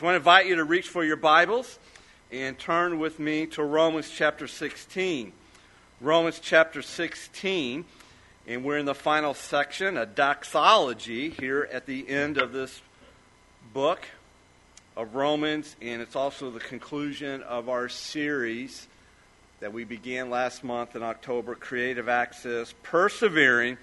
I 0.00 0.04
want 0.04 0.12
to 0.12 0.18
invite 0.18 0.46
you 0.46 0.54
to 0.56 0.64
reach 0.64 0.88
for 0.88 1.02
your 1.02 1.16
Bibles 1.16 1.76
and 2.30 2.56
turn 2.56 3.00
with 3.00 3.18
me 3.18 3.46
to 3.46 3.64
Romans 3.64 4.08
chapter 4.08 4.46
16. 4.46 5.32
Romans 6.00 6.38
chapter 6.40 6.82
16, 6.82 7.84
and 8.46 8.64
we're 8.64 8.78
in 8.78 8.86
the 8.86 8.94
final 8.94 9.34
section, 9.34 9.96
a 9.96 10.06
doxology 10.06 11.30
here 11.30 11.68
at 11.72 11.86
the 11.86 12.08
end 12.08 12.38
of 12.38 12.52
this 12.52 12.80
book 13.72 14.06
of 14.96 15.16
Romans, 15.16 15.74
and 15.82 16.00
it's 16.00 16.14
also 16.14 16.52
the 16.52 16.60
conclusion 16.60 17.42
of 17.42 17.68
our 17.68 17.88
series 17.88 18.86
that 19.58 19.72
we 19.72 19.82
began 19.82 20.30
last 20.30 20.62
month 20.62 20.94
in 20.94 21.02
October 21.02 21.56
Creative 21.56 22.08
Access, 22.08 22.72
Persevering 22.84 23.78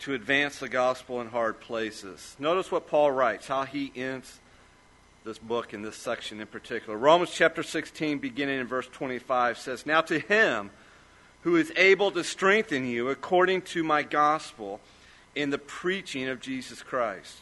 to 0.00 0.14
Advance 0.14 0.58
the 0.58 0.68
Gospel 0.68 1.20
in 1.20 1.28
Hard 1.28 1.60
Places. 1.60 2.34
Notice 2.40 2.72
what 2.72 2.88
Paul 2.88 3.12
writes, 3.12 3.46
how 3.46 3.62
he 3.62 3.92
ends 3.94 4.40
this 5.24 5.38
book 5.38 5.72
in 5.72 5.80
this 5.80 5.96
section 5.96 6.38
in 6.38 6.46
particular. 6.46 6.98
Romans 6.98 7.30
chapter 7.32 7.62
16, 7.62 8.18
beginning 8.18 8.60
in 8.60 8.66
verse 8.66 8.86
25, 8.92 9.56
says, 9.56 9.86
Now 9.86 10.02
to 10.02 10.18
him 10.18 10.68
who 11.44 11.56
is 11.56 11.72
able 11.76 12.10
to 12.10 12.22
strengthen 12.22 12.86
you 12.86 13.08
according 13.08 13.62
to 13.62 13.82
my 13.82 14.02
gospel 14.02 14.80
in 15.34 15.48
the 15.48 15.56
preaching 15.56 16.28
of 16.28 16.40
Jesus 16.40 16.82
Christ, 16.82 17.38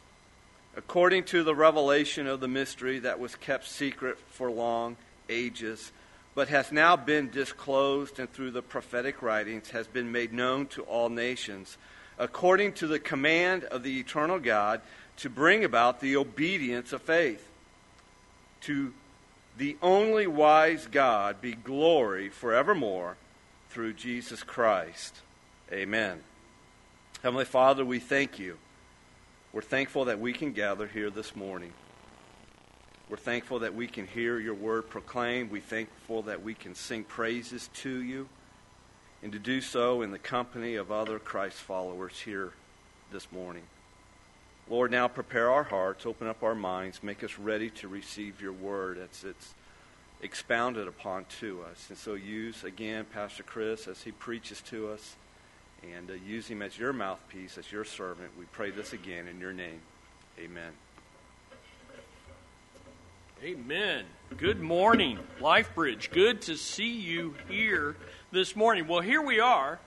according 0.76 1.24
to 1.24 1.42
the 1.42 1.56
revelation 1.56 2.28
of 2.28 2.38
the 2.38 2.46
mystery 2.46 3.00
that 3.00 3.18
was 3.18 3.34
kept 3.34 3.66
secret 3.66 4.16
for 4.30 4.48
long 4.48 4.96
ages, 5.28 5.90
but 6.36 6.46
has 6.46 6.70
now 6.70 6.94
been 6.94 7.30
disclosed 7.30 8.20
and 8.20 8.32
through 8.32 8.52
the 8.52 8.62
prophetic 8.62 9.22
writings 9.22 9.70
has 9.70 9.88
been 9.88 10.12
made 10.12 10.32
known 10.32 10.66
to 10.66 10.82
all 10.82 11.08
nations, 11.08 11.76
according 12.16 12.74
to 12.74 12.86
the 12.86 13.00
command 13.00 13.64
of 13.64 13.82
the 13.82 13.98
eternal 13.98 14.38
God 14.38 14.80
to 15.16 15.28
bring 15.28 15.64
about 15.64 16.00
the 16.00 16.14
obedience 16.14 16.92
of 16.92 17.02
faith 17.02 17.48
to 18.62 18.92
the 19.56 19.76
only 19.82 20.26
wise 20.26 20.86
God 20.90 21.40
be 21.40 21.52
glory 21.52 22.28
forevermore 22.28 23.16
through 23.70 23.94
Jesus 23.94 24.42
Christ. 24.42 25.16
Amen. 25.70 26.20
Heavenly 27.22 27.44
Father, 27.44 27.84
we 27.84 27.98
thank 27.98 28.38
you. 28.38 28.58
We're 29.52 29.62
thankful 29.62 30.06
that 30.06 30.18
we 30.18 30.32
can 30.32 30.52
gather 30.52 30.86
here 30.86 31.10
this 31.10 31.36
morning. 31.36 31.72
We're 33.08 33.16
thankful 33.18 33.58
that 33.60 33.74
we 33.74 33.86
can 33.86 34.06
hear 34.06 34.38
your 34.38 34.54
word 34.54 34.88
proclaimed. 34.88 35.50
We're 35.50 35.60
thankful 35.60 36.22
that 36.22 36.42
we 36.42 36.54
can 36.54 36.74
sing 36.74 37.04
praises 37.04 37.68
to 37.74 38.02
you 38.02 38.28
and 39.22 39.32
to 39.32 39.38
do 39.38 39.60
so 39.60 40.02
in 40.02 40.10
the 40.10 40.18
company 40.18 40.76
of 40.76 40.90
other 40.90 41.18
Christ 41.18 41.58
followers 41.58 42.18
here 42.20 42.52
this 43.12 43.30
morning. 43.30 43.64
Lord, 44.72 44.90
now 44.90 45.06
prepare 45.06 45.50
our 45.50 45.64
hearts, 45.64 46.06
open 46.06 46.26
up 46.26 46.42
our 46.42 46.54
minds, 46.54 47.02
make 47.02 47.22
us 47.22 47.38
ready 47.38 47.68
to 47.68 47.88
receive 47.88 48.40
your 48.40 48.54
word 48.54 48.96
as 48.96 49.22
it's 49.22 49.52
expounded 50.22 50.88
upon 50.88 51.26
to 51.40 51.60
us. 51.70 51.84
And 51.90 51.98
so 51.98 52.14
use, 52.14 52.64
again, 52.64 53.04
Pastor 53.12 53.42
Chris 53.42 53.86
as 53.86 54.02
he 54.02 54.12
preaches 54.12 54.62
to 54.62 54.88
us, 54.88 55.16
and 55.82 56.08
uh, 56.08 56.14
use 56.14 56.46
him 56.46 56.62
as 56.62 56.78
your 56.78 56.94
mouthpiece, 56.94 57.58
as 57.58 57.70
your 57.70 57.84
servant. 57.84 58.30
We 58.38 58.46
pray 58.46 58.70
this 58.70 58.94
again 58.94 59.28
in 59.28 59.40
your 59.40 59.52
name. 59.52 59.82
Amen. 60.38 60.72
Amen. 63.44 64.06
Good 64.38 64.62
morning, 64.62 65.18
LifeBridge. 65.38 66.10
Good 66.12 66.40
to 66.42 66.56
see 66.56 66.98
you 66.98 67.34
here 67.46 67.94
this 68.30 68.56
morning. 68.56 68.88
Well, 68.88 69.02
here 69.02 69.20
we 69.20 69.38
are. 69.38 69.80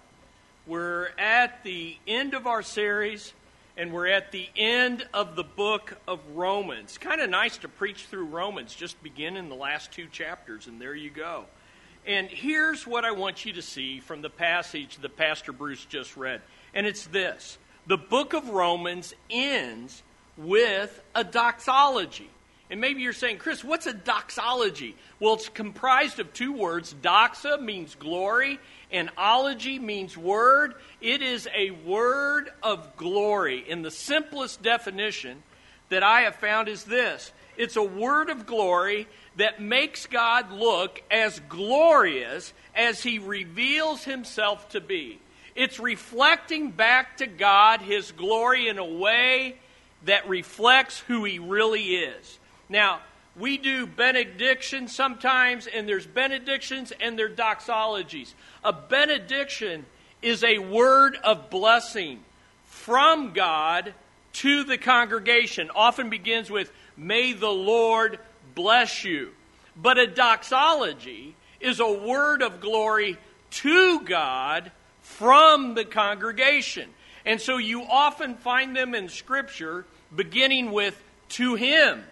We're 0.68 1.10
at 1.18 1.64
the 1.64 1.98
end 2.08 2.36
of 2.36 2.46
our 2.46 2.62
series 2.62 3.34
and 3.78 3.92
we're 3.92 4.08
at 4.08 4.32
the 4.32 4.48
end 4.56 5.06
of 5.14 5.36
the 5.36 5.44
book 5.44 5.98
of 6.08 6.20
Romans. 6.34 6.98
Kind 6.98 7.22
of 7.22 7.30
nice 7.30 7.58
to 7.60 7.68
preach 7.68 8.06
through 8.06 8.26
Romans, 8.26 8.74
just 8.74 9.02
begin 9.04 9.38
in 9.38 9.50
the 9.50 9.56
last 9.56 9.92
two 9.92 10.08
chapters, 10.08 10.68
and 10.68 10.82
there 10.82 10.96
you 10.96 11.10
go. 11.10 11.46
And 12.06 12.28
here's 12.28 12.86
what 12.86 13.04
I 13.04 13.12
want 13.12 13.46
you 13.46 13.54
to 13.54 13.62
see 13.62 14.00
from 14.00 14.22
the 14.22 14.30
passage 14.30 14.98
that 14.98 15.18
Pastor 15.18 15.52
Bruce 15.52 15.84
just 15.86 16.16
read, 16.16 16.42
and 16.74 16.86
it's 16.86 17.08
this 17.08 17.58
the 17.88 17.98
book 17.98 18.34
of 18.34 18.50
Romans 18.50 19.14
ends 19.30 20.04
with 20.38 21.02
a 21.14 21.24
doxology. 21.24 22.30
And 22.70 22.82
maybe 22.82 23.02
you're 23.02 23.14
saying, 23.14 23.38
Chris, 23.38 23.64
what's 23.64 23.86
a 23.86 23.94
doxology? 23.94 24.96
Well, 25.20 25.36
it's 25.36 25.50
comprised 25.50 26.20
of 26.20 26.34
two 26.34 26.52
words. 26.52 26.96
Doxa 27.00 27.62
means 27.62 27.94
glory, 27.94 28.60
and 28.92 29.10
ology 29.18 29.78
means 29.78 30.18
word. 30.18 30.74
It 31.00 31.22
is 31.22 31.48
a 31.56 31.72
word 31.72 32.52
of 32.64 32.98
glory. 32.98 33.64
In 33.68 33.84
the 33.84 33.92
simplest 33.92 34.64
definition 34.64 35.44
that 35.90 36.02
I 36.02 36.22
have 36.22 36.36
found 36.36 36.68
is 36.68 36.84
this 36.84 37.32
it's 37.58 37.76
a 37.76 37.84
word 37.84 38.30
of 38.30 38.46
glory 38.46 39.08
that 39.38 39.62
makes 39.62 40.08
God 40.08 40.52
look 40.52 41.02
as 41.12 41.40
glorious 41.48 42.54
as 42.74 43.04
he 43.04 43.20
reveals 43.20 44.04
himself 44.04 44.70
to 44.70 44.82
be. 44.82 45.20
It's 45.56 45.80
reflecting 45.80 46.72
back 46.72 47.18
to 47.18 47.28
God 47.28 47.82
his 47.82 48.12
glory 48.12 48.68
in 48.68 48.78
a 48.78 48.86
way 48.86 49.56
that 50.04 50.28
reflects 50.28 51.00
who 51.00 51.24
he 51.24 51.40
really 51.40 51.96
is. 51.96 52.40
Now, 52.70 53.02
we 53.36 53.58
do 53.58 53.86
benedictions 53.86 54.96
sometimes, 54.96 55.68
and 55.68 55.88
there's 55.88 56.08
benedictions 56.08 56.94
and 57.00 57.20
there's 57.20 57.38
doxologies. 57.38 58.34
A 58.64 58.72
benediction 58.72 59.86
is 60.22 60.44
a 60.44 60.60
word 60.60 61.18
of 61.24 61.50
blessing 61.50 62.24
from 62.64 63.34
God 63.34 63.94
to 64.34 64.64
the 64.64 64.78
congregation. 64.78 65.70
Often 65.76 66.10
begins 66.10 66.50
with, 66.50 66.72
May 66.98 67.34
the 67.34 67.50
Lord 67.50 68.20
bless 68.54 69.04
you. 69.04 69.32
But 69.76 69.98
a 69.98 70.08
doxology 70.08 71.36
is 71.60 71.82
a 71.82 71.92
word 71.92 72.42
of 72.42 72.62
glory 72.62 73.18
to 73.52 74.00
God 74.02 74.72
from 75.02 75.76
the 75.76 75.84
congregation. 75.84 76.90
And 77.26 77.42
so 77.42 77.58
you 77.58 77.84
often 77.84 78.36
find 78.36 78.76
them 78.76 78.96
in 78.96 79.10
Scripture 79.10 79.86
beginning 80.16 80.72
with, 80.72 81.02
To 81.30 81.56
Him 81.56 82.06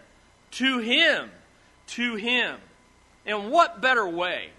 to 0.53 0.79
Him, 0.79 1.29
to 1.87 2.15
Him. 2.15 2.57
And 3.25 3.51
what 3.51 3.81
better 3.81 4.07
way 4.07 4.49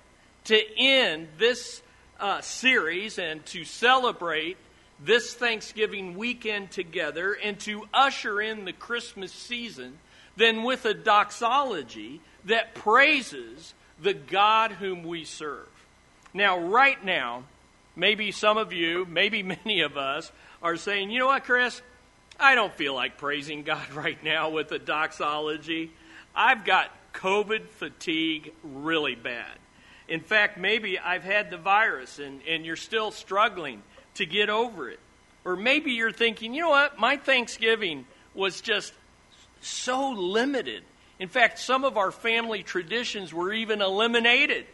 to 0.44 0.78
end 0.78 1.28
this 1.38 1.82
uh, 2.21 2.41
series 2.41 3.19
and 3.19 3.44
to 3.47 3.65
celebrate 3.65 4.56
this 5.00 5.34
Thanksgiving 5.34 6.16
weekend 6.16 6.71
together 6.71 7.32
and 7.32 7.59
to 7.60 7.87
usher 7.93 8.41
in 8.41 8.65
the 8.65 8.72
Christmas 8.72 9.32
season 9.32 9.99
than 10.37 10.62
with 10.62 10.84
a 10.84 10.94
doxology 10.94 12.21
that 12.44 12.75
praises 12.75 13.75
the 14.00 14.15
God 14.15 14.72
whom 14.72 15.05
we 15.05 15.25
serve. 15.25 15.69
Now, 16.32 16.59
right 16.59 17.03
now, 17.05 17.44
maybe 17.97 18.32
some 18.32 18.56
of 18.56 18.72
you, 18.72 19.06
maybe 19.09 19.43
many 19.65 19.81
of 19.81 19.97
us, 19.97 20.32
are 20.62 20.76
saying, 20.76 21.11
you 21.11 21.19
know 21.19 21.26
what, 21.26 21.44
Chris? 21.44 21.82
I 22.39 22.55
don't 22.55 22.75
feel 22.75 22.95
like 22.95 23.19
praising 23.19 23.62
God 23.62 23.91
right 23.95 24.22
now 24.22 24.50
with 24.50 24.72
a 24.72 24.78
doxology. 24.78 25.91
I've 26.34 26.65
got 26.65 26.91
COVID 27.15 27.69
fatigue 27.69 28.53
really 28.62 29.15
bad. 29.15 29.53
In 30.09 30.21
fact, 30.21 30.59
maybe 30.59 30.99
I've 30.99 31.23
had 31.23 31.50
the 31.50 31.56
virus 31.56 32.19
and, 32.19 32.41
and 32.47 32.67
you're 32.67 32.77
still 32.77 33.11
struggling 33.11 33.83
to 34.15 34.27
get 34.27 34.50
over 34.50 34.91
it. 34.91 35.00
Or 35.44 35.56
maybe 35.56 35.93
you're 35.93 36.12
thinking, 36.12 36.55
you 36.55 36.62
know 36.62 36.71
what, 36.71 36.99
my 36.99 37.17
Thanksgiving 37.17 38.06
was 38.34 38.61
just 38.61 38.93
so 39.61 40.11
limited. 40.11 40.83
In 41.19 41.28
fact, 41.28 41.59
some 41.59 41.84
of 41.84 41.97
our 41.97 42.11
family 42.11 42.62
traditions 42.62 43.33
were 43.33 43.53
even 43.53 43.81
eliminated. 43.81 44.67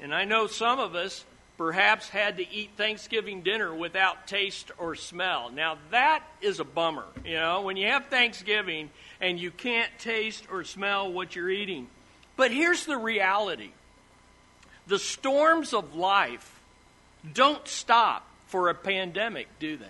And 0.00 0.14
I 0.14 0.24
know 0.24 0.46
some 0.46 0.78
of 0.78 0.94
us 0.94 1.24
perhaps 1.58 2.08
had 2.08 2.36
to 2.36 2.50
eat 2.50 2.70
Thanksgiving 2.76 3.42
dinner 3.42 3.74
without 3.74 4.26
taste 4.26 4.70
or 4.78 4.94
smell. 4.94 5.50
Now, 5.50 5.78
that 5.90 6.22
is 6.40 6.60
a 6.60 6.64
bummer. 6.64 7.06
You 7.24 7.34
know, 7.34 7.62
when 7.62 7.76
you 7.76 7.86
have 7.88 8.06
Thanksgiving 8.06 8.90
and 9.20 9.38
you 9.38 9.50
can't 9.50 9.90
taste 9.98 10.44
or 10.50 10.64
smell 10.64 11.12
what 11.12 11.34
you're 11.34 11.50
eating. 11.50 11.88
But 12.36 12.50
here's 12.50 12.84
the 12.84 12.98
reality 12.98 13.70
the 14.86 14.98
storms 14.98 15.72
of 15.72 15.94
life 15.94 16.52
don't 17.32 17.66
stop 17.66 18.26
for 18.46 18.68
a 18.68 18.74
pandemic, 18.74 19.48
do 19.58 19.76
they? 19.76 19.86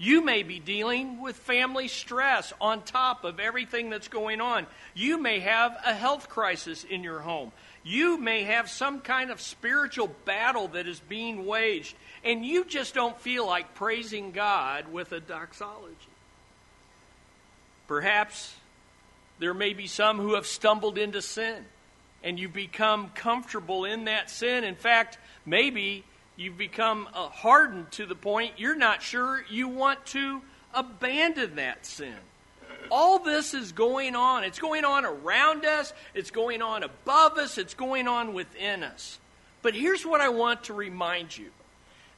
You 0.00 0.24
may 0.24 0.44
be 0.44 0.60
dealing 0.60 1.20
with 1.20 1.36
family 1.36 1.88
stress 1.88 2.52
on 2.60 2.82
top 2.82 3.24
of 3.24 3.40
everything 3.40 3.90
that's 3.90 4.06
going 4.06 4.40
on. 4.40 4.66
You 4.94 5.20
may 5.20 5.40
have 5.40 5.76
a 5.84 5.92
health 5.92 6.28
crisis 6.28 6.84
in 6.84 7.02
your 7.02 7.18
home. 7.18 7.50
You 7.88 8.18
may 8.18 8.42
have 8.42 8.68
some 8.68 9.00
kind 9.00 9.30
of 9.30 9.40
spiritual 9.40 10.14
battle 10.26 10.68
that 10.68 10.86
is 10.86 11.00
being 11.00 11.46
waged, 11.46 11.96
and 12.22 12.44
you 12.44 12.66
just 12.66 12.92
don't 12.92 13.18
feel 13.18 13.46
like 13.46 13.74
praising 13.74 14.32
God 14.32 14.92
with 14.92 15.12
a 15.12 15.20
doxology. 15.20 15.96
Perhaps 17.86 18.54
there 19.38 19.54
may 19.54 19.72
be 19.72 19.86
some 19.86 20.18
who 20.18 20.34
have 20.34 20.46
stumbled 20.46 20.98
into 20.98 21.22
sin, 21.22 21.64
and 22.22 22.38
you've 22.38 22.52
become 22.52 23.08
comfortable 23.14 23.86
in 23.86 24.04
that 24.04 24.28
sin. 24.28 24.64
In 24.64 24.74
fact, 24.74 25.16
maybe 25.46 26.04
you've 26.36 26.58
become 26.58 27.08
uh, 27.14 27.30
hardened 27.30 27.90
to 27.92 28.04
the 28.04 28.14
point 28.14 28.58
you're 28.58 28.76
not 28.76 29.00
sure 29.00 29.42
you 29.48 29.66
want 29.66 30.04
to 30.04 30.42
abandon 30.74 31.56
that 31.56 31.86
sin. 31.86 32.18
All 32.90 33.18
this 33.18 33.54
is 33.54 33.72
going 33.72 34.16
on. 34.16 34.44
It's 34.44 34.58
going 34.58 34.84
on 34.84 35.04
around 35.04 35.64
us, 35.64 35.92
it's 36.14 36.30
going 36.30 36.62
on 36.62 36.82
above 36.82 37.38
us, 37.38 37.58
it's 37.58 37.74
going 37.74 38.08
on 38.08 38.34
within 38.34 38.82
us. 38.82 39.18
But 39.62 39.74
here's 39.74 40.06
what 40.06 40.20
I 40.20 40.28
want 40.28 40.64
to 40.64 40.74
remind 40.74 41.36
you 41.36 41.50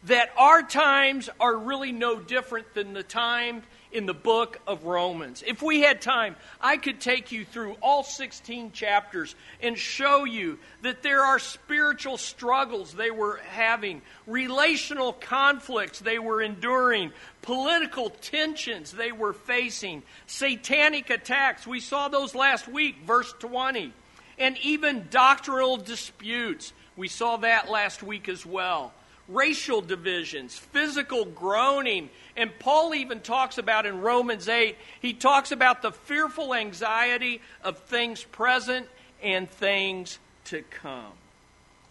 that 0.05 0.31
our 0.37 0.63
times 0.63 1.29
are 1.39 1.57
really 1.57 1.93
no 1.93 2.19
different 2.19 2.75
than 2.75 2.95
the 2.95 3.03
time 3.03 3.63
in 3.93 4.07
the 4.07 4.15
book 4.15 4.61
of 4.67 4.85
Romans. 4.85 5.43
If 5.47 5.63
we 5.63 5.81
had 5.81 6.01
time, 6.01 6.37
I 6.61 6.77
could 6.77 7.01
take 7.01 7.33
you 7.33 7.45
through 7.45 7.77
all 7.83 8.03
16 8.03 8.73
chapters 8.73 9.35
and 9.63 9.77
show 9.77 10.25
you 10.25 10.59
that 10.83 11.03
there 11.03 11.23
are 11.23 11.39
spiritual 11.39 12.17
struggles 12.17 12.93
they 12.93 13.11
were 13.11 13.41
having, 13.49 14.03
relational 14.27 15.13
conflicts 15.13 15.99
they 15.99 16.19
were 16.19 16.41
enduring, 16.41 17.13
political 17.43 18.11
tensions 18.11 18.93
they 18.93 19.13
were 19.13 19.33
facing, 19.33 20.03
satanic 20.27 21.11
attacks. 21.11 21.67
We 21.67 21.81
saw 21.81 22.09
those 22.09 22.35
last 22.35 22.69
week, 22.69 22.97
verse 23.07 23.33
20, 23.39 23.93
and 24.39 24.57
even 24.59 25.09
doctrinal 25.11 25.77
disputes. 25.77 26.73
We 26.97 27.09
saw 27.09 27.39
that 27.39 27.71
last 27.71 28.03
week 28.03 28.29
as 28.29 28.45
well 28.45 28.93
racial 29.31 29.81
divisions, 29.81 30.57
physical 30.57 31.25
groaning. 31.25 32.11
And 32.37 32.51
Paul 32.59 32.95
even 32.95 33.21
talks 33.21 33.59
about 33.59 33.87
in 33.87 34.01
Romans 34.01 34.49
8, 34.49 34.77
he 35.01 35.13
talks 35.13 35.53
about 35.53 35.83
the 35.83 35.93
fearful 35.93 36.55
anxiety 36.55 37.41
of 37.63 37.79
things 37.79 38.23
present 38.23 38.87
and 39.23 39.51
things 39.51 40.19
to 40.47 40.63
come. 40.63 41.13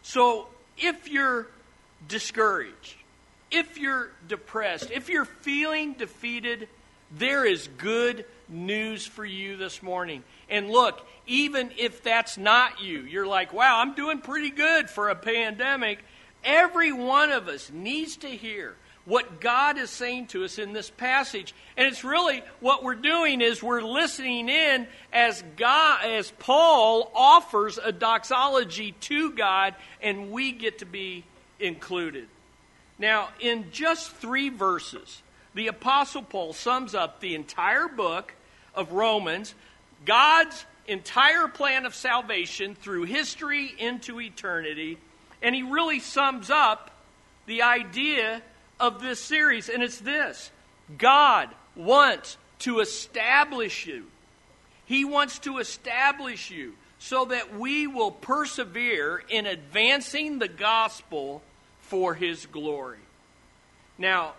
So 0.02 0.48
if 0.78 1.10
you're 1.10 1.48
discouraged, 2.08 2.96
if 3.52 3.78
you're 3.78 4.12
depressed, 4.28 4.92
if 4.92 5.10
you're 5.10 5.26
feeling 5.26 5.94
defeated, 5.94 6.68
there 7.12 7.46
is 7.46 7.68
good 7.78 8.26
news 8.48 9.06
for 9.06 9.26
you 9.26 9.58
this 9.58 9.82
morning. 9.82 10.24
And 10.50 10.70
look, 10.70 11.06
even 11.28 11.72
if 11.78 12.04
that's 12.04 12.38
not 12.38 12.82
you, 12.82 13.02
you're 13.02 13.28
like, 13.28 13.54
wow, 13.54 13.80
I'm 13.80 13.94
doing 13.94 14.20
pretty 14.20 14.50
good 14.50 14.90
for 14.90 15.10
a 15.10 15.16
pandemic. 15.16 16.00
Every 16.44 16.92
one 16.92 17.32
of 17.32 17.48
us 17.48 17.72
needs 17.72 18.18
to 18.18 18.28
hear 18.28 18.76
what 19.06 19.42
God 19.42 19.78
is 19.78 19.90
saying 19.90 20.28
to 20.28 20.44
us 20.44 20.60
in 20.60 20.74
this 20.74 20.90
passage. 20.90 21.56
And 21.76 21.88
it's 21.88 22.04
really 22.04 22.44
what 22.60 22.84
we're 22.84 22.94
doing 22.94 23.42
is 23.42 23.64
we're 23.64 23.82
listening 23.82 24.50
in 24.50 24.88
as 25.12 25.44
God 25.58 26.06
as 26.06 26.32
Paul 26.38 27.12
offers 27.16 27.80
a 27.80 27.92
doxology 27.92 28.92
to 28.92 29.32
God 29.32 29.74
and 30.02 30.32
we 30.32 30.52
get 30.52 30.80
to 30.80 30.86
be 30.86 31.24
included. 31.60 32.28
Now, 33.00 33.30
in 33.40 33.72
just 33.72 34.12
3 34.12 34.50
verses, 34.50 35.24
the 35.56 35.68
apostle 35.68 36.22
Paul 36.22 36.54
sums 36.54 36.94
up 36.94 37.20
the 37.20 37.34
entire 37.34 37.88
book 37.88 38.36
of 38.76 38.92
Romans, 38.92 39.56
God's 40.06 40.66
entire 40.88 41.48
plan 41.48 41.86
of 41.86 41.96
salvation 41.96 42.76
through 42.76 43.04
history 43.04 43.74
into 43.78 44.22
eternity 44.22 45.00
and 45.42 45.56
he 45.56 45.64
really 45.64 46.00
sums 46.00 46.50
up 46.50 46.92
the 47.46 47.62
idea 47.64 48.42
of 48.80 49.02
this 49.02 49.20
series, 49.20 49.70
and 49.70 49.84
it's 49.84 50.00
this 50.00 50.52
God 50.98 51.50
wants 51.76 52.38
to 52.60 52.80
establish 52.80 53.86
you. 53.86 54.06
He 54.86 55.06
wants 55.06 55.40
to 55.40 55.60
establish 55.60 56.50
you 56.50 56.74
so 56.98 57.26
that 57.26 57.58
we 57.58 57.88
will 57.88 58.12
persevere 58.12 59.24
in 59.30 59.46
advancing 59.46 60.40
the 60.40 60.48
gospel 60.48 61.42
for 61.82 62.14
his 62.14 62.46
glory. 62.46 62.98
Now, 63.98 64.34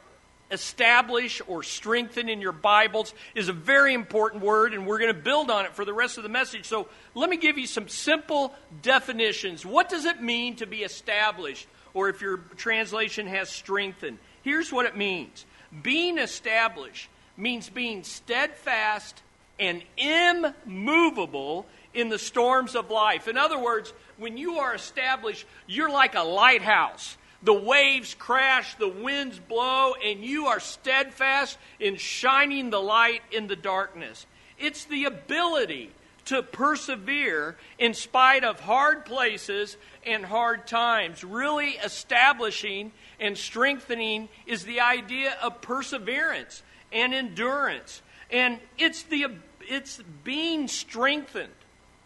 establish 0.50 1.40
or 1.46 1.62
strengthen 1.62 2.28
in 2.28 2.40
your 2.40 2.52
Bibles 2.52 3.14
is 3.34 3.48
a 3.48 3.52
very 3.52 3.94
important 3.94 4.42
word, 4.42 4.74
and 4.74 4.86
we're 4.86 4.98
going 4.98 5.14
to 5.14 5.20
build 5.20 5.50
on 5.50 5.64
it 5.64 5.74
for 5.74 5.84
the 5.84 5.94
rest 5.94 6.16
of 6.16 6.22
the 6.22 6.28
message. 6.28 6.66
So 6.66 6.88
let 7.14 7.30
me 7.30 7.36
give 7.36 7.58
you 7.58 7.66
some 7.66 7.88
simple 7.88 8.54
definitions. 8.82 9.64
What 9.64 9.88
does 9.88 10.04
it 10.04 10.22
mean 10.22 10.56
to 10.56 10.66
be 10.66 10.78
established, 10.78 11.66
or 11.94 12.08
if 12.08 12.20
your 12.20 12.38
translation 12.56 13.26
has 13.26 13.48
strengthened? 13.48 14.18
Here's 14.42 14.72
what 14.72 14.86
it 14.86 14.96
means 14.96 15.46
being 15.82 16.18
established 16.18 17.08
means 17.36 17.70
being 17.70 18.02
steadfast 18.02 19.22
and 19.58 19.82
immovable 19.96 21.66
in 21.94 22.08
the 22.08 22.18
storms 22.18 22.74
of 22.74 22.90
life. 22.90 23.28
In 23.28 23.36
other 23.36 23.58
words, 23.58 23.92
when 24.16 24.36
you 24.36 24.58
are 24.58 24.74
established, 24.74 25.46
you're 25.66 25.90
like 25.90 26.14
a 26.14 26.22
lighthouse 26.22 27.16
the 27.42 27.54
waves 27.54 28.14
crash, 28.14 28.74
the 28.76 28.88
winds 28.88 29.38
blow, 29.38 29.94
and 29.94 30.24
you 30.24 30.46
are 30.46 30.60
steadfast 30.60 31.58
in 31.78 31.96
shining 31.96 32.70
the 32.70 32.80
light 32.80 33.22
in 33.32 33.46
the 33.46 33.56
darkness. 33.56 34.26
It's 34.58 34.84
the 34.84 35.04
ability 35.04 35.90
to 36.26 36.42
persevere 36.42 37.56
in 37.78 37.94
spite 37.94 38.44
of 38.44 38.60
hard 38.60 39.04
places 39.04 39.76
and 40.04 40.24
hard 40.24 40.66
times. 40.66 41.24
Really 41.24 41.70
establishing 41.70 42.92
and 43.18 43.36
strengthening 43.36 44.28
is 44.46 44.64
the 44.64 44.80
idea 44.80 45.36
of 45.42 45.62
perseverance 45.62 46.62
and 46.92 47.14
endurance. 47.14 48.02
And 48.30 48.60
it's 48.78 49.02
the 49.04 49.26
it's 49.68 50.00
being 50.24 50.68
strengthened. 50.68 51.52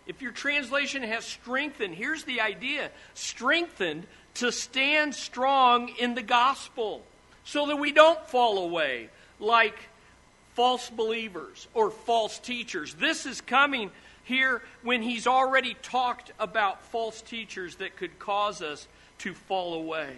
If 0.07 0.21
your 0.21 0.33
translation 0.33 1.03
has 1.03 1.25
strengthened, 1.25 1.95
here's 1.95 2.25
the 2.25 2.41
idea 2.41 2.91
strengthened 3.15 4.07
to 4.35 4.51
stand 4.51 5.15
strong 5.15 5.89
in 6.01 6.15
the 6.15 6.23
gospel 6.23 7.03
so 7.45 7.67
that 7.67 7.77
we 7.77 7.93
don't 7.93 8.27
fall 8.27 8.59
away 8.59 9.09
like 9.39 9.77
false 10.55 10.89
believers 10.91 11.69
or 11.75 11.91
false 11.91 12.39
teachers. 12.39 12.95
This 12.95 13.27
is 13.27 13.41
coming 13.41 13.91
here 14.25 14.63
when 14.83 15.03
he's 15.03 15.27
already 15.27 15.77
talked 15.83 16.33
about 16.39 16.83
false 16.87 17.21
teachers 17.21 17.77
that 17.77 17.97
could 17.97 18.19
cause 18.19 18.63
us 18.63 18.89
to 19.19 19.35
fall 19.35 19.75
away. 19.75 20.17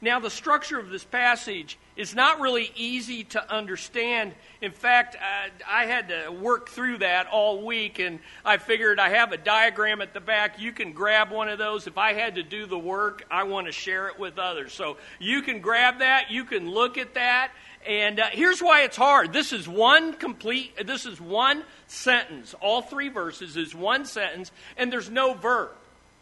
Now, 0.00 0.18
the 0.18 0.30
structure 0.30 0.80
of 0.80 0.90
this 0.90 1.04
passage 1.04 1.78
is 1.96 2.14
not 2.14 2.40
really 2.40 2.72
easy 2.74 3.24
to 3.24 3.52
understand. 3.52 4.32
In 4.60 4.72
fact, 4.72 5.16
I, 5.20 5.82
I, 5.82 5.86
had 5.86 6.08
to 6.08 6.30
work 6.30 6.70
through 6.70 6.98
that 6.98 7.26
all 7.26 7.64
week, 7.64 7.98
and 7.98 8.18
I 8.44 8.56
figured 8.56 8.98
I 8.98 9.10
have 9.10 9.32
a 9.32 9.36
diagram 9.36 10.00
at 10.00 10.14
the 10.14 10.20
back. 10.20 10.58
You 10.58 10.72
can 10.72 10.92
grab 10.92 11.30
one 11.30 11.48
of 11.48 11.58
those. 11.58 11.86
If 11.86 11.98
I 11.98 12.14
had 12.14 12.36
to 12.36 12.42
do 12.42 12.66
the 12.66 12.78
work, 12.78 13.24
I 13.30 13.44
want 13.44 13.66
to 13.66 13.72
share 13.72 14.08
it 14.08 14.18
with 14.18 14.38
others. 14.38 14.72
So 14.72 14.96
you 15.18 15.42
can 15.42 15.60
grab 15.60 15.98
that, 15.98 16.30
you 16.30 16.44
can 16.44 16.70
look 16.70 16.96
at 16.96 17.14
that. 17.14 17.52
And 17.86 18.20
uh, 18.20 18.28
here's 18.30 18.62
why 18.62 18.82
it's 18.82 18.96
hard. 18.96 19.32
This 19.32 19.52
is 19.52 19.68
one 19.68 20.14
complete, 20.14 20.86
this 20.86 21.04
is 21.04 21.20
one 21.20 21.64
sentence. 21.88 22.54
All 22.60 22.80
three 22.80 23.08
verses 23.08 23.56
is 23.56 23.74
one 23.74 24.04
sentence, 24.06 24.50
and 24.76 24.92
there's 24.92 25.10
no 25.10 25.34
verb. 25.34 25.70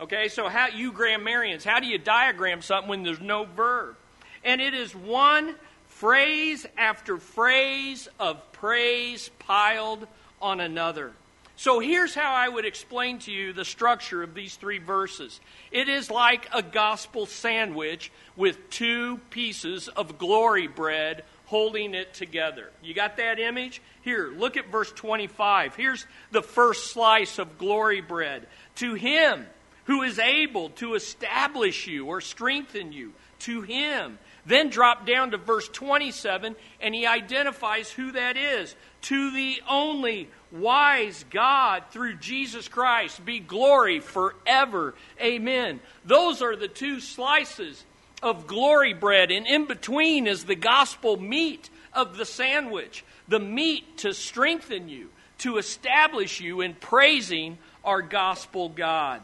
Okay, 0.01 0.29
so 0.29 0.49
how 0.49 0.69
you 0.69 0.93
grammarians, 0.93 1.63
how 1.63 1.79
do 1.79 1.87
you 1.87 1.99
diagram 1.99 2.63
something 2.63 2.89
when 2.89 3.03
there's 3.03 3.21
no 3.21 3.45
verb? 3.45 3.97
And 4.45 4.61
it 4.61 4.75
is 4.75 4.95
one 4.95 5.55
phrase 5.87 6.67
after 6.79 7.19
phrase 7.19 8.09
of 8.19 8.53
praise 8.53 9.31
piled 9.39 10.07
on 10.41 10.61
another. 10.61 11.13
So 11.57 11.79
here's 11.79 12.15
how 12.15 12.33
I 12.33 12.49
would 12.49 12.65
explain 12.65 13.19
to 13.19 13.31
you 13.31 13.53
the 13.53 13.67
structure 13.67 14.23
of 14.23 14.33
these 14.33 14.57
three 14.57 14.79
verses. 14.79 15.41
It 15.71 15.91
is 15.91 16.11
like 16.11 16.49
a 16.55 16.63
gospel 16.63 17.27
sandwich 17.27 18.11
with 18.35 18.71
two 18.71 19.19
pieces 19.29 19.89
of 19.89 20.17
glory 20.17 20.69
bread 20.69 21.23
holding 21.45 21.95
it 21.95 22.15
together. 22.15 22.71
You 22.83 22.95
got 22.95 23.19
that 23.19 23.39
image? 23.39 23.83
Here, 24.01 24.33
look 24.35 24.57
at 24.57 24.71
verse 24.71 24.91
25. 24.93 25.75
Here's 25.75 26.07
the 26.31 26.43
first 26.43 26.93
slice 26.93 27.39
of 27.39 27.59
glory 27.59 28.01
bread. 28.01 28.47
To 28.77 28.95
him, 28.95 29.47
who 29.85 30.03
is 30.03 30.19
able 30.19 30.71
to 30.71 30.95
establish 30.95 31.87
you 31.87 32.07
or 32.07 32.23
strengthen 32.23 32.93
you 32.93 33.13
to 33.41 33.63
him. 33.63 34.19
Then 34.47 34.71
drop 34.71 35.07
down 35.07 35.33
to 35.33 35.37
verse 35.37 35.69
27 35.69 36.57
and 36.81 36.95
he 36.95 37.07
identifies 37.07 37.91
who 37.91 38.13
that 38.13 38.37
is. 38.37 38.75
To 39.03 39.31
the 39.31 39.61
only 39.69 40.29
wise 40.53 41.25
God 41.31 41.85
through 41.91 42.17
Jesus 42.17 42.69
Christ 42.69 43.25
be 43.25 43.39
glory 43.39 44.01
forever. 44.01 44.95
Amen. 45.21 45.81
Those 46.05 46.43
are 46.43 46.57
the 46.57 46.69
two 46.69 47.01
slices 47.01 47.85
of 48.23 48.47
glory 48.47 48.93
bread, 48.93 49.31
and 49.31 49.47
in 49.47 49.65
between 49.65 50.27
is 50.27 50.45
the 50.45 50.55
gospel 50.55 51.17
meat 51.17 51.71
of 51.95 52.19
the 52.19 52.27
sandwich 52.27 53.03
the 53.31 53.41
meat 53.41 53.99
to 53.99 54.13
strengthen 54.13 54.89
you, 54.89 55.09
to 55.39 55.57
establish 55.57 56.41
you 56.41 56.61
in 56.61 56.75
praising 56.75 57.57
our 57.85 58.03
gospel 58.03 58.69
God. 58.69 59.23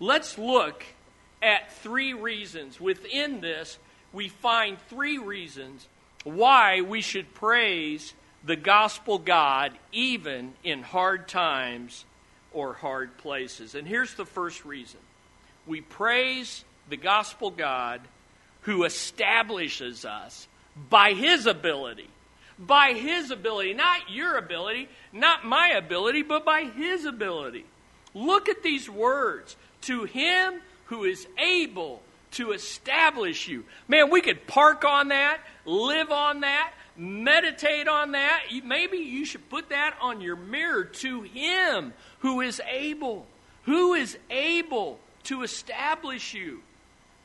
Let's 0.00 0.38
look 0.38 0.82
at 1.42 1.70
three 1.82 2.14
reasons. 2.14 2.80
Within 2.80 3.42
this, 3.42 3.78
we 4.12 4.28
find 4.28 4.78
three 4.88 5.18
reasons 5.18 5.86
why 6.24 6.80
we 6.80 7.00
should 7.00 7.34
praise 7.34 8.14
the 8.44 8.56
gospel 8.56 9.18
God 9.18 9.72
even 9.92 10.52
in 10.64 10.82
hard 10.82 11.28
times 11.28 12.04
or 12.52 12.74
hard 12.74 13.16
places. 13.18 13.74
And 13.74 13.86
here's 13.86 14.14
the 14.14 14.26
first 14.26 14.64
reason 14.64 15.00
we 15.66 15.80
praise 15.80 16.64
the 16.88 16.96
gospel 16.96 17.50
God 17.50 18.00
who 18.62 18.84
establishes 18.84 20.04
us 20.04 20.46
by 20.88 21.12
his 21.12 21.46
ability, 21.46 22.08
by 22.58 22.92
His 22.92 23.30
ability, 23.30 23.74
not 23.74 24.10
your 24.10 24.36
ability, 24.36 24.88
not 25.12 25.44
my 25.44 25.70
ability, 25.70 26.22
but 26.22 26.44
by 26.44 26.64
His 26.64 27.04
ability. 27.04 27.64
Look 28.14 28.48
at 28.48 28.62
these 28.62 28.88
words. 28.88 29.56
To 29.82 30.04
Him 30.04 30.60
who 30.86 31.04
is 31.04 31.26
able 31.38 32.02
to 32.32 32.52
establish 32.52 33.48
you. 33.48 33.64
Man, 33.88 34.10
we 34.10 34.20
could 34.20 34.46
park 34.46 34.84
on 34.84 35.08
that, 35.08 35.40
live 35.64 36.10
on 36.10 36.40
that, 36.40 36.72
meditate 36.96 37.88
on 37.88 38.12
that. 38.12 38.42
Maybe 38.64 38.98
you 38.98 39.24
should 39.24 39.48
put 39.48 39.70
that 39.70 39.96
on 40.00 40.20
your 40.20 40.36
mirror 40.36 40.84
to 40.84 41.22
Him 41.22 41.92
who 42.20 42.40
is 42.40 42.60
able. 42.70 43.26
Who 43.64 43.94
is 43.94 44.18
able 44.30 44.98
to 45.24 45.42
establish 45.42 46.34
you? 46.34 46.62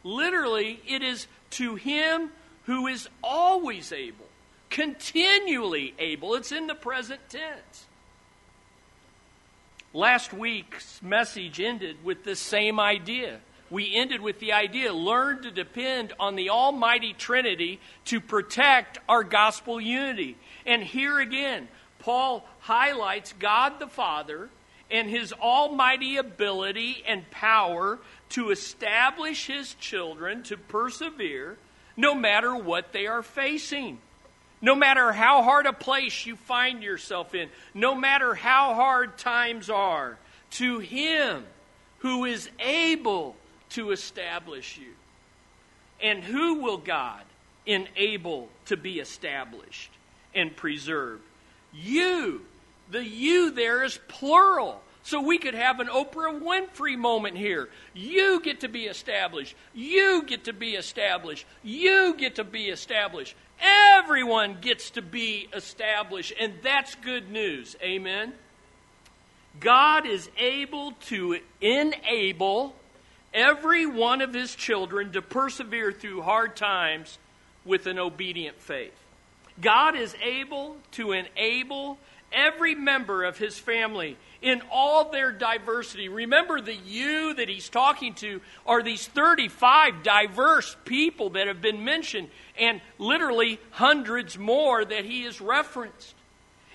Literally, 0.03 0.79
it 0.87 1.01
is 1.01 1.27
to 1.51 1.75
Him 1.75 2.29
who 2.63 2.87
is 2.87 3.09
always 3.23 3.91
able, 3.91 4.25
continually 4.69 5.93
able. 5.97 6.35
It's 6.35 6.51
in 6.51 6.67
the 6.67 6.75
present 6.75 7.21
tense. 7.29 7.85
Last 9.93 10.33
week's 10.33 11.01
message 11.01 11.59
ended 11.59 12.03
with 12.03 12.23
the 12.23 12.35
same 12.35 12.79
idea 12.79 13.39
we 13.69 13.95
ended 13.95 14.21
with 14.21 14.39
the 14.39 14.53
idea 14.53 14.93
learn 14.93 15.43
to 15.43 15.51
depend 15.51 16.13
on 16.19 16.35
the 16.35 16.49
Almighty 16.49 17.13
Trinity 17.13 17.79
to 18.05 18.21
protect 18.21 18.99
our 19.07 19.23
gospel 19.23 19.79
unity. 19.79 20.37
And 20.65 20.83
here 20.83 21.19
again, 21.19 21.67
Paul 21.99 22.47
highlights 22.59 23.33
God 23.39 23.79
the 23.79 23.87
Father 23.87 24.49
and 24.89 25.09
his 25.09 25.33
almighty 25.33 26.17
ability 26.17 27.03
and 27.05 27.29
power 27.29 27.99
to 28.29 28.51
establish 28.51 29.47
his 29.47 29.73
children 29.75 30.43
to 30.43 30.57
persevere 30.57 31.57
no 31.97 32.15
matter 32.15 32.55
what 32.55 32.93
they 32.93 33.07
are 33.07 33.23
facing. 33.23 33.99
No 34.61 34.75
matter 34.75 35.11
how 35.11 35.43
hard 35.43 35.67
a 35.67 35.73
place 35.73 36.25
you 36.25 36.35
find 36.35 36.81
yourself 36.81 37.35
in, 37.35 37.49
no 37.73 37.93
matter 37.93 38.33
how 38.33 38.73
hard 38.73 39.17
times 39.17 39.69
are, 39.69 40.17
to 40.51 40.79
him 40.79 41.43
who 41.99 42.25
is 42.25 42.49
able 42.59 43.35
to 43.71 43.91
establish 43.91 44.77
you. 44.77 44.93
And 46.01 46.23
who 46.23 46.55
will 46.55 46.77
God 46.77 47.23
enable 47.65 48.49
to 48.65 48.77
be 48.77 48.99
established 48.99 49.91
and 50.33 50.55
preserved? 50.55 51.23
You. 51.73 52.41
The 52.89 53.03
you 53.03 53.51
there 53.51 53.83
is 53.83 53.99
plural. 54.07 54.81
So 55.03 55.21
we 55.21 55.37
could 55.37 55.53
have 55.53 55.79
an 55.79 55.87
Oprah 55.87 56.37
Winfrey 56.41 56.97
moment 56.97 57.37
here. 57.37 57.69
You 57.93 58.41
get 58.41 58.59
to 58.61 58.67
be 58.67 58.87
established. 58.87 59.55
You 59.73 60.23
get 60.23 60.43
to 60.45 60.53
be 60.53 60.71
established. 60.71 61.45
You 61.63 62.15
get 62.17 62.35
to 62.35 62.43
be 62.43 62.65
established. 62.65 63.33
Everyone 63.61 64.57
gets 64.59 64.89
to 64.91 65.01
be 65.01 65.47
established. 65.53 66.33
And 66.39 66.55
that's 66.61 66.95
good 66.95 67.31
news. 67.31 67.77
Amen. 67.81 68.33
God 69.59 70.05
is 70.05 70.29
able 70.37 70.91
to 71.07 71.39
enable 71.61 72.75
every 73.33 73.85
one 73.85 74.21
of 74.21 74.33
his 74.33 74.55
children 74.55 75.11
to 75.13 75.21
persevere 75.21 75.91
through 75.91 76.21
hard 76.21 76.55
times 76.55 77.17
with 77.65 77.87
an 77.87 77.99
obedient 77.99 78.59
faith. 78.59 78.93
God 79.59 79.95
is 79.95 80.15
able 80.23 80.77
to 80.93 81.11
enable 81.11 81.97
every 82.31 82.75
member 82.75 83.23
of 83.23 83.37
his 83.37 83.57
family 83.57 84.17
in 84.41 84.61
all 84.71 85.09
their 85.09 85.31
diversity. 85.31 86.09
Remember, 86.09 86.61
the 86.61 86.75
you 86.75 87.33
that 87.33 87.49
he's 87.49 87.69
talking 87.69 88.13
to 88.15 88.41
are 88.65 88.83
these 88.83 89.07
35 89.07 90.03
diverse 90.03 90.75
people 90.85 91.31
that 91.31 91.47
have 91.47 91.61
been 91.61 91.83
mentioned, 91.83 92.29
and 92.57 92.81
literally 92.97 93.59
hundreds 93.71 94.37
more 94.37 94.83
that 94.83 95.05
he 95.05 95.23
has 95.23 95.41
referenced. 95.41 96.13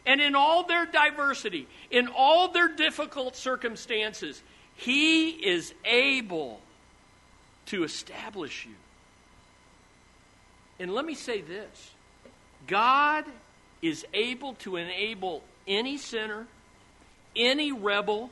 And 0.05 0.21
in 0.21 0.35
all 0.35 0.65
their 0.65 0.87
diversity, 0.87 1.69
in 1.91 2.09
all 2.09 2.49
their 2.49 2.69
difficult 2.69 3.37
circumstances, 3.37 4.43
he 4.77 5.31
is 5.31 5.75
able 5.85 6.61
to 7.67 7.85
establish 7.85 8.67
you. 8.67 8.75
And 10.79 10.93
let 10.93 11.05
me 11.05 11.15
say 11.15 11.41
this 11.41 11.93
God 12.67 13.25
is 13.81 14.07
able 14.15 14.55
to 14.55 14.77
enable 14.77 15.43
any 15.67 15.97
sinner, 15.97 16.47
any 17.37 17.73
rebel, 17.73 18.31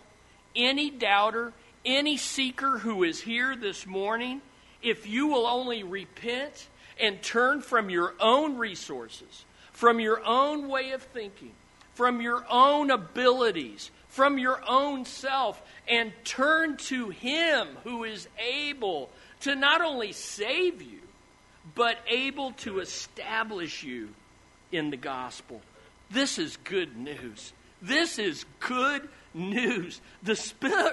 any 0.54 0.90
doubter, 0.90 1.52
any 1.84 2.16
seeker 2.16 2.78
who 2.78 3.04
is 3.04 3.20
here 3.20 3.56
this 3.56 3.86
morning, 3.86 4.42
if 4.82 5.06
you 5.06 5.26
will 5.28 5.46
only 5.46 5.82
repent 5.82 6.68
and 7.00 7.22
turn 7.22 7.62
from 7.62 7.90
your 7.90 8.14
own 8.20 8.56
resources, 8.56 9.44
from 9.72 10.00
your 10.00 10.24
own 10.24 10.68
way 10.68 10.90
of 10.90 11.02
thinking, 11.02 11.52
from 11.94 12.20
your 12.20 12.44
own 12.50 12.90
abilities, 12.90 13.90
from 14.10 14.38
your 14.38 14.60
own 14.68 15.04
self 15.04 15.60
and 15.88 16.12
turn 16.24 16.76
to 16.76 17.08
Him 17.08 17.68
who 17.84 18.04
is 18.04 18.28
able 18.38 19.10
to 19.40 19.54
not 19.54 19.80
only 19.80 20.12
save 20.12 20.82
you, 20.82 20.98
but 21.74 21.98
able 22.08 22.52
to 22.52 22.80
establish 22.80 23.82
you 23.82 24.10
in 24.72 24.90
the 24.90 24.96
gospel. 24.96 25.60
This 26.10 26.38
is 26.38 26.56
good 26.64 26.96
news. 26.96 27.52
This 27.80 28.18
is 28.18 28.44
good 28.58 29.08
news. 29.32 30.00
The 30.22 30.34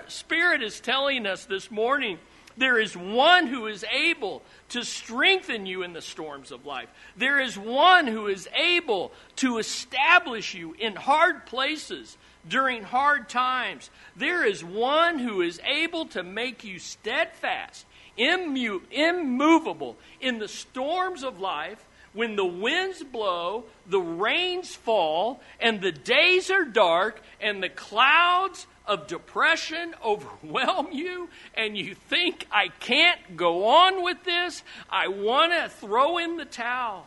Spirit 0.07 0.63
is 0.63 0.79
telling 0.79 1.25
us 1.25 1.45
this 1.45 1.71
morning 1.71 2.19
there 2.55 2.79
is 2.79 2.95
one 2.97 3.47
who 3.47 3.67
is 3.67 3.85
able 3.91 4.41
to 4.69 4.83
strengthen 4.83 5.65
you 5.65 5.83
in 5.83 5.93
the 5.93 6.01
storms 6.01 6.51
of 6.51 6.65
life. 6.65 6.89
There 7.15 7.39
is 7.39 7.57
one 7.57 8.07
who 8.07 8.27
is 8.27 8.47
able 8.55 9.11
to 9.37 9.57
establish 9.57 10.53
you 10.53 10.75
in 10.79 10.95
hard 10.95 11.45
places 11.45 12.17
during 12.47 12.83
hard 12.83 13.29
times. 13.29 13.89
There 14.15 14.45
is 14.45 14.63
one 14.63 15.19
who 15.19 15.41
is 15.41 15.59
able 15.65 16.05
to 16.07 16.23
make 16.23 16.63
you 16.63 16.79
steadfast, 16.79 17.85
immu- 18.17 18.81
immovable 18.91 19.97
in 20.21 20.39
the 20.39 20.47
storms 20.47 21.23
of 21.23 21.39
life. 21.39 21.83
When 22.13 22.35
the 22.35 22.45
winds 22.45 23.03
blow, 23.03 23.65
the 23.85 23.99
rains 23.99 24.73
fall, 24.73 25.39
and 25.59 25.81
the 25.81 25.91
days 25.91 26.49
are 26.49 26.65
dark, 26.65 27.21
and 27.39 27.61
the 27.61 27.69
clouds 27.69 28.65
of 28.87 29.05
depression 29.07 29.93
overwhelm 30.03 30.87
you, 30.91 31.29
and 31.53 31.77
you 31.77 31.93
think, 31.93 32.47
I 32.51 32.69
can't 32.79 33.35
go 33.35 33.67
on 33.67 34.03
with 34.03 34.23
this, 34.23 34.63
I 34.89 35.09
want 35.09 35.51
to 35.51 35.69
throw 35.69 36.17
in 36.17 36.37
the 36.37 36.45
towel. 36.45 37.05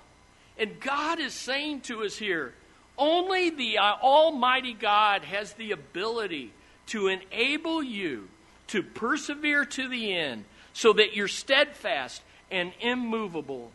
And 0.59 0.79
God 0.79 1.19
is 1.19 1.33
saying 1.33 1.81
to 1.83 2.05
us 2.05 2.17
here, 2.17 2.53
only 2.99 3.51
the 3.51 3.79
uh, 3.79 3.97
Almighty 4.03 4.75
God 4.75 5.23
has 5.25 5.55
the 5.55 5.73
ability 5.73 6.53
to 6.89 7.09
enable 7.09 7.83
you 7.83 8.29
to 8.69 8.83
persevere 8.83 9.65
to 9.65 9.89
the 9.89 10.15
end 10.15 10.45
so 10.73 10.93
that 10.93 11.15
you're 11.15 11.29
steadfast 11.29 12.23
and 12.51 12.73
immovable 12.81 13.71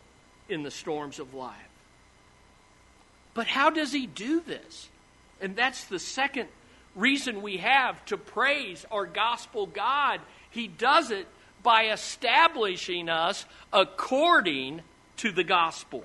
in 0.48 0.62
the 0.62 0.70
storms 0.70 1.18
of 1.18 1.34
life. 1.34 1.54
But 3.34 3.46
how 3.46 3.70
does 3.70 3.92
he 3.92 4.06
do 4.06 4.40
this? 4.40 4.88
And 5.40 5.54
that's 5.54 5.84
the 5.84 5.98
second 5.98 6.48
reason 6.94 7.42
we 7.42 7.58
have 7.58 8.02
to 8.06 8.16
praise 8.16 8.86
our 8.90 9.04
gospel 9.04 9.66
God. 9.66 10.20
He 10.50 10.68
does 10.68 11.10
it 11.10 11.26
by 11.62 11.90
establishing 11.90 13.08
us 13.08 13.44
according 13.72 14.80
to 15.18 15.32
the 15.32 15.44
gospel. 15.44 16.04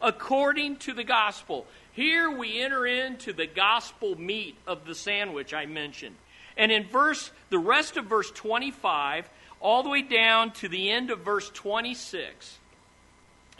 According 0.00 0.76
to 0.78 0.94
the 0.94 1.04
gospel. 1.04 1.66
Here 1.92 2.30
we 2.30 2.60
enter 2.60 2.86
into 2.86 3.32
the 3.32 3.46
gospel 3.46 4.18
meat 4.18 4.56
of 4.66 4.86
the 4.86 4.94
sandwich 4.94 5.52
I 5.52 5.66
mentioned. 5.66 6.16
And 6.56 6.72
in 6.72 6.84
verse 6.84 7.30
the 7.50 7.58
rest 7.58 7.96
of 7.96 8.06
verse 8.06 8.30
25 8.30 9.28
all 9.60 9.82
the 9.82 9.88
way 9.88 10.02
down 10.02 10.52
to 10.52 10.68
the 10.68 10.90
end 10.90 11.10
of 11.10 11.20
verse 11.20 11.48
26 11.50 12.58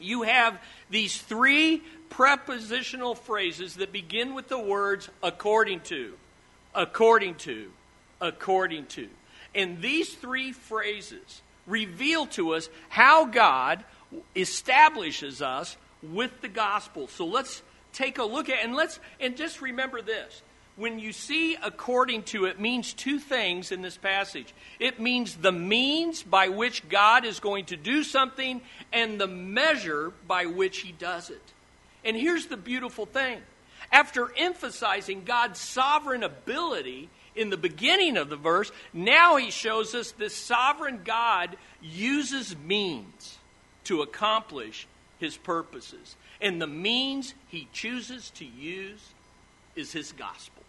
you 0.02 0.22
have 0.22 0.60
these 0.90 1.20
three 1.20 1.82
prepositional 2.10 3.14
phrases 3.14 3.76
that 3.76 3.92
begin 3.92 4.34
with 4.34 4.48
the 4.48 4.58
words 4.58 5.08
according 5.22 5.80
to 5.80 6.14
according 6.74 7.34
to 7.36 7.70
according 8.20 8.86
to. 8.86 9.08
And 9.54 9.82
these 9.82 10.14
three 10.14 10.52
phrases 10.52 11.42
reveal 11.66 12.26
to 12.26 12.54
us 12.54 12.68
how 12.88 13.26
God 13.26 13.84
establishes 14.34 15.42
us 15.42 15.76
with 16.02 16.40
the 16.40 16.48
gospel. 16.48 17.08
So 17.08 17.26
let's 17.26 17.62
take 17.92 18.18
a 18.18 18.24
look 18.24 18.48
at 18.48 18.64
and 18.64 18.74
let's 18.74 18.98
and 19.20 19.36
just 19.36 19.60
remember 19.60 20.02
this. 20.02 20.42
When 20.76 20.98
you 20.98 21.12
see 21.12 21.56
according 21.62 22.22
to 22.24 22.46
it 22.46 22.58
means 22.58 22.94
two 22.94 23.18
things 23.18 23.72
in 23.72 23.82
this 23.82 23.96
passage. 23.96 24.54
It 24.80 25.00
means 25.00 25.36
the 25.36 25.52
means 25.52 26.22
by 26.22 26.48
which 26.48 26.88
god 26.88 27.24
is 27.24 27.40
going 27.40 27.66
to 27.66 27.76
do 27.76 28.02
something 28.02 28.60
and 28.92 29.20
the 29.20 29.26
measure 29.26 30.12
by 30.26 30.46
which 30.46 30.78
he 30.78 30.92
does 30.92 31.30
it. 31.30 31.42
And 32.04 32.16
here's 32.16 32.46
the 32.46 32.56
beautiful 32.56 33.06
thing. 33.06 33.40
After 33.90 34.32
emphasizing 34.36 35.24
god's 35.24 35.60
sovereign 35.60 36.22
ability 36.22 37.10
in 37.34 37.50
the 37.50 37.56
beginning 37.56 38.16
of 38.16 38.28
the 38.28 38.36
verse 38.36 38.70
now 38.92 39.36
he 39.36 39.50
shows 39.50 39.94
us 39.94 40.12
this 40.12 40.34
sovereign 40.34 41.00
god 41.04 41.56
uses 41.80 42.56
means 42.56 43.38
to 43.84 44.02
accomplish 44.02 44.86
his 45.22 45.36
purposes 45.36 46.16
And 46.40 46.60
the 46.60 46.66
means 46.66 47.34
he 47.46 47.68
chooses 47.72 48.30
to 48.30 48.44
use 48.44 49.00
is 49.76 49.92
his 49.92 50.10
gospel. 50.10 50.62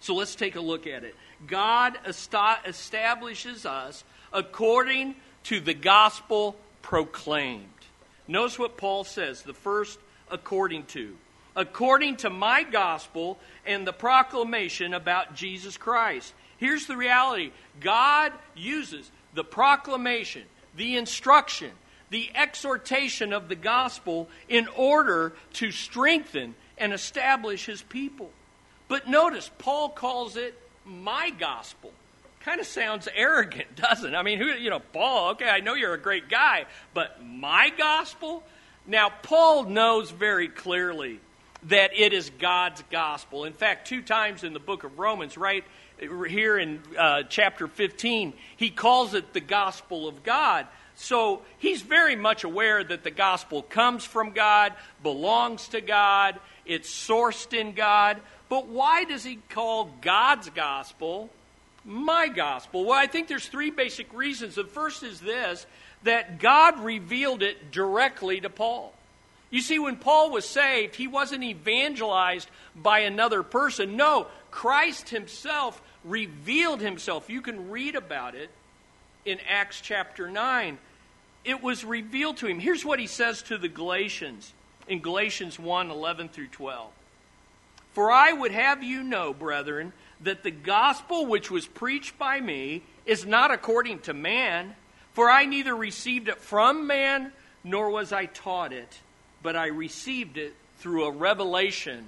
So 0.00 0.14
let's 0.14 0.34
take 0.34 0.56
a 0.56 0.60
look 0.60 0.86
at 0.86 1.04
it. 1.04 1.14
God 1.46 1.96
establishes 2.04 3.64
us 3.64 4.04
according 4.32 5.14
to 5.44 5.60
the 5.60 5.74
gospel 5.74 6.56
proclaimed. 6.82 7.64
Notice 8.26 8.58
what 8.58 8.76
Paul 8.76 9.04
says 9.04 9.42
the 9.42 9.54
first, 9.54 9.98
according 10.30 10.86
to. 10.86 11.16
According 11.54 12.16
to 12.18 12.30
my 12.30 12.64
gospel 12.64 13.38
and 13.64 13.86
the 13.86 13.92
proclamation 13.92 14.94
about 14.94 15.36
Jesus 15.36 15.76
Christ. 15.76 16.34
Here's 16.56 16.86
the 16.86 16.96
reality 16.96 17.52
God 17.80 18.32
uses 18.56 19.10
the 19.34 19.44
proclamation, 19.44 20.42
the 20.76 20.96
instruction, 20.96 21.70
the 22.10 22.30
exhortation 22.34 23.32
of 23.32 23.48
the 23.48 23.54
gospel 23.54 24.28
in 24.48 24.68
order 24.76 25.32
to 25.54 25.70
strengthen 25.70 26.54
and 26.76 26.92
establish 26.92 27.66
his 27.66 27.82
people. 27.82 28.30
But 28.88 29.08
notice, 29.08 29.50
Paul 29.58 29.90
calls 29.90 30.36
it 30.36 30.58
my 30.84 31.30
gospel. 31.30 31.92
Kind 32.40 32.60
of 32.60 32.66
sounds 32.66 33.06
arrogant, 33.14 33.76
doesn't 33.76 34.12
it? 34.12 34.16
I 34.16 34.22
mean, 34.22 34.38
who, 34.38 34.46
you 34.46 34.70
know, 34.70 34.80
Paul, 34.80 35.30
okay, 35.30 35.48
I 35.48 35.60
know 35.60 35.74
you're 35.74 35.94
a 35.94 36.00
great 36.00 36.28
guy, 36.28 36.66
but 36.94 37.24
my 37.24 37.70
gospel? 37.76 38.42
Now, 38.86 39.10
Paul 39.22 39.64
knows 39.64 40.10
very 40.10 40.48
clearly 40.48 41.20
that 41.64 41.92
it 41.94 42.12
is 42.12 42.30
God's 42.38 42.82
gospel. 42.90 43.44
In 43.44 43.52
fact, 43.52 43.86
two 43.86 44.02
times 44.02 44.42
in 44.42 44.54
the 44.54 44.58
book 44.58 44.84
of 44.84 44.98
Romans, 44.98 45.36
right 45.36 45.64
here 46.00 46.58
in 46.58 46.80
uh, 46.98 47.24
chapter 47.28 47.68
15, 47.68 48.32
he 48.56 48.70
calls 48.70 49.12
it 49.14 49.34
the 49.34 49.40
gospel 49.40 50.08
of 50.08 50.22
God. 50.22 50.66
So 51.00 51.40
he's 51.58 51.80
very 51.80 52.14
much 52.14 52.44
aware 52.44 52.84
that 52.84 53.04
the 53.04 53.10
gospel 53.10 53.62
comes 53.62 54.04
from 54.04 54.32
God, 54.32 54.74
belongs 55.02 55.68
to 55.68 55.80
God, 55.80 56.38
it's 56.66 56.90
sourced 56.90 57.58
in 57.58 57.72
God. 57.72 58.20
But 58.50 58.66
why 58.66 59.04
does 59.04 59.24
he 59.24 59.38
call 59.48 59.90
God's 60.02 60.50
gospel 60.50 61.30
my 61.86 62.28
gospel? 62.28 62.84
Well, 62.84 62.98
I 62.98 63.06
think 63.06 63.28
there's 63.28 63.48
three 63.48 63.70
basic 63.70 64.12
reasons. 64.12 64.56
The 64.56 64.64
first 64.64 65.02
is 65.02 65.20
this 65.20 65.64
that 66.02 66.38
God 66.38 66.78
revealed 66.80 67.42
it 67.42 67.72
directly 67.72 68.40
to 68.42 68.50
Paul. 68.50 68.92
You 69.48 69.62
see, 69.62 69.78
when 69.78 69.96
Paul 69.96 70.30
was 70.30 70.46
saved, 70.46 70.96
he 70.96 71.06
wasn't 71.06 71.44
evangelized 71.44 72.48
by 72.76 73.00
another 73.00 73.42
person. 73.42 73.96
No, 73.96 74.26
Christ 74.50 75.08
himself 75.08 75.80
revealed 76.04 76.82
himself. 76.82 77.30
You 77.30 77.40
can 77.40 77.70
read 77.70 77.94
about 77.94 78.34
it 78.34 78.50
in 79.24 79.38
Acts 79.48 79.80
chapter 79.80 80.30
9. 80.30 80.78
It 81.44 81.62
was 81.62 81.84
revealed 81.84 82.38
to 82.38 82.46
him. 82.46 82.58
Here's 82.58 82.84
what 82.84 82.98
he 82.98 83.06
says 83.06 83.42
to 83.42 83.58
the 83.58 83.68
Galatians 83.68 84.52
in 84.88 85.00
Galatians 85.00 85.58
1 85.58 85.90
11 85.90 86.28
through 86.28 86.48
12. 86.48 86.90
For 87.92 88.10
I 88.10 88.32
would 88.32 88.52
have 88.52 88.82
you 88.82 89.02
know, 89.02 89.32
brethren, 89.32 89.92
that 90.20 90.42
the 90.42 90.50
gospel 90.50 91.26
which 91.26 91.50
was 91.50 91.66
preached 91.66 92.18
by 92.18 92.40
me 92.40 92.82
is 93.06 93.26
not 93.26 93.50
according 93.50 94.00
to 94.00 94.14
man, 94.14 94.74
for 95.12 95.30
I 95.30 95.46
neither 95.46 95.74
received 95.74 96.28
it 96.28 96.38
from 96.38 96.86
man 96.86 97.32
nor 97.64 97.90
was 97.90 98.12
I 98.12 98.26
taught 98.26 98.72
it 98.72 99.00
but 99.42 99.56
I 99.56 99.66
received 99.66 100.36
it 100.36 100.54
through 100.78 101.04
a 101.04 101.10
revelation 101.10 102.06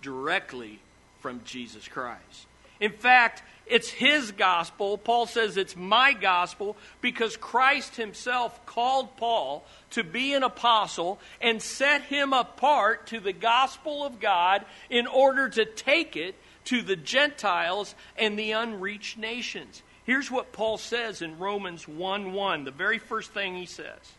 directly 0.00 0.80
from 1.20 1.40
Jesus 1.44 1.86
Christ. 1.88 2.46
In 2.80 2.92
fact, 2.92 3.42
it's 3.72 3.88
his 3.88 4.32
gospel. 4.32 4.98
Paul 4.98 5.24
says 5.24 5.56
it's 5.56 5.74
my 5.74 6.12
gospel 6.12 6.76
because 7.00 7.38
Christ 7.38 7.96
himself 7.96 8.66
called 8.66 9.16
Paul 9.16 9.64
to 9.92 10.04
be 10.04 10.34
an 10.34 10.42
apostle 10.42 11.18
and 11.40 11.62
set 11.62 12.02
him 12.02 12.34
apart 12.34 13.06
to 13.06 13.18
the 13.18 13.32
gospel 13.32 14.04
of 14.04 14.20
God 14.20 14.66
in 14.90 15.06
order 15.06 15.48
to 15.48 15.64
take 15.64 16.16
it 16.16 16.34
to 16.66 16.82
the 16.82 16.96
Gentiles 16.96 17.94
and 18.18 18.38
the 18.38 18.52
unreached 18.52 19.16
nations. 19.16 19.82
Here's 20.04 20.30
what 20.30 20.52
Paul 20.52 20.76
says 20.76 21.22
in 21.22 21.38
Romans 21.38 21.88
1 21.88 22.34
1, 22.34 22.64
the 22.64 22.70
very 22.70 22.98
first 22.98 23.30
thing 23.30 23.56
he 23.56 23.64
says 23.64 24.12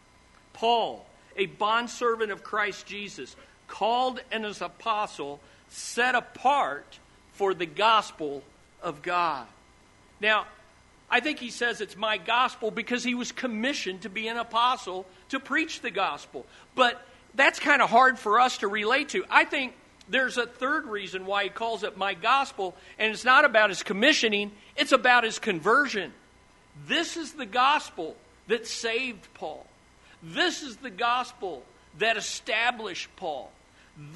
Paul, 0.53 1.05
a 1.37 1.45
bondservant 1.45 2.31
of 2.31 2.43
Christ 2.43 2.87
Jesus, 2.87 3.35
called 3.67 4.19
and 4.31 4.47
as 4.47 4.63
apostle, 4.63 5.41
set 5.69 6.15
apart 6.15 6.97
for 7.33 7.53
the 7.53 7.67
gospel 7.67 8.41
of 8.83 9.01
God. 9.01 9.47
Now, 10.19 10.45
I 11.09 11.19
think 11.19 11.39
he 11.39 11.49
says 11.49 11.81
it's 11.81 11.97
my 11.97 12.17
gospel 12.17 12.71
because 12.71 13.03
he 13.03 13.15
was 13.15 13.31
commissioned 13.31 14.01
to 14.01 14.09
be 14.09 14.27
an 14.27 14.37
apostle 14.37 15.05
to 15.29 15.39
preach 15.39 15.81
the 15.81 15.91
gospel. 15.91 16.45
But 16.75 17.01
that's 17.35 17.59
kind 17.59 17.81
of 17.81 17.89
hard 17.89 18.19
for 18.19 18.39
us 18.39 18.59
to 18.59 18.67
relate 18.67 19.09
to. 19.09 19.25
I 19.29 19.45
think 19.45 19.73
there's 20.09 20.37
a 20.37 20.45
third 20.45 20.85
reason 20.85 21.25
why 21.25 21.43
he 21.43 21.49
calls 21.49 21.83
it 21.83 21.97
my 21.97 22.13
gospel, 22.13 22.75
and 22.99 23.11
it's 23.11 23.25
not 23.25 23.45
about 23.45 23.69
his 23.69 23.83
commissioning, 23.83 24.51
it's 24.75 24.91
about 24.91 25.23
his 25.23 25.39
conversion. 25.39 26.13
This 26.87 27.17
is 27.17 27.33
the 27.33 27.45
gospel 27.45 28.15
that 28.47 28.67
saved 28.67 29.27
Paul. 29.33 29.65
This 30.21 30.63
is 30.63 30.77
the 30.77 30.89
gospel 30.89 31.63
that 31.99 32.17
established 32.17 33.09
Paul. 33.15 33.51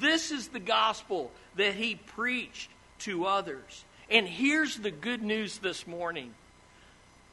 This 0.00 0.30
is 0.30 0.48
the 0.48 0.60
gospel 0.60 1.30
that 1.56 1.74
he 1.74 1.94
preached 1.94 2.70
to 3.00 3.26
others. 3.26 3.84
And 4.10 4.26
here's 4.26 4.76
the 4.76 4.90
good 4.90 5.22
news 5.22 5.58
this 5.58 5.86
morning 5.86 6.32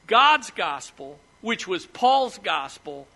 God's 0.07 0.51
gospel, 0.51 1.19
which 1.41 1.67
was 1.67 1.85
Paul's 1.85 2.37
gospel, 2.37 3.07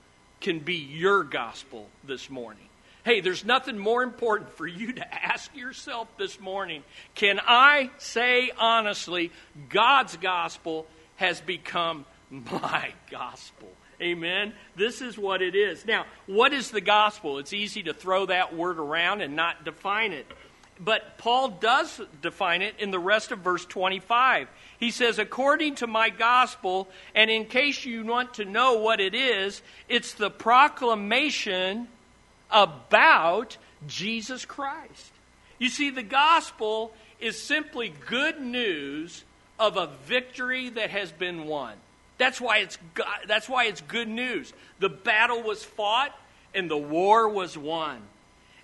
can 0.41 0.59
be 0.59 0.75
your 0.75 1.23
gospel 1.23 1.87
this 2.03 2.29
morning. 2.29 2.63
Hey, 3.03 3.21
there's 3.21 3.45
nothing 3.45 3.77
more 3.77 4.03
important 4.03 4.51
for 4.53 4.67
you 4.67 4.93
to 4.93 5.25
ask 5.25 5.55
yourself 5.55 6.07
this 6.17 6.39
morning. 6.39 6.83
Can 7.15 7.39
I 7.45 7.89
say 7.97 8.51
honestly, 8.57 9.31
God's 9.69 10.17
gospel 10.17 10.85
has 11.15 11.41
become 11.41 12.05
my 12.29 12.93
gospel? 13.09 13.69
Amen. 14.01 14.53
This 14.75 15.01
is 15.01 15.17
what 15.17 15.41
it 15.41 15.55
is. 15.55 15.85
Now, 15.85 16.05
what 16.25 16.53
is 16.53 16.71
the 16.71 16.81
gospel? 16.81 17.37
It's 17.37 17.51
easy 17.51 17.83
to 17.83 17.93
throw 17.93 18.27
that 18.27 18.55
word 18.55 18.79
around 18.79 19.21
and 19.21 19.35
not 19.35 19.65
define 19.65 20.13
it. 20.13 20.25
But 20.79 21.17
Paul 21.17 21.49
does 21.49 21.99
define 22.21 22.61
it 22.61 22.75
in 22.79 22.91
the 22.91 22.99
rest 22.99 23.31
of 23.31 23.39
verse 23.39 23.65
25. 23.65 24.47
He 24.79 24.91
says, 24.91 25.19
according 25.19 25.75
to 25.75 25.87
my 25.87 26.09
gospel, 26.09 26.87
and 27.13 27.29
in 27.29 27.45
case 27.45 27.83
you 27.83 28.05
want 28.05 28.35
to 28.35 28.45
know 28.45 28.75
what 28.75 29.01
it 29.01 29.13
is, 29.13 29.61
it's 29.89 30.13
the 30.13 30.29
proclamation 30.29 31.89
about 32.49 33.57
Jesus 33.87 34.45
Christ. 34.45 35.11
You 35.57 35.67
see, 35.67 35.89
the 35.89 36.03
gospel 36.03 36.93
is 37.19 37.41
simply 37.41 37.93
good 38.07 38.39
news 38.39 39.25
of 39.59 39.75
a 39.75 39.89
victory 40.05 40.69
that 40.69 40.89
has 40.89 41.11
been 41.11 41.45
won. 41.45 41.73
That's 42.17 42.39
why 42.39 42.59
it's 42.59 42.77
that's 43.27 43.47
why 43.47 43.65
it's 43.65 43.81
good 43.81 44.07
news. 44.07 44.53
The 44.79 44.89
battle 44.89 45.41
was 45.41 45.63
fought 45.63 46.17
and 46.53 46.69
the 46.69 46.77
war 46.77 47.29
was 47.29 47.57
won. 47.57 48.01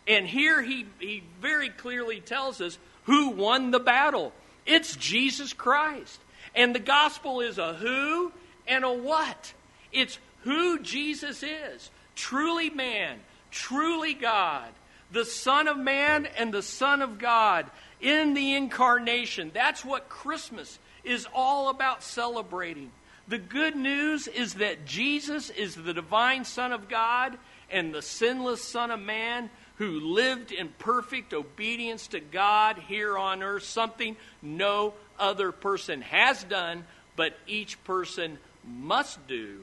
And 0.08 0.28
here 0.28 0.62
he, 0.62 0.86
he 1.00 1.24
very 1.42 1.70
clearly 1.70 2.20
tells 2.20 2.62
us 2.62 2.78
who 3.04 3.30
won 3.30 3.72
the 3.72 3.80
battle. 3.80 4.34
It's 4.66 4.96
Jesus 4.96 5.54
Christ. 5.54 6.20
And 6.54 6.74
the 6.74 6.80
gospel 6.80 7.42
is 7.42 7.58
a 7.58 7.74
who 7.74 8.32
and 8.68 8.84
a 8.84 8.94
what. 8.94 9.54
It's 9.92 10.20
who 10.44 10.80
Jesus 10.80 11.44
is 11.44 11.90
truly 12.16 12.70
man, 12.70 13.20
truly 13.52 14.14
God, 14.14 14.70
the 15.12 15.26
Son 15.26 15.68
of 15.68 15.78
Man 15.78 16.26
and 16.38 16.54
the 16.54 16.62
Son 16.62 17.02
of 17.02 17.20
God 17.20 17.70
in 18.02 18.34
the 18.34 18.56
incarnation. 18.56 19.52
That's 19.54 19.86
what 19.86 20.10
Christmas 20.10 20.80
is 21.04 21.28
all 21.34 21.70
about 21.70 22.04
celebrating. 22.04 22.92
The 23.28 23.38
good 23.38 23.76
news 23.76 24.28
is 24.28 24.56
that 24.56 24.86
Jesus 24.86 25.50
is 25.50 25.76
the 25.76 25.94
divine 25.94 26.46
Son 26.46 26.72
of 26.72 26.90
God 26.90 27.38
and 27.72 27.94
the 27.94 28.02
sinless 28.02 28.64
Son 28.64 28.92
of 28.92 29.00
Man 29.00 29.50
who 29.78 30.00
lived 30.00 30.52
in 30.52 30.70
perfect 30.80 31.34
obedience 31.34 32.08
to 32.08 32.20
God 32.20 32.78
here 32.88 33.18
on 33.18 33.44
earth, 33.44 33.64
something 33.64 34.16
no 34.42 34.94
other 35.20 35.52
person 35.52 36.02
has 36.02 36.44
done, 36.44 36.86
but 37.16 37.38
each 37.48 37.82
person 37.84 38.38
must 38.64 39.28
do 39.28 39.62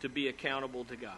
to 0.00 0.08
be 0.08 0.28
accountable 0.28 0.84
to 0.84 0.96
God. 0.96 1.12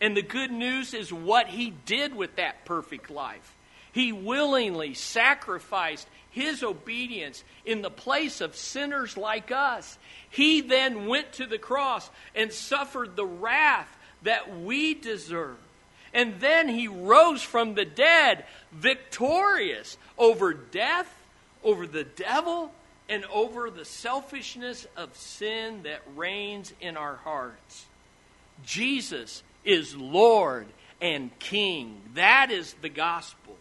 And 0.00 0.16
the 0.16 0.22
good 0.22 0.50
news 0.50 0.94
is 0.94 1.12
what 1.12 1.46
he 1.46 1.70
did 1.70 2.14
with 2.14 2.36
that 2.36 2.64
perfect 2.64 3.10
life. 3.10 3.54
He 3.92 4.10
willingly 4.10 4.94
sacrificed 4.94 6.08
his 6.30 6.62
obedience 6.62 7.44
in 7.64 7.82
the 7.82 7.90
place 7.90 8.40
of 8.40 8.56
sinners 8.56 9.16
like 9.16 9.52
us. 9.52 9.98
He 10.30 10.62
then 10.62 11.06
went 11.06 11.34
to 11.34 11.46
the 11.46 11.58
cross 11.58 12.10
and 12.34 12.52
suffered 12.52 13.16
the 13.16 13.26
wrath 13.26 13.94
that 14.22 14.60
we 14.60 14.94
deserve. 14.94 15.58
And 16.14 16.40
then 16.40 16.68
he 16.68 16.88
rose 16.88 17.42
from 17.42 17.74
the 17.74 17.84
dead, 17.84 18.44
victorious 18.72 19.96
over 20.18 20.52
death, 20.52 21.12
over 21.64 21.86
the 21.86 22.04
devil, 22.04 22.72
and 23.08 23.24
over 23.26 23.70
the 23.70 23.84
selfishness 23.84 24.86
of 24.96 25.16
sin 25.16 25.82
that 25.84 26.02
reigns 26.14 26.72
in 26.80 26.96
our 26.96 27.16
hearts. 27.16 27.86
Jesus 28.64 29.42
is 29.64 29.96
Lord 29.96 30.66
and 31.00 31.36
king. 31.38 32.00
That 32.14 32.50
is 32.50 32.74
the 32.82 32.88
gospel. 32.88 33.56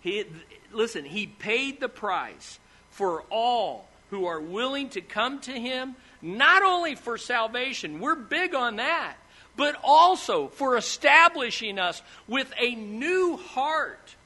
He, 0.00 0.24
listen, 0.72 1.04
he 1.04 1.26
paid 1.26 1.80
the 1.80 1.88
price 1.88 2.58
for 2.90 3.22
all 3.30 3.88
who 4.10 4.26
are 4.26 4.40
willing 4.40 4.88
to 4.90 5.00
come 5.00 5.40
to 5.40 5.52
him, 5.52 5.96
not 6.22 6.62
only 6.62 6.94
for 6.94 7.18
salvation, 7.18 8.00
we're 8.00 8.14
big 8.14 8.54
on 8.54 8.76
that, 8.76 9.16
but 9.56 9.76
also 9.82 10.48
for 10.48 10.76
establishing 10.76 11.78
us 11.78 12.02
with 12.26 12.52
a 12.58 12.74
new 12.74 13.36
heart 13.36 14.16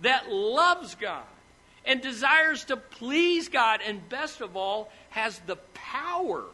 that 0.00 0.30
loves 0.30 0.94
God 0.94 1.24
and 1.84 2.00
desires 2.00 2.64
to 2.64 2.76
please 2.76 3.48
God, 3.48 3.80
and 3.86 4.06
best 4.08 4.40
of 4.40 4.56
all, 4.56 4.90
has 5.10 5.38
the 5.46 5.56
power 5.74 6.44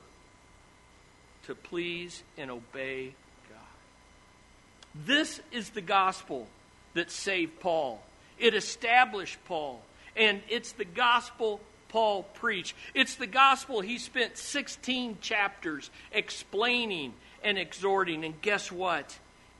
to 1.47 1.55
please 1.55 2.23
and 2.39 2.51
obey 2.51 3.15
God. 3.51 5.05
This 5.07 5.41
is 5.51 5.71
the 5.71 5.81
gospel 5.81 6.47
that 6.95 7.11
saved 7.11 7.61
Paul. 7.61 8.01
It 8.39 8.55
established 8.55 9.39
Paul. 9.47 9.83
And 10.17 10.41
it's 10.49 10.73
the 10.73 10.85
gospel 10.85 11.61
Paul 11.89 12.23
preached. 12.35 12.75
It's 12.95 13.17
the 13.17 13.27
gospel 13.27 13.81
he 13.81 13.99
spent 13.99 14.39
16 14.39 15.19
chapters 15.21 15.91
explaining 16.13 17.15
and 17.45 17.59
exhorting. 17.59 18.25
And 18.25 18.41
guess 18.41 18.73
what? 18.73 19.17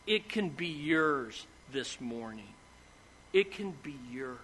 It 0.07 0.29
can 0.29 0.49
be 0.49 0.67
yours 0.67 1.47
this 1.73 2.01
morning. 2.01 2.49
It 3.33 3.53
can 3.53 3.75
be 3.83 3.95
yours. 4.11 4.39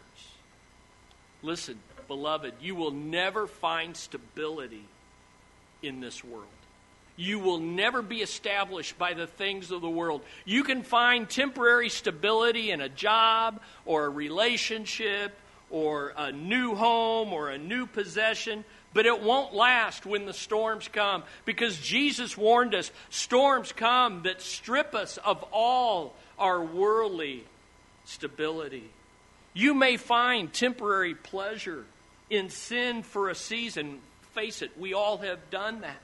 Listen, 1.43 1.79
beloved, 2.07 2.55
you 2.61 2.75
will 2.75 2.91
never 2.91 3.47
find 3.47 3.97
stability 3.97 4.85
in 5.83 6.01
this 6.01 6.23
world. 6.23 6.47
You 7.17 7.39
will 7.39 7.59
never 7.59 8.03
be 8.03 8.23
established 8.23 8.99
by 8.99 9.15
the 9.15 9.27
things 9.27 9.71
of 9.71 9.83
the 9.83 9.91
world. 9.91 10.23
You 10.45 10.65
can 10.65 10.83
find 10.83 11.29
temporary 11.29 11.89
stability 11.89 12.71
in 12.71 12.81
a 12.81 12.89
job 12.89 13.61
or 13.85 14.07
a 14.07 14.09
relationship 14.09 15.37
or 15.71 16.15
a 16.17 16.33
new 16.33 16.75
home 16.75 17.33
or 17.33 17.51
a 17.51 17.59
new 17.59 17.87
possession, 17.87 18.65
but 18.93 19.07
it 19.07 19.23
won't 19.23 19.55
last 19.55 20.05
when 20.05 20.27
the 20.27 20.33
storms 20.33 20.89
come 20.89 21.23
because 21.45 21.79
Jesus 21.79 22.37
warned 22.37 22.75
us 22.75 22.91
storms 23.09 23.73
come 23.73 24.23
that 24.23 24.43
strip 24.43 24.95
us 24.95 25.17
of 25.19 25.45
all 25.53 26.15
our 26.39 26.63
worldly 26.63 27.45
stability. 28.05 28.91
You 29.55 29.75
may 29.75 29.97
find 29.97 30.53
temporary 30.53 31.15
pleasure 31.15 31.85
in 32.29 32.51
sin 32.51 33.03
for 33.03 33.29
a 33.29 33.35
season. 33.35 34.01
Face 34.35 34.63
it, 34.63 34.71
we 34.79 34.95
all 34.95 35.19
have 35.19 35.51
done 35.51 35.81
that. 35.83 36.01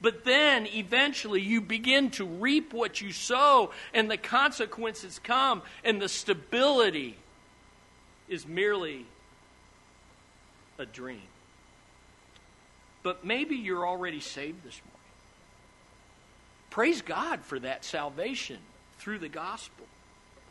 But 0.00 0.24
then 0.24 0.66
eventually 0.66 1.40
you 1.40 1.60
begin 1.60 2.10
to 2.12 2.24
reap 2.24 2.72
what 2.72 3.00
you 3.00 3.12
sow, 3.12 3.72
and 3.92 4.08
the 4.08 4.16
consequences 4.16 5.18
come, 5.18 5.62
and 5.82 6.00
the 6.00 6.08
stability 6.08 7.16
is 8.28 8.46
merely 8.46 9.06
a 10.78 10.86
dream. 10.86 11.27
But 13.02 13.24
maybe 13.24 13.56
you're 13.56 13.86
already 13.86 14.20
saved 14.20 14.64
this 14.64 14.80
morning. 14.84 14.98
Praise 16.70 17.02
God 17.02 17.40
for 17.40 17.58
that 17.60 17.84
salvation 17.84 18.58
through 18.98 19.18
the 19.18 19.28
gospel. 19.28 19.86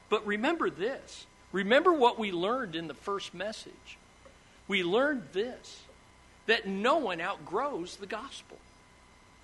But 0.10 0.25
remember 0.25 0.69
this 0.69 1.25
remember 1.51 1.93
what 1.93 2.19
we 2.19 2.31
learned 2.31 2.75
in 2.75 2.88
the 2.88 2.93
first 2.93 3.33
message. 3.33 3.97
We 4.67 4.83
learned 4.83 5.23
this 5.33 5.81
that 6.47 6.67
no 6.67 6.97
one 6.97 7.21
outgrows 7.21 7.97
the 7.97 8.07
gospel. 8.07 8.57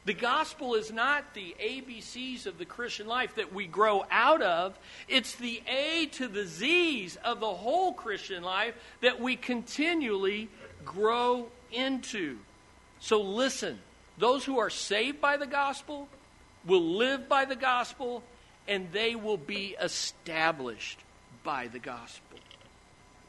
The 0.06 0.14
gospel 0.14 0.76
is 0.76 0.92
not 0.92 1.34
the 1.34 1.56
ABCs 1.62 2.46
of 2.46 2.58
the 2.58 2.66
Christian 2.66 3.08
life 3.08 3.36
that 3.36 3.54
we 3.54 3.68
grow 3.68 4.06
out 4.12 4.42
of. 4.42 4.78
It's 5.08 5.36
the 5.36 5.62
A 5.68 6.08
to 6.14 6.28
the 6.28 6.46
Z's 6.46 7.18
of 7.24 7.40
the 7.40 7.54
whole 7.54 7.94
Christian 7.94 8.44
life 8.44 8.76
that 9.02 9.22
we 9.22 9.38
continually 9.38 10.50
grow 10.84 11.48
into. 11.72 12.38
So 13.04 13.20
listen, 13.20 13.80
those 14.18 14.46
who 14.46 14.60
are 14.60 14.70
saved 14.70 15.20
by 15.20 15.36
the 15.36 15.46
gospel 15.46 16.08
will 16.66 16.96
live 16.96 17.28
by 17.28 17.44
the 17.44 17.56
gospel 17.58 18.24
and 18.66 18.94
they 18.94 19.14
will 19.14 19.36
be 19.36 19.76
established 19.82 20.98
by 21.44 21.68
the 21.68 21.80
gospel. 21.80 22.40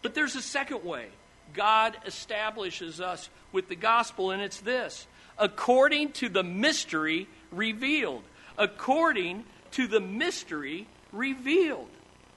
But 0.00 0.14
there's 0.14 0.37
a 0.37 0.42
second 0.42 0.84
way 0.84 1.08
God 1.54 1.96
establishes 2.06 3.00
us 3.00 3.28
with 3.50 3.68
the 3.68 3.74
gospel, 3.74 4.30
and 4.30 4.40
it's 4.40 4.60
this 4.60 5.08
according 5.40 6.12
to 6.12 6.28
the 6.28 6.44
mystery 6.44 7.26
revealed. 7.50 8.22
According 8.56 9.42
to 9.72 9.88
the 9.88 9.98
mystery 9.98 10.87
revealed. 11.10 11.88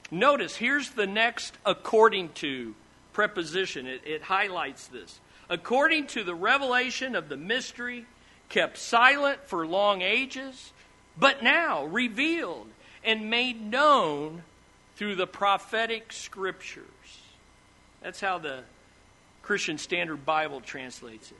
Notice, 0.09 0.55
here's 0.55 0.89
the 0.89 1.05
next 1.05 1.55
according 1.67 2.29
to 2.29 2.73
preposition. 3.13 3.85
It, 3.85 4.01
it, 4.05 4.21
highlights 4.23 4.87
this. 4.87 5.19
According 5.49 6.07
to 6.07 6.23
the 6.23 6.35
revelation 6.35 7.15
of 7.15 7.29
the 7.29 7.37
mystery, 7.37 8.05
kept 8.49 8.77
silent 8.77 9.39
for 9.45 9.65
long 9.65 10.01
ages, 10.01 10.73
but 11.17 11.41
now 11.43 11.85
revealed 11.85 12.67
and 13.03 13.29
made 13.29 13.61
known 13.61 14.43
through 14.95 15.15
the 15.15 15.27
prophetic 15.27 16.11
scriptures. 16.11 16.83
That's 18.01 18.19
how 18.19 18.37
the 18.39 18.63
Christian 19.41 19.77
Standard 19.77 20.25
Bible 20.25 20.59
translates 20.59 21.31
it. 21.31 21.37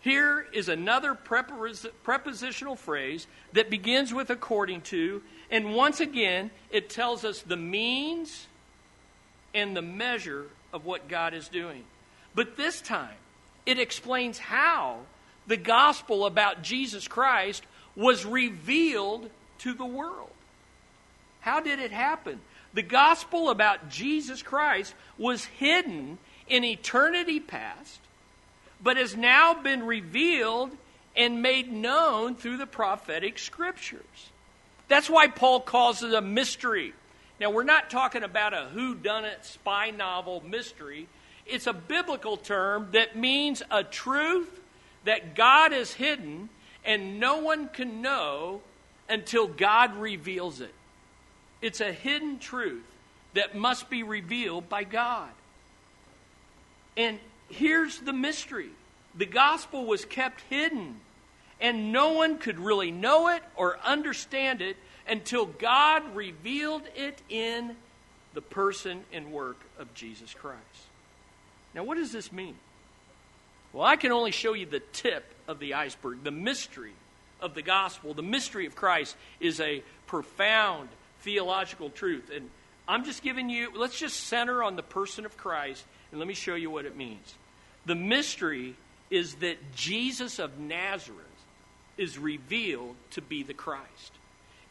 Here 0.00 0.46
is 0.52 0.68
another 0.68 1.14
prepositional 1.14 2.76
phrase 2.76 3.26
that 3.52 3.70
begins 3.70 4.14
with 4.14 4.30
according 4.30 4.82
to, 4.82 5.22
and 5.50 5.74
once 5.74 6.00
again, 6.00 6.50
it 6.70 6.90
tells 6.90 7.24
us 7.24 7.42
the 7.42 7.56
means 7.56 8.46
and 9.54 9.76
the 9.76 9.82
measure 9.82 10.46
of 10.72 10.84
what 10.84 11.08
God 11.08 11.34
is 11.34 11.48
doing. 11.48 11.84
But 12.34 12.56
this 12.56 12.80
time, 12.80 13.16
it 13.66 13.78
explains 13.78 14.38
how 14.38 15.00
the 15.46 15.56
gospel 15.56 16.24
about 16.24 16.62
Jesus 16.62 17.06
Christ 17.06 17.64
was 17.94 18.24
revealed 18.24 19.30
to 19.58 19.74
the 19.74 19.84
world. 19.84 20.30
How 21.40 21.60
did 21.60 21.78
it 21.78 21.92
happen? 21.92 22.40
The 22.74 22.82
gospel 22.82 23.50
about 23.50 23.88
Jesus 23.88 24.42
Christ 24.42 24.94
was 25.18 25.44
hidden 25.44 26.18
in 26.48 26.64
eternity 26.64 27.40
past 27.40 28.00
but 28.82 28.96
has 28.96 29.16
now 29.16 29.54
been 29.54 29.84
revealed 29.84 30.70
and 31.16 31.42
made 31.42 31.72
known 31.72 32.34
through 32.34 32.58
the 32.58 32.66
prophetic 32.66 33.38
scriptures. 33.38 34.30
That's 34.88 35.10
why 35.10 35.28
Paul 35.28 35.60
calls 35.60 36.02
it 36.02 36.12
a 36.12 36.20
mystery. 36.20 36.92
Now, 37.40 37.50
we're 37.50 37.64
not 37.64 37.90
talking 37.90 38.22
about 38.22 38.54
a 38.54 38.68
who-done-it 38.72 39.44
spy 39.44 39.90
novel 39.90 40.42
mystery. 40.46 41.08
It's 41.46 41.66
a 41.66 41.72
biblical 41.72 42.36
term 42.36 42.88
that 42.92 43.16
means 43.16 43.62
a 43.70 43.84
truth 43.84 44.60
that 45.04 45.34
God 45.34 45.72
has 45.72 45.92
hidden 45.92 46.48
and 46.84 47.18
no 47.20 47.38
one 47.38 47.68
can 47.68 48.00
know 48.00 48.62
until 49.08 49.46
God 49.46 49.96
reveals 49.96 50.60
it. 50.60 50.74
It's 51.60 51.80
a 51.80 51.92
hidden 51.92 52.38
truth 52.38 52.84
that 53.34 53.54
must 53.54 53.90
be 53.90 54.02
revealed 54.02 54.68
by 54.68 54.84
God. 54.84 55.30
And 56.96 57.18
here's 57.48 57.98
the 57.98 58.12
mystery 58.12 58.70
the 59.14 59.26
gospel 59.26 59.86
was 59.86 60.04
kept 60.04 60.42
hidden, 60.42 61.00
and 61.60 61.92
no 61.92 62.12
one 62.12 62.38
could 62.38 62.58
really 62.58 62.90
know 62.90 63.28
it 63.28 63.42
or 63.56 63.78
understand 63.84 64.60
it 64.60 64.76
until 65.08 65.46
God 65.46 66.14
revealed 66.14 66.82
it 66.94 67.22
in 67.28 67.76
the 68.34 68.42
person 68.42 69.04
and 69.12 69.32
work 69.32 69.58
of 69.78 69.92
Jesus 69.94 70.34
Christ. 70.34 70.85
Now, 71.76 71.84
what 71.84 71.98
does 71.98 72.10
this 72.10 72.32
mean? 72.32 72.56
Well, 73.74 73.84
I 73.84 73.96
can 73.96 74.10
only 74.10 74.30
show 74.30 74.54
you 74.54 74.64
the 74.64 74.80
tip 74.80 75.24
of 75.46 75.58
the 75.58 75.74
iceberg. 75.74 76.24
The 76.24 76.30
mystery 76.30 76.94
of 77.38 77.54
the 77.54 77.60
gospel, 77.60 78.14
the 78.14 78.22
mystery 78.22 78.64
of 78.64 78.74
Christ, 78.74 79.14
is 79.38 79.60
a 79.60 79.82
profound 80.06 80.88
theological 81.20 81.90
truth. 81.90 82.30
And 82.34 82.48
I'm 82.88 83.04
just 83.04 83.22
giving 83.22 83.50
you, 83.50 83.70
let's 83.76 83.98
just 83.98 84.18
center 84.18 84.62
on 84.62 84.76
the 84.76 84.82
person 84.82 85.26
of 85.26 85.36
Christ, 85.36 85.84
and 86.10 86.18
let 86.18 86.26
me 86.26 86.32
show 86.32 86.54
you 86.54 86.70
what 86.70 86.86
it 86.86 86.96
means. 86.96 87.34
The 87.84 87.94
mystery 87.94 88.74
is 89.10 89.34
that 89.36 89.74
Jesus 89.74 90.38
of 90.38 90.58
Nazareth 90.58 91.20
is 91.98 92.18
revealed 92.18 92.96
to 93.10 93.20
be 93.20 93.42
the 93.42 93.54
Christ. 93.54 94.12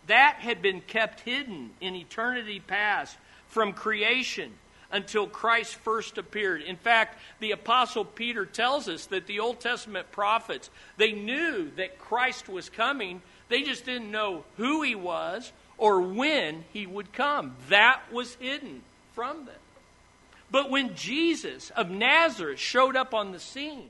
That 0.07 0.37
had 0.39 0.61
been 0.61 0.81
kept 0.81 1.21
hidden 1.21 1.71
in 1.79 1.95
eternity 1.95 2.59
past 2.59 3.15
from 3.47 3.73
creation 3.73 4.51
until 4.95 5.27
Christ 5.27 5.75
first 5.75 6.17
appeared. 6.17 6.61
In 6.61 6.77
fact, 6.77 7.19
the 7.41 7.51
apostle 7.51 8.05
Peter 8.05 8.45
tells 8.45 8.87
us 8.87 9.07
that 9.07 9.27
the 9.27 9.41
Old 9.41 9.59
Testament 9.59 10.09
prophets, 10.13 10.69
they 10.95 11.11
knew 11.11 11.69
that 11.75 11.99
Christ 11.99 12.47
was 12.47 12.69
coming, 12.69 13.21
they 13.49 13.61
just 13.61 13.83
didn't 13.83 14.09
know 14.09 14.45
who 14.55 14.83
he 14.83 14.95
was 14.95 15.51
or 15.77 15.99
when 15.99 16.63
he 16.71 16.87
would 16.87 17.11
come. 17.11 17.57
That 17.67 18.01
was 18.09 18.35
hidden 18.35 18.83
from 19.13 19.45
them. 19.45 19.55
But 20.49 20.71
when 20.71 20.95
Jesus 20.95 21.71
of 21.71 21.89
Nazareth 21.89 22.59
showed 22.59 22.95
up 22.95 23.13
on 23.13 23.33
the 23.33 23.39
scene, 23.39 23.89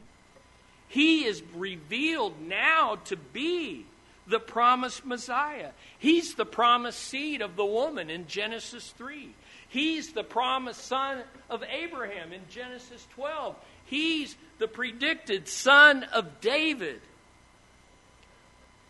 he 0.87 1.25
is 1.25 1.43
revealed 1.53 2.41
now 2.41 2.97
to 3.05 3.15
be 3.15 3.85
the 4.25 4.39
promised 4.39 5.05
Messiah. 5.05 5.69
He's 5.99 6.33
the 6.33 6.47
promised 6.47 6.99
seed 6.99 7.43
of 7.43 7.55
the 7.55 7.65
woman 7.65 8.09
in 8.09 8.25
Genesis 8.25 8.89
3. 8.97 9.35
He's 9.75 10.13
the 10.13 10.23
promised 10.23 10.85
son 10.85 11.21
of 11.49 11.61
Abraham 11.63 12.31
in 12.31 12.39
Genesis 12.49 13.05
12. 13.13 13.57
He's 13.83 14.37
the 14.57 14.69
predicted 14.69 15.49
son 15.49 16.03
of 16.13 16.39
David 16.39 17.01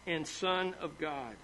and 0.06 0.28
son 0.28 0.76
of 0.80 1.00
God. 1.00 1.36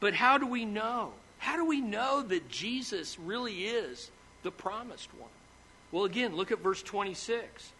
But 0.00 0.14
how 0.14 0.38
do 0.38 0.46
we 0.46 0.64
know? 0.64 1.12
How 1.36 1.56
do 1.56 1.66
we 1.66 1.82
know 1.82 2.22
that 2.22 2.48
Jesus 2.48 3.18
really 3.18 3.66
is 3.66 4.10
the 4.44 4.50
promised 4.50 5.10
one? 5.18 5.28
Well, 5.92 6.04
again, 6.04 6.36
look 6.36 6.52
at 6.52 6.60
verse 6.60 6.82
26. 6.82 7.70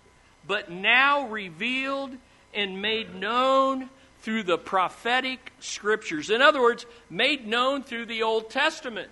But 0.47 0.71
now 0.71 1.29
revealed 1.29 2.11
and 2.53 2.83
made 2.83 3.15
known 3.15 3.89
through 4.21 4.43
the 4.43 4.59
prophetic 4.59 5.51
scriptures. 5.61 6.29
In 6.29 6.43
other 6.43 6.61
words, 6.61 6.85
made 7.09 7.47
known 7.47 7.83
through 7.83 8.05
the 8.05 8.23
Old 8.23 8.51
Testament. 8.51 9.09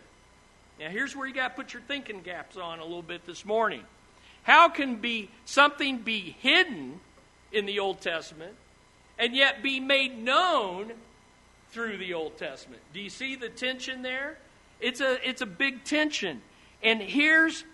Now, 0.80 0.88
here's 0.88 1.14
where 1.14 1.26
you 1.26 1.34
got 1.34 1.48
to 1.48 1.54
put 1.54 1.72
your 1.72 1.82
thinking 1.82 2.22
gaps 2.22 2.56
on 2.56 2.78
a 2.78 2.84
little 2.84 3.02
bit 3.02 3.26
this 3.26 3.44
morning. 3.44 3.82
How 4.42 4.68
can 4.68 4.96
be 4.96 5.30
something 5.44 5.98
be 5.98 6.36
hidden 6.40 7.00
in 7.52 7.66
the 7.66 7.78
Old 7.78 8.00
Testament 8.00 8.54
and 9.18 9.36
yet 9.36 9.62
be 9.62 9.78
made 9.78 10.18
known 10.18 10.92
through 11.70 11.98
the 11.98 12.14
Old 12.14 12.36
Testament? 12.38 12.82
Do 12.92 13.00
you 13.00 13.10
see 13.10 13.36
the 13.36 13.48
tension 13.48 14.02
there? 14.02 14.38
It's 14.80 15.00
a 15.00 15.28
it's 15.28 15.42
a 15.42 15.46
big 15.46 15.84
tension. 15.84 16.42
And 16.82 17.00
here's 17.00 17.64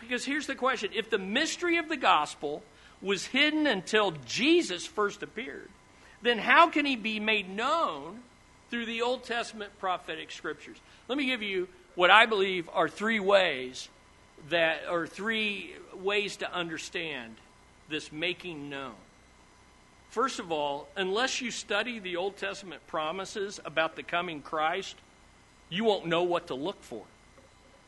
because 0.00 0.24
here's 0.24 0.46
the 0.46 0.56
question. 0.56 0.90
If 0.94 1.10
the 1.10 1.18
mystery 1.18 1.76
of 1.76 1.88
the 1.88 1.96
gospel 1.96 2.62
was 3.00 3.26
hidden 3.26 3.68
until 3.68 4.12
Jesus 4.26 4.84
first 4.84 5.22
appeared, 5.22 5.68
then 6.22 6.38
how 6.38 6.68
can 6.68 6.84
he 6.84 6.96
be 6.96 7.20
made 7.20 7.48
known 7.48 8.20
through 8.70 8.86
the 8.86 9.02
Old 9.02 9.22
Testament 9.22 9.70
prophetic 9.78 10.32
scriptures? 10.32 10.78
Let 11.06 11.16
me 11.16 11.26
give 11.26 11.42
you 11.42 11.68
what 11.98 12.12
I 12.12 12.26
believe 12.26 12.70
are 12.72 12.88
three 12.88 13.18
ways 13.18 13.88
that 14.50 14.82
or 14.88 15.08
three 15.08 15.74
ways 16.00 16.36
to 16.36 16.52
understand 16.54 17.34
this 17.88 18.12
making 18.12 18.70
known. 18.70 18.94
First 20.10 20.38
of 20.38 20.52
all, 20.52 20.86
unless 20.96 21.40
you 21.40 21.50
study 21.50 21.98
the 21.98 22.14
Old 22.14 22.36
Testament 22.36 22.86
promises 22.86 23.58
about 23.64 23.96
the 23.96 24.04
coming 24.04 24.42
Christ, 24.42 24.94
you 25.70 25.82
won't 25.82 26.06
know 26.06 26.22
what 26.22 26.46
to 26.46 26.54
look 26.54 26.80
for. 26.84 27.02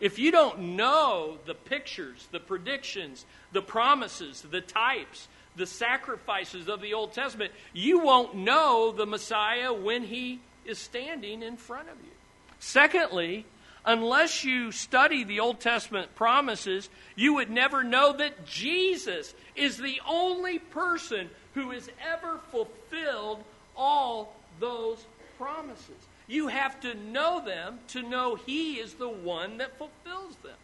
If 0.01 0.18
you 0.18 0.33
don't 0.33 0.75
know 0.75 1.38
the 1.46 1.55
pictures, 1.55 2.27
the 2.33 2.40
predictions, 2.40 3.25
the 3.53 3.62
promises, 3.62 4.42
the 4.42 4.61
types, 4.61 5.29
the 5.55 5.66
sacrifices 5.66 6.68
of 6.68 6.81
the 6.81 6.94
Old 6.94 7.12
Testament, 7.12 7.53
you 7.73 8.01
won't 8.01 8.35
know 8.35 8.90
the 8.90 9.07
Messiah 9.07 9.73
when 9.73 10.03
he 10.03 10.40
is 10.64 10.81
standing 10.81 11.44
in 11.44 11.57
front 11.57 11.88
of 11.88 11.94
you. 12.03 12.11
Secondly, 12.59 13.46
unless 13.85 14.45
you 14.45 14.73
study 14.73 15.25
the 15.25 15.40
Old 15.40 15.61
Testament 15.61 16.14
promises, 16.14 16.88
you 17.16 17.35
would 17.35 17.51
never 17.51 17.83
know 17.83 18.12
that 18.12 18.47
Jesus 18.47 19.35
is 19.55 19.79
the 19.79 20.01
only 20.09 20.59
person 20.59 21.31
who 21.55 21.71
has 21.71 21.88
ever 22.12 22.38
fulfilled 22.51 23.43
all 23.77 24.35
those 24.59 25.05
promises. 25.38 25.97
You 26.27 26.49
have 26.49 26.81
to 26.81 26.95
know 26.95 27.45
them 27.45 27.81
to 27.88 28.03
know 28.03 28.37
He 28.37 28.75
is 28.75 28.95
the 28.95 29.09
one 29.09 29.59
that 29.59 29.79
fulfills 29.79 30.37
them. 30.37 30.57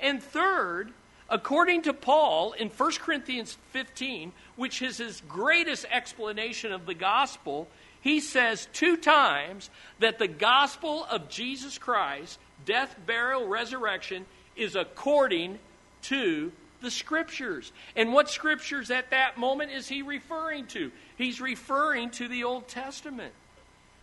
And 0.00 0.22
third, 0.22 0.92
according 1.28 1.82
to 1.82 1.92
Paul 1.92 2.52
in 2.52 2.68
1 2.68 2.92
Corinthians 3.00 3.56
15, 3.70 4.32
which 4.56 4.82
is 4.82 4.98
his 4.98 5.22
greatest 5.28 5.86
explanation 5.90 6.72
of 6.72 6.86
the 6.86 6.94
gospel, 6.94 7.68
he 8.00 8.20
says 8.20 8.68
two 8.72 8.96
times 8.96 9.70
that 9.98 10.18
the 10.18 10.28
gospel 10.28 11.04
of 11.10 11.28
Jesus 11.28 11.78
Christ, 11.78 12.38
death, 12.64 12.96
burial, 13.06 13.46
resurrection, 13.46 14.26
is 14.56 14.76
according 14.76 15.58
to 16.02 16.52
the 16.80 16.90
scriptures. 16.90 17.72
And 17.96 18.12
what 18.12 18.30
scriptures 18.30 18.90
at 18.90 19.10
that 19.10 19.38
moment 19.38 19.72
is 19.72 19.88
he 19.88 20.02
referring 20.02 20.66
to? 20.68 20.92
He's 21.16 21.40
referring 21.40 22.10
to 22.10 22.28
the 22.28 22.44
Old 22.44 22.68
Testament. 22.68 23.32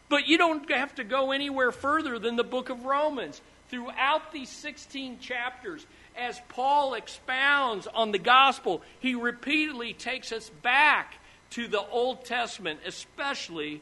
But 0.10 0.28
you 0.28 0.38
don't 0.38 0.70
have 0.72 0.96
to 0.96 1.06
go 1.06 1.32
anywhere 1.32 1.72
further 1.72 2.20
than 2.20 2.36
the 2.36 2.44
book 2.44 2.70
of 2.70 2.84
Romans. 2.86 3.40
Throughout 3.70 4.34
these 4.34 4.50
16 4.50 5.20
chapters, 5.20 5.86
as 6.18 6.42
Paul 6.50 6.96
expounds 6.96 7.88
on 7.88 8.12
the 8.12 8.20
gospel, 8.20 8.82
he 9.00 9.16
repeatedly 9.16 9.94
takes 9.94 10.34
us 10.34 10.50
back 10.62 11.16
to 11.52 11.68
the 11.68 11.80
Old 11.80 12.26
Testament, 12.26 12.82
especially 12.86 13.82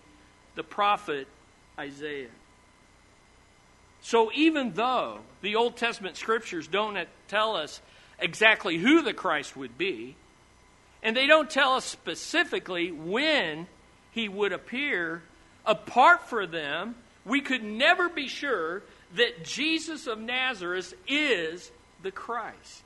the 0.53 0.63
prophet 0.63 1.27
Isaiah. 1.79 2.27
So, 4.01 4.31
even 4.33 4.73
though 4.73 5.19
the 5.41 5.55
Old 5.55 5.77
Testament 5.77 6.17
scriptures 6.17 6.67
don't 6.67 7.07
tell 7.27 7.55
us 7.55 7.81
exactly 8.17 8.77
who 8.77 9.01
the 9.01 9.13
Christ 9.13 9.57
would 9.57 9.77
be, 9.77 10.15
and 11.03 11.15
they 11.15 11.27
don't 11.27 11.49
tell 11.49 11.73
us 11.73 11.85
specifically 11.85 12.91
when 12.91 13.67
he 14.11 14.27
would 14.27 14.53
appear 14.53 15.21
apart 15.65 16.27
from 16.27 16.51
them, 16.51 16.95
we 17.25 17.41
could 17.41 17.63
never 17.63 18.09
be 18.09 18.27
sure 18.27 18.81
that 19.15 19.43
Jesus 19.43 20.07
of 20.07 20.19
Nazareth 20.19 20.93
is 21.07 21.71
the 22.03 22.11
Christ. 22.11 22.83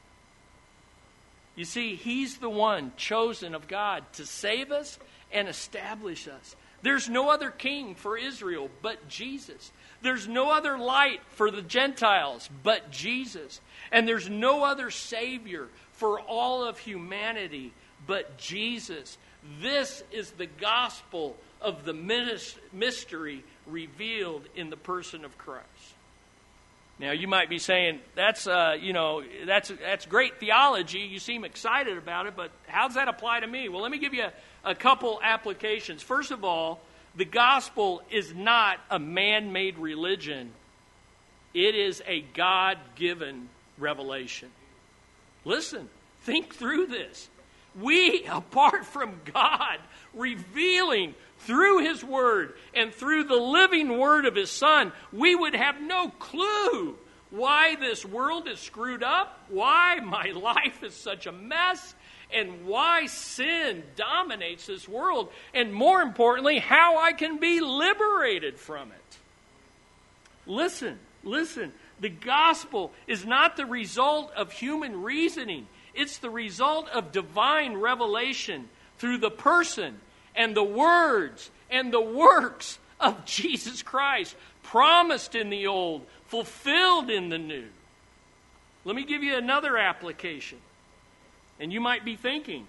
You 1.56 1.65
see, 1.65 1.95
He's 1.95 2.38
the 2.38 2.49
one 2.49 2.91
chosen 2.97 3.54
of 3.54 3.67
God 3.67 4.04
to 4.13 4.26
save 4.26 4.71
us 4.71 4.97
and 5.32 5.47
establish 5.47 6.28
us. 6.28 6.56
There's 6.82 7.10
no 7.10 7.30
other 7.30 7.49
king 7.49 7.95
for 7.95 8.17
Israel 8.17 8.69
but 8.82 9.08
Jesus. 9.08 9.71
There's 10.03 10.27
no 10.27 10.51
other 10.51 10.77
light 10.77 11.21
for 11.29 11.49
the 11.49 11.61
Gentiles 11.61 12.49
but 12.61 12.91
Jesus. 12.91 13.61
And 13.91 14.07
there's 14.07 14.29
no 14.29 14.63
other 14.63 14.91
Savior 14.91 15.67
for 15.93 16.19
all 16.19 16.63
of 16.67 16.77
humanity 16.77 17.71
but 18.05 18.37
Jesus. 18.37 19.17
This 19.61 20.03
is 20.11 20.31
the 20.31 20.45
gospel 20.45 21.37
of 21.61 21.85
the 21.85 21.93
mystery 22.73 23.43
revealed 23.65 24.43
in 24.55 24.69
the 24.69 24.77
person 24.77 25.23
of 25.23 25.37
Christ. 25.37 25.63
Now 26.99 27.11
you 27.11 27.27
might 27.27 27.49
be 27.49 27.57
saying 27.57 27.99
that's 28.15 28.45
uh, 28.45 28.77
you 28.79 28.93
know 28.93 29.23
that's 29.45 29.71
that's 29.81 30.05
great 30.05 30.39
theology. 30.39 30.99
You 30.99 31.19
seem 31.19 31.43
excited 31.43 31.97
about 31.97 32.27
it, 32.27 32.35
but 32.35 32.51
how 32.67 32.87
does 32.87 32.95
that 32.95 33.07
apply 33.07 33.39
to 33.39 33.47
me? 33.47 33.67
Well, 33.67 33.81
let 33.81 33.91
me 33.91 33.97
give 33.97 34.13
you 34.13 34.25
a, 34.25 34.71
a 34.71 34.75
couple 34.75 35.19
applications. 35.23 36.03
First 36.03 36.31
of 36.31 36.43
all, 36.43 36.81
the 37.15 37.26
gospel 37.26 38.02
is 38.10 38.34
not 38.34 38.80
a 38.89 38.99
man-made 38.99 39.78
religion. 39.78 40.52
It 41.54 41.76
is 41.76 42.02
a 42.08 42.21
God-given 42.21 43.49
revelation. 43.78 44.49
Listen, 45.45 45.89
think 46.21 46.56
through 46.56 46.88
this. 46.88 47.30
We, 47.80 48.26
apart 48.32 48.86
from 48.86 49.21
God 49.32 49.80
revealing 50.13 51.15
through 51.39 51.80
His 51.80 52.04
Word 52.04 52.54
and 52.73 52.93
through 52.93 53.26
the 53.26 53.36
living 53.36 53.97
Word 53.97 54.26
of 54.26 54.36
His 54.36 54.49
Son, 54.52 54.91
we 55.12 55.36
would 55.36 55.56
have 55.56 55.82
no 55.82 56.10
clue 56.10 56.97
why 57.30 57.76
this 57.76 58.06
world 58.06 58.47
is 58.47 58.60
screwed 58.60 59.04
up, 59.04 59.39
why 59.49 59.99
my 60.04 60.32
life 60.36 60.84
is 60.84 60.93
such 60.93 61.26
a 61.26 61.32
mess, 61.32 61.95
and 62.31 62.65
why 62.65 63.05
sin 63.05 63.83
dominates 63.95 64.67
this 64.67 64.88
world, 64.88 65.29
and 65.53 65.73
more 65.73 66.01
importantly, 66.01 66.59
how 66.59 66.97
I 66.97 67.13
can 67.13 67.39
be 67.39 67.59
liberated 67.59 68.57
from 68.57 68.91
it. 68.91 69.17
Listen, 70.45 70.99
listen. 71.23 71.73
The 71.99 72.09
gospel 72.09 72.91
is 73.07 73.25
not 73.25 73.55
the 73.55 73.65
result 73.65 74.31
of 74.36 74.51
human 74.51 75.03
reasoning, 75.03 75.67
it's 75.93 76.17
the 76.17 76.29
result 76.29 76.89
of 76.89 77.12
divine 77.12 77.77
revelation 77.77 78.67
through 78.97 79.19
the 79.19 79.31
person 79.31 79.99
and 80.36 80.55
the 80.55 80.63
words 80.63 81.51
and 81.69 81.93
the 81.93 82.01
works 82.01 82.79
of 82.99 83.25
Jesus 83.25 83.81
Christ, 83.83 84.36
promised 84.63 85.36
in 85.36 85.49
the 85.49 85.67
old, 85.67 86.05
fulfilled 86.27 87.09
in 87.09 87.29
the 87.29 87.38
new. 87.38 87.67
Let 88.86 88.95
me 88.95 89.05
give 89.05 89.23
you 89.23 89.38
another 89.38 89.77
application. 89.77 90.57
And 91.59 91.71
you 91.71 91.79
might 91.79 92.03
be 92.03 92.15
thinking 92.15 92.67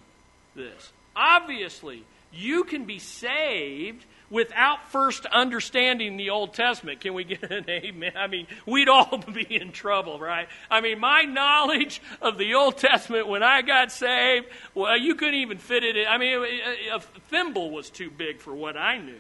this. 0.55 0.93
Obviously, 1.17 2.05
you 2.33 2.65
can 2.65 2.85
be 2.85 2.99
saved 2.99 4.05
without 4.31 4.91
first 4.91 5.27
understanding 5.27 6.17
the 6.17 6.31
Old 6.31 6.55
Testament. 6.55 7.01
Can 7.01 7.15
we 7.15 7.25
get 7.25 7.51
an 7.51 7.65
amen? 7.69 8.13
I 8.17 8.27
mean, 8.27 8.47
we'd 8.67 8.89
all 8.89 9.19
be 9.33 9.47
in 9.55 9.73
trouble, 9.73 10.19
right? 10.19 10.49
I 10.71 10.81
mean, 10.81 10.99
my 10.99 11.23
knowledge 11.23 12.03
of 12.21 12.39
the 12.39 12.55
Old 12.55 12.77
Testament 12.77 13.29
when 13.29 13.43
I 13.43 13.63
got 13.63 13.93
saved, 13.93 14.47
well, 14.75 14.99
you 14.99 15.15
couldn't 15.15 15.35
even 15.35 15.59
fit 15.59 15.85
it 15.85 15.97
in. 15.97 16.07
I 16.07 16.19
mean, 16.19 16.45
a 16.93 17.01
thimble 17.29 17.71
was 17.71 17.91
too 17.91 18.11
big 18.11 18.41
for 18.41 18.55
what 18.55 18.77
I 18.77 18.99
knew. 18.99 19.15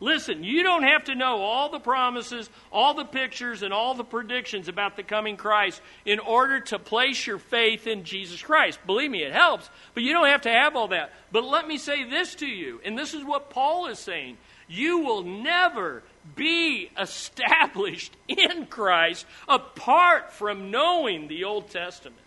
Listen, 0.00 0.44
you 0.44 0.62
don't 0.62 0.84
have 0.84 1.04
to 1.04 1.16
know 1.16 1.40
all 1.42 1.70
the 1.70 1.80
promises, 1.80 2.48
all 2.70 2.94
the 2.94 3.04
pictures, 3.04 3.62
and 3.62 3.74
all 3.74 3.94
the 3.94 4.04
predictions 4.04 4.68
about 4.68 4.96
the 4.96 5.02
coming 5.02 5.36
Christ 5.36 5.80
in 6.04 6.20
order 6.20 6.60
to 6.60 6.78
place 6.78 7.26
your 7.26 7.38
faith 7.38 7.86
in 7.86 8.04
Jesus 8.04 8.40
Christ. 8.40 8.78
Believe 8.86 9.10
me, 9.10 9.24
it 9.24 9.32
helps, 9.32 9.68
but 9.94 10.04
you 10.04 10.12
don't 10.12 10.28
have 10.28 10.42
to 10.42 10.50
have 10.50 10.76
all 10.76 10.88
that. 10.88 11.12
But 11.32 11.44
let 11.44 11.66
me 11.66 11.78
say 11.78 12.04
this 12.04 12.36
to 12.36 12.46
you, 12.46 12.80
and 12.84 12.96
this 12.96 13.12
is 13.12 13.24
what 13.24 13.50
Paul 13.50 13.86
is 13.88 13.98
saying 13.98 14.36
you 14.68 14.98
will 14.98 15.22
never 15.22 16.02
be 16.36 16.90
established 16.98 18.14
in 18.28 18.66
Christ 18.66 19.26
apart 19.48 20.32
from 20.32 20.70
knowing 20.70 21.26
the 21.26 21.44
Old 21.44 21.70
Testament. 21.70 22.20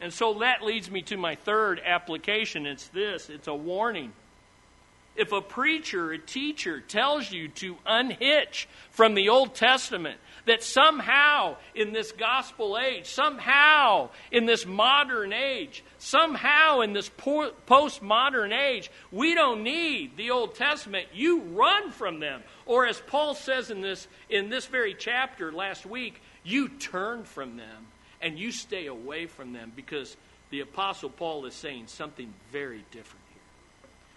And 0.00 0.12
so 0.12 0.34
that 0.40 0.64
leads 0.64 0.90
me 0.90 1.02
to 1.02 1.16
my 1.16 1.36
third 1.36 1.80
application. 1.84 2.66
It's 2.66 2.88
this 2.88 3.30
it's 3.30 3.48
a 3.48 3.54
warning. 3.54 4.12
If 5.20 5.32
a 5.32 5.42
preacher, 5.42 6.12
a 6.12 6.18
teacher 6.18 6.80
tells 6.80 7.30
you 7.30 7.48
to 7.48 7.76
unhitch 7.84 8.66
from 8.90 9.12
the 9.12 9.28
Old 9.28 9.54
Testament, 9.54 10.18
that 10.46 10.62
somehow 10.62 11.56
in 11.74 11.92
this 11.92 12.10
gospel 12.12 12.78
age, 12.78 13.04
somehow 13.04 14.08
in 14.32 14.46
this 14.46 14.64
modern 14.64 15.34
age, 15.34 15.84
somehow 15.98 16.80
in 16.80 16.94
this 16.94 17.10
postmodern 17.10 18.58
age, 18.58 18.90
we 19.12 19.34
don't 19.34 19.62
need 19.62 20.16
the 20.16 20.30
Old 20.30 20.54
Testament, 20.54 21.06
you 21.12 21.40
run 21.40 21.90
from 21.90 22.18
them. 22.20 22.42
Or 22.64 22.86
as 22.86 23.02
Paul 23.06 23.34
says 23.34 23.70
in 23.70 23.82
this, 23.82 24.08
in 24.30 24.48
this 24.48 24.64
very 24.64 24.94
chapter 24.94 25.52
last 25.52 25.84
week, 25.84 26.22
you 26.44 26.70
turn 26.70 27.24
from 27.24 27.58
them 27.58 27.88
and 28.22 28.38
you 28.38 28.52
stay 28.52 28.86
away 28.86 29.26
from 29.26 29.52
them 29.52 29.70
because 29.76 30.16
the 30.48 30.60
Apostle 30.60 31.10
Paul 31.10 31.44
is 31.44 31.52
saying 31.52 31.88
something 31.88 32.32
very 32.50 32.86
different. 32.90 33.19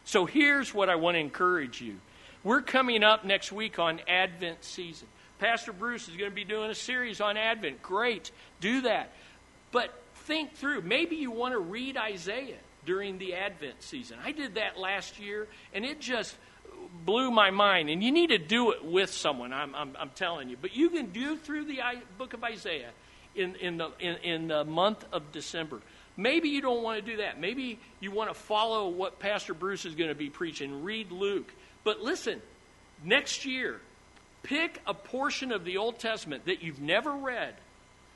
So 0.05 0.25
here's 0.25 0.73
what 0.73 0.89
I 0.89 0.95
want 0.95 1.15
to 1.15 1.19
encourage 1.19 1.81
you. 1.81 1.95
We're 2.43 2.61
coming 2.61 3.03
up 3.03 3.23
next 3.23 3.51
week 3.51 3.79
on 3.79 4.01
Advent 4.07 4.63
season. 4.63 5.07
Pastor 5.39 5.73
Bruce 5.73 6.07
is 6.07 6.15
going 6.15 6.29
to 6.29 6.35
be 6.35 6.43
doing 6.43 6.69
a 6.69 6.75
series 6.75 7.21
on 7.21 7.37
Advent. 7.37 7.81
Great, 7.81 8.31
do 8.59 8.81
that. 8.81 9.11
But 9.71 9.93
think 10.15 10.55
through. 10.55 10.81
Maybe 10.81 11.15
you 11.15 11.31
want 11.31 11.53
to 11.53 11.59
read 11.59 11.97
Isaiah 11.97 12.57
during 12.85 13.17
the 13.17 13.33
Advent 13.33 13.81
season. 13.81 14.17
I 14.23 14.31
did 14.31 14.55
that 14.55 14.77
last 14.77 15.19
year, 15.19 15.47
and 15.73 15.85
it 15.85 15.99
just 15.99 16.35
blew 17.05 17.31
my 17.31 17.49
mind. 17.49 17.89
And 17.89 18.03
you 18.03 18.11
need 18.11 18.27
to 18.27 18.37
do 18.37 18.71
it 18.71 18.83
with 18.83 19.09
someone, 19.09 19.53
I'm, 19.53 19.73
I'm, 19.73 19.95
I'm 19.99 20.11
telling 20.11 20.49
you. 20.49 20.57
But 20.61 20.75
you 20.75 20.89
can 20.89 21.07
do 21.11 21.37
through 21.37 21.65
the 21.65 21.79
book 22.17 22.33
of 22.33 22.43
Isaiah 22.43 22.91
in, 23.35 23.55
in, 23.55 23.77
the, 23.77 23.89
in, 23.99 24.15
in 24.17 24.47
the 24.47 24.63
month 24.63 25.05
of 25.11 25.31
December. 25.31 25.81
Maybe 26.15 26.49
you 26.49 26.61
don't 26.61 26.83
want 26.83 27.03
to 27.03 27.11
do 27.11 27.17
that. 27.17 27.39
Maybe 27.39 27.79
you 27.99 28.11
want 28.11 28.29
to 28.29 28.35
follow 28.35 28.87
what 28.89 29.19
Pastor 29.19 29.53
Bruce 29.53 29.85
is 29.85 29.95
going 29.95 30.09
to 30.09 30.15
be 30.15 30.29
preaching. 30.29 30.83
Read 30.83 31.11
Luke. 31.11 31.51
But 31.83 32.01
listen, 32.01 32.41
next 33.03 33.45
year, 33.45 33.81
pick 34.43 34.81
a 34.85 34.93
portion 34.93 35.51
of 35.51 35.65
the 35.65 35.77
Old 35.77 35.99
Testament 35.99 36.45
that 36.45 36.61
you've 36.61 36.81
never 36.81 37.11
read, 37.11 37.55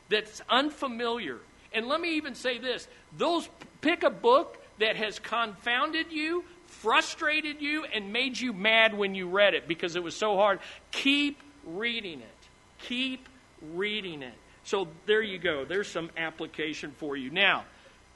that's 0.09 0.41
unfamiliar. 0.49 1.39
And 1.73 1.87
let 1.87 1.99
me 1.99 2.15
even 2.15 2.35
say 2.35 2.59
this 2.59 2.87
those 3.17 3.49
pick 3.81 4.03
a 4.03 4.09
book 4.09 4.63
that 4.79 4.95
has 4.95 5.19
confounded 5.19 6.11
you, 6.11 6.43
frustrated 6.67 7.61
you, 7.61 7.85
and 7.85 8.13
made 8.13 8.39
you 8.39 8.53
mad 8.53 8.95
when 8.95 9.15
you 9.15 9.27
read 9.27 9.53
it 9.53 9.67
because 9.67 9.95
it 9.95 10.03
was 10.03 10.15
so 10.15 10.35
hard. 10.35 10.59
Keep 10.91 11.41
reading 11.65 12.21
it. 12.21 12.47
Keep 12.79 13.27
reading 13.73 14.21
it. 14.21 14.35
So 14.63 14.87
there 15.05 15.21
you 15.21 15.39
go. 15.39 15.65
There's 15.65 15.87
some 15.89 16.11
application 16.17 16.91
for 16.91 17.17
you. 17.17 17.29
Now, 17.29 17.65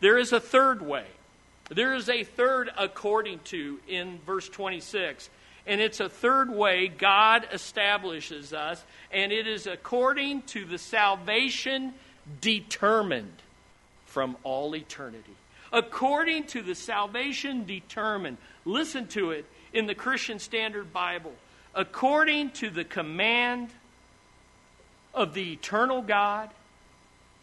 there 0.02 0.18
is 0.18 0.34
a 0.34 0.40
third 0.40 0.82
way. 0.82 1.06
There 1.70 1.94
is 1.94 2.10
a 2.10 2.26
third 2.26 2.70
according 2.78 3.40
to 3.46 3.80
in 3.88 4.20
verse 4.26 4.50
26. 4.50 5.30
And 5.66 5.80
it's 5.80 6.00
a 6.00 6.10
third 6.10 6.50
way 6.50 6.88
God 6.88 7.48
establishes 7.54 8.52
us, 8.52 8.84
and 9.12 9.32
it 9.32 9.48
is 9.48 9.68
according 9.68 10.42
to 10.44 10.66
the 10.66 10.80
salvation 10.80 11.94
determined 12.42 13.42
from 14.06 14.36
all 14.44 14.76
eternity. 14.76 15.36
According 15.72 16.48
to 16.48 16.62
the 16.62 16.76
salvation 16.76 17.66
determined. 17.66 18.38
Listen 18.66 19.08
to 19.10 19.32
it 19.32 19.46
in 19.72 19.86
the 19.86 19.96
Christian 19.96 20.40
Standard 20.40 20.92
Bible. 20.92 21.34
According 21.74 22.52
to 22.52 22.70
the 22.70 22.84
command 22.84 23.70
of 25.14 25.34
the 25.34 25.54
eternal 25.54 26.02
God 26.02 26.50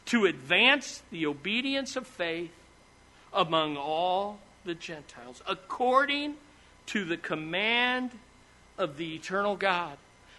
to 0.08 0.24
advance 0.24 1.02
the 1.10 1.26
obedience 1.26 1.94
of 1.94 2.06
faith 2.06 2.50
among 3.32 3.76
all 3.76 4.38
the 4.64 4.74
Gentiles, 4.74 5.42
according 5.46 6.34
to 6.86 7.04
the 7.04 7.18
command 7.18 8.10
of 8.78 8.96
the 8.96 9.14
eternal 9.14 9.54
God. 9.54 9.98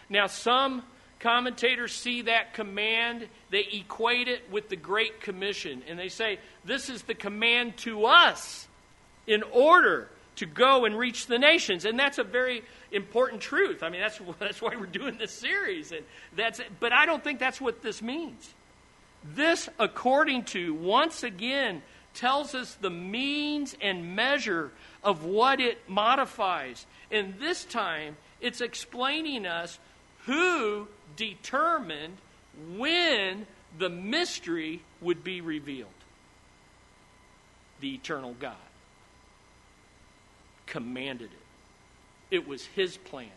Now, 0.09 0.25
some 0.25 0.83
commentators 1.19 1.93
see 1.93 2.23
that 2.23 2.55
command, 2.55 3.27
they 3.51 3.67
equate 3.71 4.27
it 4.27 4.51
with 4.51 4.69
the 4.69 4.75
Great 4.75 5.21
Commission, 5.21 5.83
and 5.87 5.99
they 5.99 6.09
say 6.09 6.39
this 6.65 6.89
is 6.89 7.03
the 7.03 7.13
command 7.13 7.77
to 7.77 8.05
us 8.05 8.67
in 9.27 9.43
order 9.43 10.09
to 10.37 10.47
go 10.47 10.85
and 10.85 10.97
reach 10.97 11.27
the 11.27 11.37
nations. 11.37 11.85
And 11.85 11.99
that's 11.99 12.17
a 12.17 12.23
very 12.23 12.63
important 12.91 13.41
truth. 13.41 13.83
I 13.83 13.89
mean, 13.89 14.01
that's, 14.01 14.19
that's 14.39 14.61
why 14.63 14.75
we're 14.75 14.87
doing 14.87 15.17
this 15.19 15.33
series. 15.33 15.91
And 15.91 16.03
that's, 16.35 16.59
but 16.79 16.91
I 16.91 17.05
don't 17.05 17.23
think 17.23 17.39
that's 17.39 17.61
what 17.61 17.83
this 17.83 18.01
means. 18.01 18.55
This, 19.23 19.69
according 19.77 20.45
to, 20.45 20.73
once 20.73 21.23
again, 21.23 21.81
tells 22.13 22.55
us 22.55 22.75
the 22.75 22.89
means 22.89 23.75
and 23.81 24.15
measure 24.15 24.71
of 25.03 25.25
what 25.25 25.59
it 25.59 25.89
modifies. 25.89 26.85
And 27.11 27.39
this 27.39 27.65
time, 27.65 28.17
it's 28.41 28.61
explaining 28.61 29.45
us 29.45 29.79
who 30.25 30.87
determined 31.15 32.17
when 32.75 33.45
the 33.77 33.89
mystery 33.89 34.81
would 35.01 35.23
be 35.23 35.41
revealed. 35.41 35.89
The 37.79 37.95
eternal 37.95 38.35
God 38.39 38.55
commanded 40.65 41.29
it, 41.31 42.35
it 42.35 42.47
was 42.47 42.65
His 42.65 42.97
plan. 42.97 43.29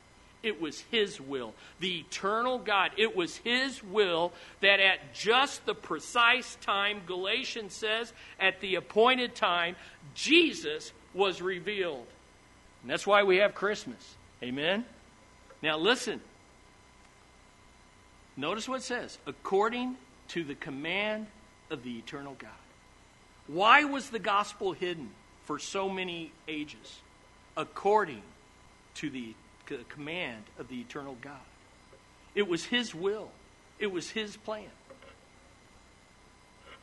It 0.42 0.60
was 0.60 0.80
His 0.90 1.20
will. 1.20 1.54
The 1.80 2.00
eternal 2.00 2.58
God, 2.58 2.90
it 2.96 3.14
was 3.14 3.36
His 3.36 3.82
will 3.82 4.32
that 4.60 4.80
at 4.80 5.14
just 5.14 5.64
the 5.66 5.74
precise 5.74 6.56
time, 6.60 7.02
Galatians 7.06 7.74
says, 7.74 8.12
at 8.40 8.60
the 8.60 8.74
appointed 8.74 9.34
time, 9.34 9.76
Jesus 10.14 10.92
was 11.14 11.40
revealed. 11.40 12.06
And 12.82 12.90
that's 12.90 13.06
why 13.06 13.22
we 13.22 13.36
have 13.36 13.54
Christmas. 13.54 14.16
Amen? 14.42 14.84
Now 15.62 15.78
listen. 15.78 16.20
Notice 18.36 18.68
what 18.68 18.80
it 18.80 18.84
says 18.84 19.18
according 19.26 19.96
to 20.28 20.42
the 20.42 20.54
command 20.54 21.26
of 21.70 21.84
the 21.84 21.98
eternal 21.98 22.34
God. 22.38 22.50
Why 23.46 23.84
was 23.84 24.10
the 24.10 24.18
gospel 24.18 24.72
hidden 24.72 25.10
for 25.44 25.58
so 25.58 25.88
many 25.88 26.32
ages? 26.48 27.00
According 27.56 28.22
to 28.94 29.10
the 29.10 29.34
command 29.88 30.44
of 30.58 30.68
the 30.68 30.80
eternal 30.80 31.16
God. 31.20 31.36
It 32.34 32.48
was 32.48 32.64
His 32.64 32.94
will, 32.94 33.30
it 33.78 33.92
was 33.92 34.10
His 34.10 34.36
plan. 34.36 34.70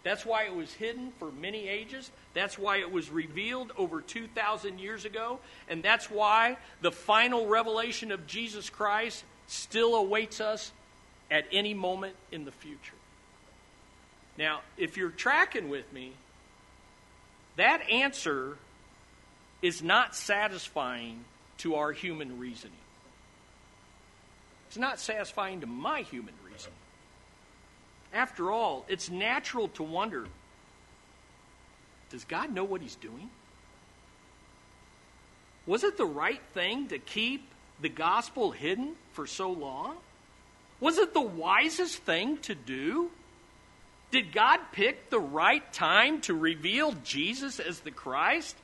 That's 0.04 0.26
why 0.26 0.46
it 0.46 0.56
was 0.56 0.72
hidden 0.74 1.12
for 1.20 1.32
many 1.32 1.68
ages. 1.68 2.10
That's 2.34 2.58
why 2.58 2.78
it 2.78 2.92
was 2.92 3.10
revealed 3.10 3.74
over 3.78 4.00
2,000 4.00 4.80
years 4.80 5.04
ago. 5.04 5.40
And 5.68 5.84
that's 5.84 6.10
why 6.10 6.58
the 6.82 6.92
final 6.92 7.48
revelation 7.48 8.12
of 8.12 8.26
Jesus 8.26 8.70
Christ 8.70 9.26
still 9.48 9.96
awaits 9.96 10.40
us 10.40 10.72
at 11.30 11.46
any 11.52 11.74
moment 11.74 12.16
in 12.32 12.46
the 12.46 12.52
future. 12.52 12.96
Now, 14.38 14.62
if 14.78 14.96
you're 14.96 15.10
tracking 15.10 15.68
with 15.68 15.92
me, 15.92 16.14
that 17.58 17.90
answer 17.90 18.58
is 19.62 19.84
not 19.84 20.16
satisfying 20.16 21.26
to 21.60 21.76
our 21.76 21.92
human 21.92 22.40
reasoning. 22.40 22.76
It's 24.68 24.78
not 24.78 25.00
satisfying 25.00 25.62
to 25.62 25.68
my 25.68 26.02
human 26.02 26.34
reason. 26.50 26.72
After 28.14 28.52
all, 28.52 28.86
it's 28.88 29.10
natural 29.10 29.68
to 29.70 29.84
wonder 29.84 30.28
does 32.10 32.24
God 32.26 32.52
know 32.52 32.64
what 32.64 32.82
He's 32.82 32.96
doing? 32.96 33.30
Was 35.68 35.84
it 35.84 35.96
the 35.96 36.06
right 36.06 36.42
thing 36.56 36.88
to 36.88 36.98
keep 36.98 37.48
the 37.80 37.90
gospel 37.90 38.50
hidden 38.50 38.96
for 39.14 39.28
so 39.28 39.52
long? 39.52 39.96
Was 40.80 40.98
it 40.98 41.14
the 41.14 41.22
wisest 41.22 41.98
thing 41.98 42.38
to 42.40 42.56
do? 42.56 43.12
Did 44.12 44.34
God 44.34 44.60
pick 44.72 45.12
the 45.12 45.20
right 45.20 45.72
time 45.72 46.22
to 46.22 46.34
reveal 46.34 46.94
Jesus 47.04 47.60
as 47.60 47.82
the 47.82 47.92
Christ? 47.92 48.56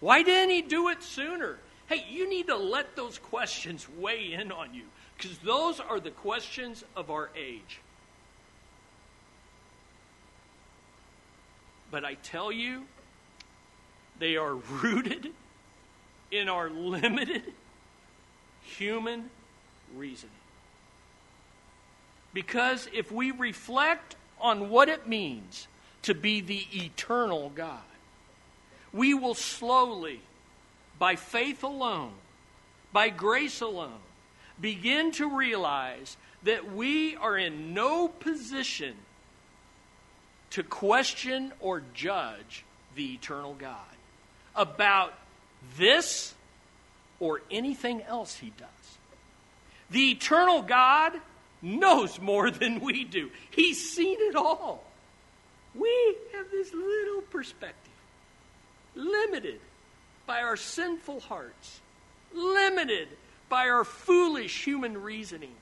Why 0.00 0.22
didn't 0.22 0.50
He 0.50 0.60
do 0.60 0.88
it 0.88 1.02
sooner? 1.02 1.58
Hey, 1.88 2.04
you 2.10 2.28
need 2.28 2.46
to 2.46 2.56
let 2.56 2.96
those 2.96 3.18
questions 3.18 3.86
weigh 3.98 4.32
in 4.32 4.50
on 4.52 4.74
you 4.74 4.84
because 5.16 5.36
those 5.38 5.80
are 5.80 6.00
the 6.00 6.10
questions 6.10 6.84
of 6.96 7.10
our 7.10 7.30
age. 7.36 7.80
But 11.90 12.04
I 12.04 12.14
tell 12.14 12.50
you, 12.50 12.84
they 14.18 14.36
are 14.36 14.54
rooted 14.82 15.32
in 16.30 16.48
our 16.48 16.70
limited 16.70 17.52
human 18.62 19.30
reasoning. 19.94 20.32
Because 22.32 22.88
if 22.92 23.12
we 23.12 23.30
reflect 23.30 24.16
on 24.40 24.68
what 24.70 24.88
it 24.88 25.06
means 25.06 25.68
to 26.02 26.14
be 26.14 26.40
the 26.40 26.66
eternal 26.72 27.50
God, 27.54 27.80
we 28.92 29.14
will 29.14 29.34
slowly, 29.34 30.20
by 30.98 31.16
faith 31.16 31.62
alone, 31.62 32.12
by 32.92 33.08
grace 33.08 33.60
alone, 33.60 34.00
begin 34.60 35.12
to 35.12 35.36
realize 35.36 36.16
that 36.44 36.72
we 36.72 37.16
are 37.16 37.36
in 37.36 37.74
no 37.74 38.08
position 38.08 38.94
to 40.50 40.62
question 40.62 41.52
or 41.58 41.82
judge 41.94 42.64
the 42.94 43.14
eternal 43.14 43.54
God 43.54 43.78
about 44.54 45.14
this 45.76 46.34
or 47.18 47.42
anything 47.50 48.02
else 48.02 48.36
he 48.36 48.52
does. 48.56 48.68
The 49.90 50.12
eternal 50.12 50.62
God 50.62 51.14
knows 51.60 52.20
more 52.20 52.50
than 52.52 52.80
we 52.80 53.04
do, 53.04 53.30
He's 53.50 53.90
seen 53.90 54.16
it 54.20 54.36
all. 54.36 54.84
We 55.74 56.16
have 56.34 56.50
this 56.52 56.72
little 56.72 57.22
perspective, 57.22 57.92
limited 58.94 59.60
by 60.26 60.40
our 60.40 60.56
sinful 60.56 61.20
hearts, 61.20 61.80
limited 62.32 63.08
by 63.48 63.68
our 63.68 63.84
foolish 63.84 64.64
human 64.64 65.02
reasoning. 65.02 65.54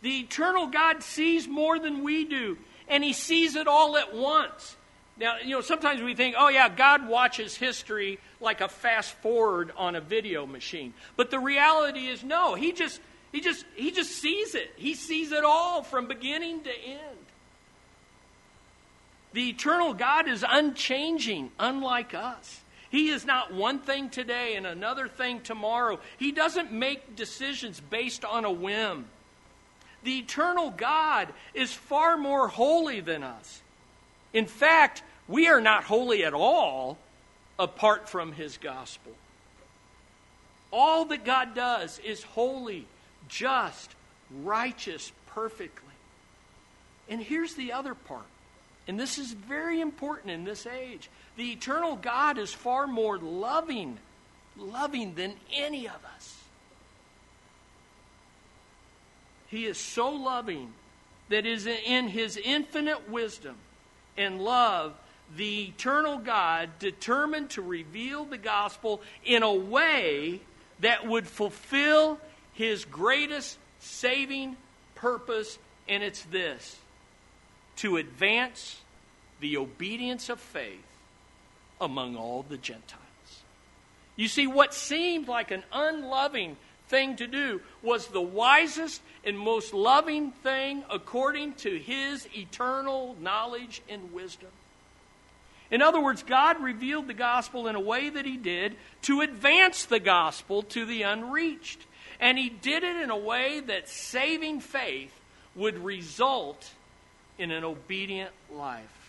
The 0.00 0.20
eternal 0.20 0.66
God 0.66 1.02
sees 1.02 1.46
more 1.46 1.78
than 1.78 2.02
we 2.02 2.24
do, 2.24 2.58
and 2.88 3.04
He 3.04 3.12
sees 3.12 3.54
it 3.54 3.68
all 3.68 3.96
at 3.96 4.14
once. 4.14 4.76
Now, 5.16 5.36
you 5.44 5.50
know, 5.50 5.60
sometimes 5.60 6.02
we 6.02 6.14
think, 6.14 6.34
oh, 6.38 6.48
yeah, 6.48 6.68
God 6.68 7.06
watches 7.06 7.54
history 7.54 8.18
like 8.40 8.60
a 8.60 8.68
fast 8.68 9.12
forward 9.16 9.70
on 9.76 9.94
a 9.94 10.00
video 10.00 10.46
machine. 10.46 10.94
But 11.16 11.30
the 11.30 11.38
reality 11.38 12.08
is, 12.08 12.24
no, 12.24 12.54
He 12.54 12.72
just. 12.72 13.00
He 13.30 13.40
just, 13.40 13.64
he 13.74 13.90
just 13.90 14.10
sees 14.10 14.54
it. 14.54 14.74
He 14.76 14.92
sees 14.92 15.32
it 15.32 15.42
all 15.42 15.82
from 15.82 16.06
beginning 16.06 16.64
to 16.64 16.70
end. 16.70 17.16
The 19.32 19.48
eternal 19.48 19.94
God 19.94 20.28
is 20.28 20.44
unchanging, 20.46 21.50
unlike 21.58 22.12
us. 22.12 22.60
He 22.92 23.08
is 23.08 23.24
not 23.24 23.54
one 23.54 23.78
thing 23.78 24.10
today 24.10 24.54
and 24.54 24.66
another 24.66 25.08
thing 25.08 25.40
tomorrow. 25.40 25.98
He 26.18 26.30
doesn't 26.30 26.70
make 26.70 27.16
decisions 27.16 27.80
based 27.80 28.22
on 28.22 28.44
a 28.44 28.52
whim. 28.52 29.06
The 30.04 30.18
eternal 30.18 30.68
God 30.70 31.28
is 31.54 31.72
far 31.72 32.18
more 32.18 32.48
holy 32.48 33.00
than 33.00 33.22
us. 33.22 33.62
In 34.34 34.44
fact, 34.44 35.02
we 35.26 35.48
are 35.48 35.60
not 35.60 35.84
holy 35.84 36.22
at 36.22 36.34
all 36.34 36.98
apart 37.58 38.10
from 38.10 38.32
His 38.32 38.58
gospel. 38.58 39.12
All 40.70 41.06
that 41.06 41.24
God 41.24 41.54
does 41.54 41.98
is 42.00 42.22
holy, 42.22 42.86
just, 43.26 43.94
righteous, 44.42 45.12
perfectly. 45.28 45.94
And 47.08 47.22
here's 47.22 47.54
the 47.54 47.72
other 47.72 47.94
part, 47.94 48.26
and 48.86 49.00
this 49.00 49.16
is 49.16 49.32
very 49.32 49.80
important 49.80 50.30
in 50.30 50.44
this 50.44 50.66
age. 50.66 51.08
The 51.36 51.52
eternal 51.52 51.96
God 51.96 52.38
is 52.38 52.52
far 52.52 52.86
more 52.86 53.18
loving, 53.18 53.98
loving 54.56 55.14
than 55.14 55.34
any 55.52 55.86
of 55.86 55.98
us. 56.14 56.38
He 59.48 59.66
is 59.66 59.78
so 59.78 60.10
loving 60.10 60.72
that 61.28 61.46
is 61.46 61.66
in 61.66 62.08
his 62.08 62.36
infinite 62.36 63.10
wisdom 63.10 63.56
and 64.16 64.42
love 64.42 64.94
the 65.36 65.68
eternal 65.68 66.18
God 66.18 66.70
determined 66.78 67.50
to 67.50 67.62
reveal 67.62 68.24
the 68.24 68.38
gospel 68.38 69.00
in 69.24 69.42
a 69.42 69.52
way 69.52 70.40
that 70.80 71.06
would 71.06 71.26
fulfill 71.26 72.18
his 72.52 72.84
greatest 72.84 73.56
saving 73.80 74.56
purpose, 74.94 75.58
and 75.88 76.02
it's 76.02 76.22
this 76.24 76.76
to 77.76 77.96
advance 77.96 78.80
the 79.40 79.56
obedience 79.56 80.28
of 80.28 80.38
faith 80.38 80.84
among 81.82 82.16
all 82.16 82.46
the 82.48 82.56
Gentiles. 82.56 83.02
You 84.16 84.28
see, 84.28 84.46
what 84.46 84.72
seemed 84.72 85.28
like 85.28 85.50
an 85.50 85.64
unloving 85.72 86.56
thing 86.88 87.16
to 87.16 87.26
do 87.26 87.60
was 87.82 88.06
the 88.06 88.20
wisest 88.20 89.02
and 89.24 89.38
most 89.38 89.74
loving 89.74 90.30
thing 90.30 90.84
according 90.90 91.54
to 91.54 91.78
his 91.78 92.28
eternal 92.34 93.16
knowledge 93.20 93.82
and 93.88 94.12
wisdom. 94.12 94.50
In 95.70 95.80
other 95.80 96.00
words, 96.00 96.22
God 96.22 96.62
revealed 96.62 97.08
the 97.08 97.14
gospel 97.14 97.66
in 97.66 97.74
a 97.74 97.80
way 97.80 98.10
that 98.10 98.26
he 98.26 98.36
did 98.36 98.76
to 99.02 99.22
advance 99.22 99.86
the 99.86 100.00
gospel 100.00 100.62
to 100.64 100.84
the 100.84 101.02
unreached. 101.02 101.80
And 102.20 102.38
he 102.38 102.50
did 102.50 102.84
it 102.84 102.96
in 102.96 103.10
a 103.10 103.16
way 103.16 103.60
that 103.60 103.88
saving 103.88 104.60
faith 104.60 105.18
would 105.56 105.82
result 105.82 106.70
in 107.38 107.50
an 107.50 107.64
obedient 107.64 108.30
life. 108.52 109.01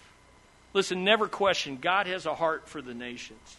Listen, 0.74 1.04
never 1.04 1.28
question 1.28 1.78
God 1.80 2.08
has 2.08 2.26
a 2.26 2.36
heart 2.36 2.68
for 2.68 2.82
the 2.82 2.94
nations. 2.94 3.58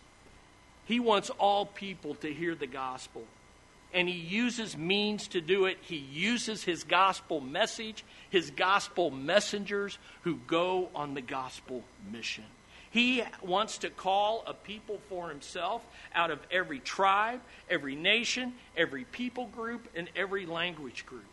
He 0.87 1.01
wants 1.01 1.31
all 1.31 1.65
people 1.65 2.15
to 2.17 2.33
hear 2.33 2.55
the 2.55 2.67
gospel. 2.67 3.23
And 3.93 4.09
he 4.09 4.17
uses 4.17 4.77
means 4.77 5.29
to 5.29 5.41
do 5.41 5.67
it. 5.67 5.79
He 5.81 5.97
uses 5.97 6.65
his 6.65 6.83
gospel 6.83 7.41
message, 7.41 8.05
his 8.29 8.51
gospel 8.51 9.13
messengers 9.13 9.99
who 10.23 10.37
go 10.49 10.89
on 10.95 11.15
the 11.15 11.21
gospel 11.21 11.85
mission. 12.13 12.45
He 12.91 13.23
wants 13.43 13.79
to 13.79 13.91
call 13.91 14.43
a 14.47 14.55
people 14.55 15.01
for 15.09 15.29
himself 15.29 15.85
out 16.15 16.31
of 16.31 16.41
every 16.51 16.81
tribe, 16.81 17.41
every 17.71 17.95
nation, 17.97 18.55
every 18.77 19.05
people 19.05 19.47
group, 19.47 19.89
and 19.95 20.09
every 20.15 20.45
language 20.47 21.07
group. 21.07 21.25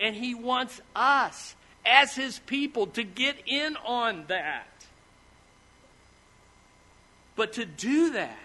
And 0.00 0.14
he 0.14 0.34
wants 0.34 0.80
us, 0.96 1.56
as 1.84 2.14
his 2.14 2.38
people, 2.40 2.88
to 2.88 3.02
get 3.04 3.36
in 3.46 3.76
on 3.76 4.24
that. 4.28 4.66
But 7.38 7.52
to 7.52 7.64
do 7.64 8.14
that, 8.14 8.36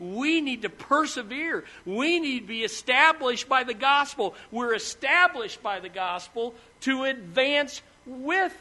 we 0.00 0.40
need 0.40 0.62
to 0.62 0.70
persevere. 0.70 1.64
We 1.84 2.18
need 2.18 2.40
to 2.40 2.46
be 2.46 2.64
established 2.64 3.50
by 3.50 3.64
the 3.64 3.74
gospel. 3.74 4.34
We're 4.50 4.74
established 4.74 5.62
by 5.62 5.80
the 5.80 5.90
gospel 5.90 6.54
to 6.80 7.04
advance 7.04 7.82
with 8.06 8.56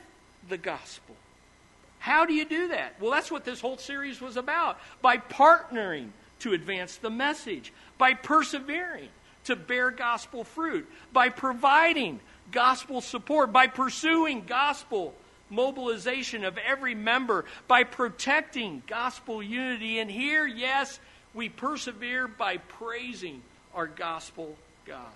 the 0.49 0.57
gospel. 0.57 1.15
How 1.99 2.25
do 2.25 2.33
you 2.33 2.43
do 2.43 2.67
that? 2.67 2.95
Well, 2.99 3.11
that's 3.11 3.31
what 3.31 3.45
this 3.45 3.61
whole 3.61 3.77
series 3.77 4.19
was 4.19 4.35
about. 4.35 4.79
By 5.01 5.15
partnering 5.15 6.09
to 6.39 6.51
advance 6.51 6.97
the 6.97 7.09
message, 7.09 7.71
by 7.97 8.15
persevering 8.15 9.07
to 9.45 9.55
bear 9.55 9.91
gospel 9.91 10.43
fruit, 10.43 10.89
by 11.13 11.29
providing 11.29 12.19
gospel 12.51 12.99
support, 12.99 13.53
by 13.53 13.67
pursuing 13.67 14.43
gospel 14.45 15.13
mobilization 15.53 16.43
of 16.43 16.57
every 16.57 16.95
member, 16.95 17.45
by 17.67 17.83
protecting 17.83 18.83
gospel 18.87 19.41
unity. 19.41 19.99
And 19.99 20.09
here, 20.09 20.45
yes, 20.45 20.99
we 21.33 21.49
persevere 21.49 22.27
by 22.27 22.57
praising 22.57 23.41
our 23.73 23.87
gospel 23.87 24.55
God. 24.85 25.13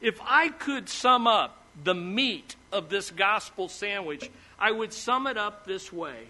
If 0.00 0.20
I 0.22 0.48
could 0.48 0.88
sum 0.88 1.26
up 1.26 1.62
the 1.82 1.94
meat 1.94 2.56
of 2.72 2.88
this 2.88 3.10
gospel 3.10 3.68
sandwich, 3.68 4.30
I 4.58 4.70
would 4.70 4.92
sum 4.92 5.26
it 5.26 5.36
up 5.36 5.66
this 5.66 5.92
way 5.92 6.24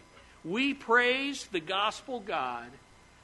We 0.44 0.74
praise 0.74 1.46
the 1.46 1.60
gospel 1.60 2.20
God 2.20 2.66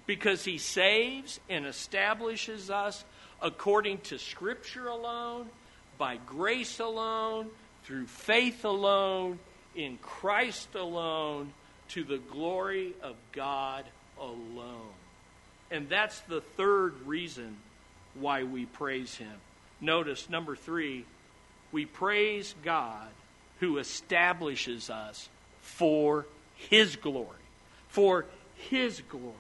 because 0.06 0.44
he 0.44 0.58
saves 0.58 1.40
and 1.48 1.66
establishes 1.66 2.70
us 2.70 3.04
according 3.40 3.98
to 3.98 4.18
Scripture 4.18 4.88
alone, 4.88 5.48
by 5.98 6.18
grace 6.26 6.80
alone, 6.80 7.48
through 7.84 8.06
faith 8.06 8.64
alone, 8.64 9.38
in 9.74 9.98
Christ 9.98 10.74
alone, 10.74 11.52
to 11.88 12.04
the 12.04 12.18
glory 12.18 12.94
of 13.02 13.16
God 13.32 13.84
alone. 14.20 14.94
And 15.70 15.88
that's 15.88 16.20
the 16.20 16.40
third 16.40 16.94
reason 17.06 17.56
why 18.14 18.44
we 18.44 18.66
praise 18.66 19.14
him. 19.14 19.32
Notice, 19.80 20.28
number 20.30 20.54
three, 20.54 21.04
we 21.70 21.86
praise 21.86 22.54
God 22.62 23.08
who 23.60 23.78
establishes 23.78 24.90
us 24.90 25.28
for 25.60 26.26
his 26.54 26.96
glory. 26.96 27.28
For 27.88 28.26
his 28.54 29.02
glory. 29.08 29.34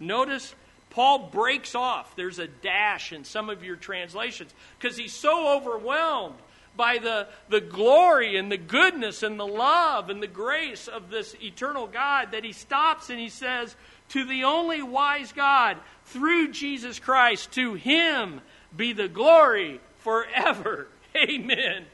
Notice 0.00 0.54
Paul 0.90 1.28
breaks 1.30 1.74
off. 1.74 2.16
There's 2.16 2.38
a 2.38 2.46
dash 2.46 3.12
in 3.12 3.24
some 3.24 3.50
of 3.50 3.62
your 3.62 3.76
translations 3.76 4.52
because 4.78 4.96
he's 4.96 5.12
so 5.12 5.56
overwhelmed 5.56 6.36
by 6.78 6.96
the, 6.96 7.28
the 7.50 7.60
glory 7.60 8.38
and 8.38 8.50
the 8.50 8.56
goodness 8.56 9.22
and 9.22 9.38
the 9.38 9.46
love 9.46 10.08
and 10.08 10.22
the 10.22 10.26
grace 10.26 10.88
of 10.88 11.10
this 11.10 11.36
eternal 11.42 11.86
God 11.86 12.32
that 12.32 12.44
he 12.44 12.52
stops 12.52 13.10
and 13.10 13.20
he 13.20 13.28
says, 13.28 13.76
To 14.10 14.24
the 14.24 14.44
only 14.44 14.80
wise 14.80 15.32
God, 15.32 15.76
through 16.06 16.52
Jesus 16.52 16.98
Christ, 16.98 17.52
to 17.52 17.74
him 17.74 18.40
be 18.74 18.94
the 18.94 19.08
glory 19.08 19.82
forever. 19.98 20.88
Amen 21.16 21.84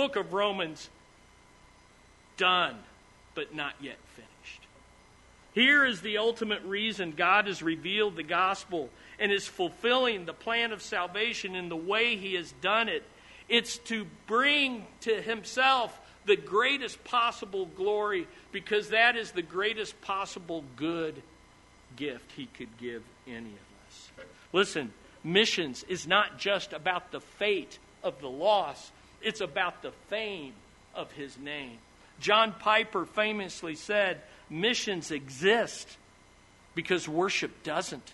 book 0.00 0.16
of 0.16 0.32
Romans 0.32 0.88
done, 2.38 2.74
but 3.34 3.54
not 3.54 3.74
yet 3.82 3.98
finished. 4.14 4.62
Here 5.52 5.84
is 5.84 6.00
the 6.00 6.16
ultimate 6.16 6.62
reason 6.62 7.12
God 7.14 7.46
has 7.46 7.62
revealed 7.62 8.16
the 8.16 8.22
gospel 8.22 8.88
and 9.18 9.30
is 9.30 9.46
fulfilling 9.46 10.24
the 10.24 10.32
plan 10.32 10.72
of 10.72 10.80
salvation 10.80 11.54
in 11.54 11.68
the 11.68 11.76
way 11.76 12.16
He 12.16 12.32
has 12.34 12.52
done 12.62 12.88
it. 12.88 13.02
It's 13.50 13.78
to 13.78 14.06
bring 14.26 14.86
to 15.02 15.20
Himself 15.20 15.98
the 16.24 16.36
greatest 16.36 17.02
possible 17.04 17.66
glory 17.66 18.26
because 18.52 18.90
that 18.90 19.16
is 19.16 19.32
the 19.32 19.42
greatest 19.42 20.00
possible 20.00 20.64
good 20.76 21.20
gift 21.96 22.30
He 22.36 22.46
could 22.46 22.78
give 22.78 23.02
any 23.26 23.38
of 23.38 23.88
us. 23.88 24.10
Listen, 24.52 24.92
missions 25.24 25.84
is 25.88 26.06
not 26.06 26.38
just 26.38 26.72
about 26.72 27.10
the 27.10 27.20
fate 27.20 27.78
of 28.02 28.20
the 28.20 28.30
lost, 28.30 28.92
it's 29.20 29.40
about 29.40 29.82
the 29.82 29.92
fame 30.08 30.54
of 30.94 31.10
His 31.12 31.36
name. 31.36 31.78
John 32.20 32.54
Piper 32.58 33.04
famously 33.04 33.74
said, 33.74 34.20
Missions 34.48 35.10
exist 35.10 35.96
because 36.74 37.08
worship 37.08 37.62
doesn't. 37.62 38.12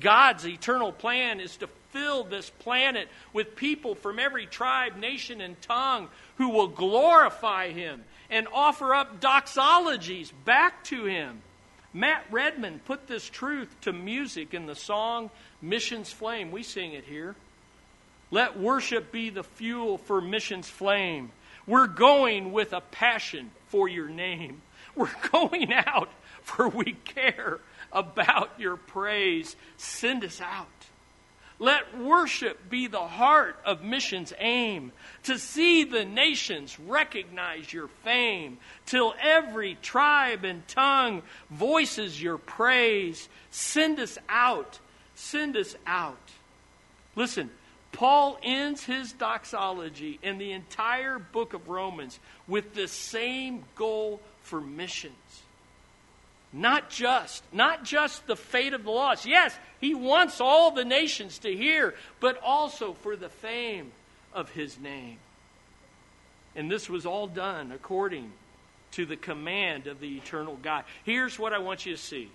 God's 0.00 0.46
eternal 0.46 0.92
plan 0.92 1.40
is 1.40 1.56
to 1.58 1.68
fill 1.90 2.24
this 2.24 2.50
planet 2.50 3.08
with 3.32 3.56
people 3.56 3.94
from 3.94 4.18
every 4.18 4.46
tribe, 4.46 4.96
nation, 4.96 5.40
and 5.40 5.60
tongue 5.62 6.08
who 6.36 6.50
will 6.50 6.68
glorify 6.68 7.70
Him 7.70 8.04
and 8.30 8.46
offer 8.52 8.94
up 8.94 9.20
doxologies 9.20 10.30
back 10.44 10.84
to 10.84 11.04
Him. 11.04 11.42
Matt 11.92 12.24
Redman 12.30 12.80
put 12.84 13.06
this 13.06 13.28
truth 13.28 13.74
to 13.82 13.92
music 13.92 14.54
in 14.54 14.66
the 14.66 14.76
song 14.76 15.30
Missions 15.60 16.12
Flame. 16.12 16.52
We 16.52 16.62
sing 16.62 16.92
it 16.92 17.04
here. 17.04 17.34
Let 18.30 18.58
worship 18.58 19.10
be 19.10 19.30
the 19.30 19.42
fuel 19.42 19.98
for 19.98 20.20
missions 20.20 20.68
flame. 20.68 21.32
We're 21.66 21.88
going 21.88 22.52
with 22.52 22.72
a 22.72 22.80
passion 22.80 23.50
for 23.66 23.88
your 23.88 24.08
name. 24.08 24.62
We're 24.94 25.10
going 25.32 25.72
out 25.72 26.10
for 26.42 26.68
we 26.68 26.92
care 26.92 27.60
about 27.92 28.50
your 28.58 28.76
praise. 28.76 29.56
Send 29.76 30.24
us 30.24 30.40
out. 30.40 30.66
Let 31.58 31.98
worship 31.98 32.70
be 32.70 32.86
the 32.86 33.06
heart 33.06 33.58
of 33.66 33.84
mission's 33.84 34.32
aim, 34.38 34.92
to 35.24 35.38
see 35.38 35.84
the 35.84 36.06
nations 36.06 36.80
recognize 36.80 37.70
your 37.70 37.88
fame, 38.02 38.56
till 38.86 39.14
every 39.20 39.74
tribe 39.74 40.44
and 40.44 40.66
tongue 40.66 41.22
voices 41.50 42.20
your 42.20 42.38
praise. 42.38 43.28
Send 43.50 44.00
us 44.00 44.16
out. 44.26 44.78
Send 45.14 45.54
us 45.54 45.76
out. 45.86 46.30
Listen, 47.14 47.50
Paul 47.92 48.38
ends 48.42 48.84
his 48.84 49.12
doxology 49.12 50.18
in 50.22 50.38
the 50.38 50.52
entire 50.52 51.18
book 51.18 51.52
of 51.52 51.68
Romans 51.68 52.18
with 52.48 52.72
the 52.74 52.88
same 52.88 53.64
goal 53.74 54.22
for 54.42 54.62
missions. 54.62 55.14
Not 56.52 56.90
just, 56.90 57.44
not 57.52 57.84
just 57.84 58.26
the 58.26 58.36
fate 58.36 58.74
of 58.74 58.84
the 58.84 58.90
lost. 58.90 59.24
Yes, 59.24 59.56
he 59.80 59.94
wants 59.94 60.40
all 60.40 60.72
the 60.72 60.84
nations 60.84 61.38
to 61.40 61.56
hear, 61.56 61.94
but 62.18 62.40
also 62.42 62.92
for 62.92 63.14
the 63.14 63.28
fame 63.28 63.92
of 64.32 64.50
his 64.50 64.78
name. 64.78 65.18
And 66.56 66.70
this 66.70 66.88
was 66.88 67.06
all 67.06 67.28
done 67.28 67.70
according 67.70 68.32
to 68.92 69.06
the 69.06 69.16
command 69.16 69.86
of 69.86 70.00
the 70.00 70.16
eternal 70.16 70.58
God. 70.60 70.84
Here's 71.04 71.38
what 71.38 71.52
I 71.52 71.58
want 71.58 71.86
you 71.86 71.94
to 71.94 72.00
see 72.00 72.30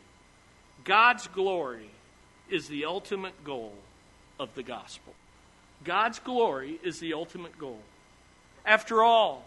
God's 0.85 1.27
glory 1.27 1.89
is 2.49 2.67
the 2.67 2.85
ultimate 2.85 3.43
goal 3.43 3.73
of 4.39 4.53
the 4.55 4.63
gospel. 4.63 5.13
God's 5.83 6.19
glory 6.19 6.79
is 6.83 6.99
the 6.99 7.13
ultimate 7.13 7.57
goal. 7.57 7.79
After 8.65 9.03
all, 9.03 9.45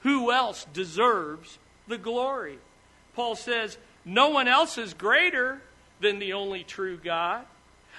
who 0.00 0.30
else 0.30 0.66
deserves 0.72 1.58
the 1.88 1.98
glory? 1.98 2.58
Paul 3.14 3.34
says, 3.34 3.76
No 4.06 4.28
one 4.28 4.46
else 4.46 4.78
is 4.78 4.94
greater 4.94 5.60
than 6.00 6.20
the 6.20 6.34
only 6.34 6.62
true 6.62 6.96
God. 6.96 7.44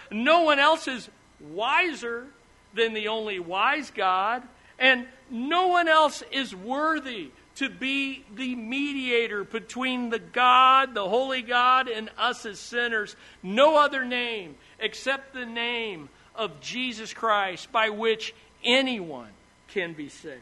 No 0.09 0.43
one 0.43 0.57
else 0.57 0.87
is 0.87 1.09
wiser 1.41 2.27
than 2.73 2.93
the 2.93 3.09
only 3.09 3.39
wise 3.39 3.91
God. 3.91 4.41
And 4.79 5.05
no 5.29 5.67
one 5.67 5.89
else 5.89 6.23
is 6.31 6.55
worthy 6.55 7.31
to 7.55 7.69
be 7.69 8.23
the 8.33 8.55
mediator 8.55 9.43
between 9.43 10.09
the 10.09 10.19
God, 10.19 10.93
the 10.93 11.09
holy 11.09 11.41
God, 11.41 11.89
and 11.89 12.09
us 12.17 12.45
as 12.45 12.59
sinners. 12.59 13.17
No 13.43 13.75
other 13.77 14.05
name 14.05 14.55
except 14.79 15.33
the 15.33 15.45
name 15.45 16.07
of 16.35 16.61
Jesus 16.61 17.13
Christ 17.13 17.69
by 17.71 17.89
which 17.89 18.33
anyone 18.63 19.31
can 19.67 19.93
be 19.93 20.07
saved. 20.07 20.39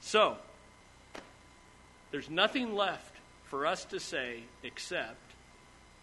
So, 0.00 0.36
there's 2.12 2.30
nothing 2.30 2.74
left 2.74 3.13
for 3.54 3.66
us 3.66 3.84
to 3.84 4.00
say 4.00 4.40
except 4.64 5.14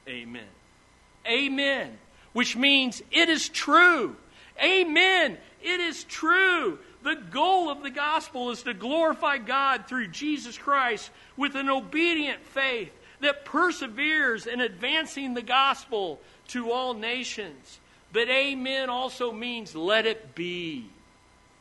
Amen. 0.07 0.47
Amen, 1.27 1.97
which 2.31 2.55
means 2.55 3.03
it 3.11 3.27
is 3.27 3.49
true. 3.49 4.15
Amen, 4.63 5.37
it 5.61 5.79
is 5.81 6.05
true. 6.05 6.79
The 7.03 7.15
goal 7.29 7.69
of 7.69 7.83
the 7.83 7.89
gospel 7.89 8.51
is 8.51 8.63
to 8.63 8.73
glorify 8.73 9.37
God 9.37 9.85
through 9.85 10.07
Jesus 10.07 10.57
Christ 10.57 11.11
with 11.35 11.55
an 11.55 11.67
obedient 11.67 12.41
faith 12.41 12.93
that 13.19 13.43
perseveres 13.43 14.47
in 14.47 14.61
advancing 14.61 15.33
the 15.33 15.41
gospel 15.41 16.21
to 16.47 16.71
all 16.71 16.93
nations. 16.93 17.79
But 18.13 18.29
amen 18.29 18.89
also 18.89 19.33
means 19.33 19.75
let 19.75 20.05
it 20.05 20.35
be. 20.35 20.85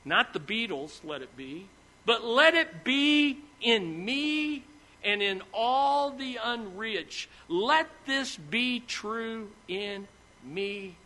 Not 0.05 0.35
the 0.35 0.39
Beatles, 0.41 1.01
let 1.03 1.21
it 1.21 1.37
be, 1.37 1.67
but 2.07 2.25
let 2.25 2.55
it 2.55 2.85
be 2.85 3.39
in 3.61 4.05
me 4.05 4.63
and 5.05 5.23
in 5.23 5.43
all 5.53 6.11
the 6.11 6.39
unreached. 6.43 7.29
Let 7.49 7.89
this 8.07 8.37
be 8.37 8.81
true 8.81 9.51
in 9.69 10.07
me 10.45 10.97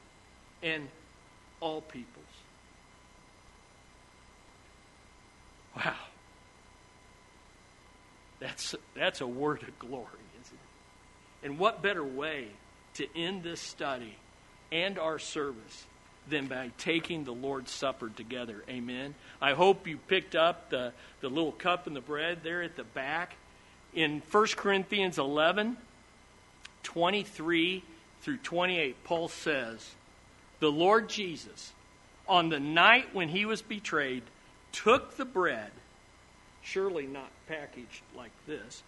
and 0.63 0.89
all 1.61 1.81
peoples. 1.81 2.09
Wow. 5.77 5.95
That's, 8.41 8.75
that's 8.95 9.21
a 9.21 9.27
word 9.27 9.63
of 9.63 9.79
glory, 9.79 10.07
isn't 10.43 10.55
it? 10.55 11.47
And 11.47 11.59
what 11.59 11.83
better 11.83 12.05
way 12.05 12.49
to 12.95 13.07
end 13.17 13.43
this 13.43 13.61
study 13.61 14.17
and 14.71 14.99
our 14.99 15.19
service 15.19 15.87
than 16.29 16.47
by 16.47 16.71
taking 16.79 17.25
the 17.25 17.33
Lord's 17.33 17.71
Supper 17.71 18.09
together. 18.09 18.65
Amen. 18.69 19.15
I 19.41 19.53
hope 19.53 19.87
you 19.87 19.99
picked 19.99 20.35
up 20.35 20.71
the, 20.71 20.93
the 21.21 21.29
little 21.29 21.53
cup 21.53 21.87
and 21.87 21.95
the 21.95 22.01
bread 22.01 22.41
there 22.43 22.63
at 22.63 22.77
the 22.77 22.85
back. 22.85 23.37
In 23.95 24.23
1 24.29 24.47
Corinthians 24.57 25.19
11, 25.19 25.77
23 26.83 27.83
through 28.23 28.37
28, 28.39 29.05
Paul 29.05 29.29
says, 29.29 29.95
The 30.59 30.71
Lord 30.71 31.09
Jesus, 31.09 31.73
on 32.27 32.49
the 32.49 32.59
night 32.59 33.15
when 33.15 33.29
he 33.29 33.45
was 33.45 33.63
betrayed, 33.63 34.23
took 34.73 35.17
the 35.17 35.25
bread, 35.25 35.71
surely 36.61 37.07
not 37.07 37.31
packaged 37.47 38.03
like 38.17 38.33
this. 38.47 38.83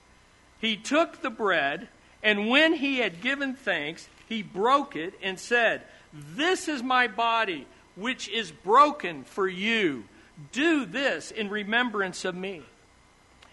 He 0.60 0.76
took 0.76 1.22
the 1.22 1.30
bread, 1.30 1.88
and 2.22 2.48
when 2.48 2.72
he 2.72 2.98
had 2.98 3.20
given 3.20 3.54
thanks, 3.54 4.08
he 4.28 4.42
broke 4.42 4.96
it 4.96 5.14
and 5.22 5.38
said, 5.38 5.82
This 6.12 6.66
is 6.66 6.82
my 6.82 7.06
body, 7.06 7.66
which 7.94 8.28
is 8.28 8.50
broken 8.50 9.22
for 9.22 9.46
you. 9.46 10.04
Do 10.50 10.84
this 10.84 11.30
in 11.30 11.48
remembrance 11.48 12.24
of 12.24 12.34
me. 12.34 12.62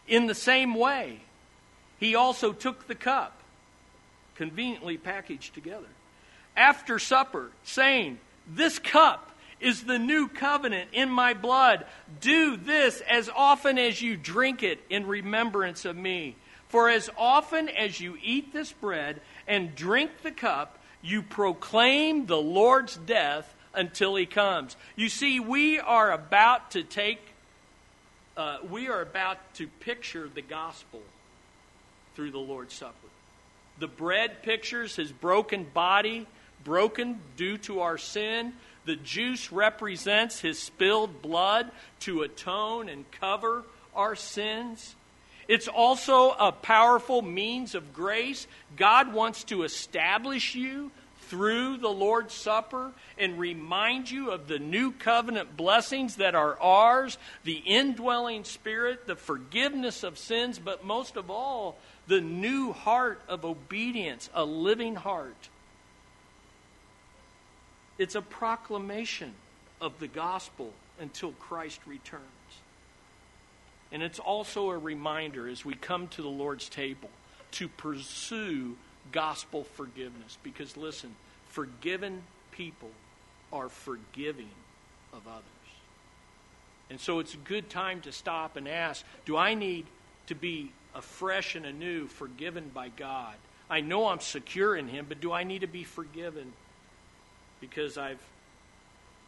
In 0.07 0.25
the 0.25 0.35
same 0.35 0.73
way, 0.73 1.21
he 2.03 2.15
also 2.15 2.51
took 2.51 2.87
the 2.87 2.95
cup, 2.95 3.31
conveniently 4.35 4.97
packaged 4.97 5.53
together, 5.53 5.87
after 6.53 6.99
supper, 6.99 7.49
saying, 7.63 8.19
This 8.45 8.77
cup 8.77 9.31
is 9.61 9.83
the 9.83 9.97
new 9.97 10.27
covenant 10.27 10.89
in 10.91 11.09
my 11.09 11.33
blood. 11.33 11.85
Do 12.19 12.57
this 12.57 13.01
as 13.09 13.29
often 13.33 13.77
as 13.77 14.01
you 14.01 14.17
drink 14.17 14.63
it 14.63 14.83
in 14.89 15.07
remembrance 15.07 15.85
of 15.85 15.95
me. 15.95 16.35
For 16.67 16.89
as 16.89 17.09
often 17.17 17.69
as 17.69 18.01
you 18.01 18.17
eat 18.21 18.51
this 18.51 18.73
bread 18.73 19.21
and 19.47 19.73
drink 19.73 20.11
the 20.23 20.31
cup, 20.31 20.79
you 21.01 21.21
proclaim 21.21 22.25
the 22.25 22.41
Lord's 22.41 22.97
death 22.97 23.55
until 23.73 24.15
he 24.15 24.25
comes. 24.25 24.75
You 24.97 25.07
see, 25.07 25.39
we 25.39 25.79
are 25.79 26.11
about 26.11 26.71
to 26.71 26.83
take, 26.83 27.21
uh, 28.35 28.57
we 28.69 28.89
are 28.89 29.01
about 29.01 29.37
to 29.53 29.67
picture 29.67 30.27
the 30.27 30.41
gospel 30.41 31.01
through 32.15 32.31
the 32.31 32.39
Lord's 32.39 32.73
Supper. 32.73 32.93
The 33.79 33.87
bread 33.87 34.43
pictures 34.43 34.95
his 34.95 35.11
broken 35.11 35.65
body, 35.73 36.27
broken 36.63 37.19
due 37.37 37.57
to 37.59 37.81
our 37.81 37.97
sin. 37.97 38.53
The 38.85 38.95
juice 38.95 39.51
represents 39.51 40.39
his 40.39 40.59
spilled 40.59 41.21
blood 41.21 41.71
to 42.01 42.21
atone 42.21 42.89
and 42.89 43.09
cover 43.11 43.63
our 43.95 44.15
sins. 44.15 44.95
It's 45.47 45.67
also 45.67 46.31
a 46.31 46.51
powerful 46.51 47.21
means 47.21 47.75
of 47.75 47.93
grace. 47.93 48.47
God 48.77 49.13
wants 49.13 49.43
to 49.45 49.63
establish 49.63 50.55
you 50.55 50.91
through 51.27 51.77
the 51.77 51.89
Lord's 51.89 52.33
Supper 52.33 52.91
and 53.17 53.39
remind 53.39 54.09
you 54.11 54.31
of 54.31 54.47
the 54.47 54.59
new 54.59 54.91
covenant 54.91 55.57
blessings 55.57 56.17
that 56.17 56.35
are 56.35 56.59
ours, 56.61 57.17
the 57.43 57.57
indwelling 57.65 58.43
spirit, 58.43 59.07
the 59.07 59.15
forgiveness 59.15 60.03
of 60.03 60.17
sins, 60.17 60.59
but 60.59 60.85
most 60.85 61.15
of 61.15 61.29
all, 61.29 61.77
the 62.07 62.21
new 62.21 62.73
heart 62.73 63.21
of 63.27 63.45
obedience, 63.45 64.29
a 64.33 64.43
living 64.43 64.95
heart. 64.95 65.49
It's 67.97 68.15
a 68.15 68.21
proclamation 68.21 69.33
of 69.79 69.99
the 69.99 70.07
gospel 70.07 70.73
until 70.99 71.31
Christ 71.33 71.79
returns. 71.85 72.23
And 73.91 74.01
it's 74.01 74.19
also 74.19 74.71
a 74.71 74.77
reminder 74.77 75.47
as 75.47 75.63
we 75.63 75.75
come 75.75 76.07
to 76.09 76.21
the 76.21 76.29
Lord's 76.29 76.67
table 76.67 77.09
to 77.51 77.67
pursue 77.67 78.75
gospel 79.11 79.63
forgiveness. 79.63 80.37
Because 80.41 80.75
listen, 80.75 81.15
forgiven 81.49 82.23
people 82.51 82.89
are 83.51 83.69
forgiving 83.69 84.49
of 85.13 85.27
others. 85.27 85.43
And 86.89 86.99
so 86.99 87.19
it's 87.19 87.35
a 87.35 87.37
good 87.37 87.69
time 87.69 88.01
to 88.01 88.11
stop 88.11 88.57
and 88.57 88.67
ask 88.67 89.05
Do 89.25 89.37
I 89.37 89.53
need 89.53 89.85
to 90.27 90.35
be 90.35 90.71
afresh 90.95 91.55
and 91.55 91.65
anew 91.65 92.07
forgiven 92.07 92.69
by 92.73 92.89
God? 92.89 93.35
I 93.69 93.81
know 93.81 94.07
I'm 94.07 94.19
secure 94.19 94.75
in 94.75 94.87
Him, 94.87 95.05
but 95.07 95.21
do 95.21 95.31
I 95.31 95.43
need 95.43 95.61
to 95.61 95.67
be 95.67 95.83
forgiven 95.83 96.53
because 97.59 97.97
I've, 97.97 98.21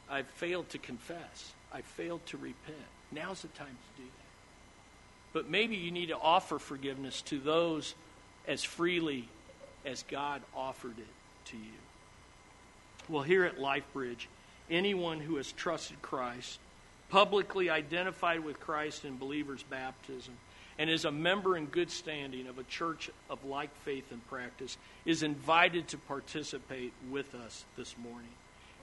I've 0.10 0.28
failed 0.28 0.70
to 0.70 0.78
confess? 0.78 1.54
I've 1.74 1.86
failed 1.86 2.26
to 2.28 2.38
repent. 2.38 2.78
Now's 3.12 3.42
the 3.42 3.48
time 3.50 3.68
to 3.68 4.02
do 4.02 4.08
that. 4.08 5.34
But 5.34 5.50
maybe 5.50 5.76
you 5.76 5.92
need 5.92 6.08
to 6.08 6.18
offer 6.18 6.60
forgiveness 6.60 7.22
to 7.24 7.40
those 7.40 7.96
as 8.48 8.64
freely 8.64 9.28
as 9.86 10.04
God 10.04 10.42
offered 10.56 10.98
it 10.98 11.50
to 11.50 11.58
you. 11.58 11.64
Well, 13.08 13.24
here 13.24 13.44
at 13.44 13.58
LifeBridge, 13.58 14.28
anyone 14.70 15.20
who 15.20 15.36
has 15.36 15.52
trusted 15.52 16.02
Christ, 16.02 16.60
publicly 17.10 17.70
identified 17.70 18.44
with 18.44 18.60
Christ 18.60 19.06
in 19.06 19.18
believer's 19.18 19.64
baptism, 19.64 20.34
and 20.78 20.90
is 20.90 21.06
a 21.06 21.12
member 21.12 21.56
in 21.56 21.68
good 21.68 21.90
standing 21.90 22.48
of 22.48 22.60
a 22.60 22.64
church 22.64 23.10
of 23.30 23.44
like 23.46 23.76
faith 23.84 24.12
and 24.12 24.26
practice 24.28 24.78
is 25.06 25.24
invited 25.24 25.88
to 25.90 25.98
participate 25.98 26.92
with 27.10 27.34
us 27.36 27.64
this 27.78 27.96
morning. 27.98 28.30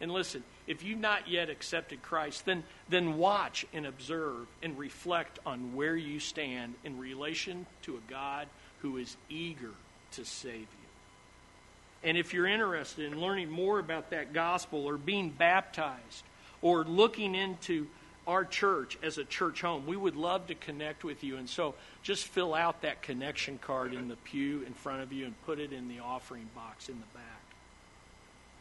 And 0.00 0.10
listen, 0.10 0.42
if 0.66 0.82
you've 0.82 0.98
not 0.98 1.28
yet 1.28 1.48
accepted 1.48 2.02
Christ, 2.02 2.44
then, 2.44 2.64
then 2.88 3.18
watch 3.18 3.66
and 3.72 3.86
observe 3.86 4.46
and 4.62 4.76
reflect 4.76 5.38
on 5.46 5.76
where 5.76 5.96
you 5.96 6.18
stand 6.18 6.74
in 6.82 6.98
relation 6.98 7.66
to 7.82 7.96
a 7.96 8.10
God 8.10 8.48
who 8.80 8.96
is 8.96 9.16
eager 9.28 9.70
to 10.12 10.24
save 10.24 10.60
you. 10.60 10.66
And 12.02 12.18
if 12.18 12.34
you're 12.34 12.48
interested 12.48 13.12
in 13.12 13.20
learning 13.20 13.50
more 13.50 13.78
about 13.78 14.10
that 14.10 14.32
gospel 14.32 14.86
or 14.86 14.96
being 14.96 15.30
baptized 15.30 16.24
or 16.62 16.84
looking 16.84 17.36
into 17.36 17.86
our 18.26 18.44
church 18.44 18.98
as 19.02 19.18
a 19.18 19.24
church 19.24 19.62
home, 19.62 19.86
we 19.86 19.96
would 19.96 20.16
love 20.16 20.46
to 20.46 20.54
connect 20.54 21.04
with 21.04 21.24
you. 21.24 21.36
And 21.36 21.48
so 21.48 21.74
just 22.02 22.26
fill 22.26 22.54
out 22.54 22.82
that 22.82 23.02
connection 23.02 23.58
card 23.58 23.94
in 23.94 24.08
the 24.08 24.16
pew 24.16 24.62
in 24.66 24.74
front 24.74 25.02
of 25.02 25.12
you 25.12 25.24
and 25.24 25.42
put 25.44 25.58
it 25.58 25.72
in 25.72 25.88
the 25.88 25.98
offering 26.00 26.48
box 26.54 26.88
in 26.88 26.94
the 26.94 27.18
back. 27.18 27.42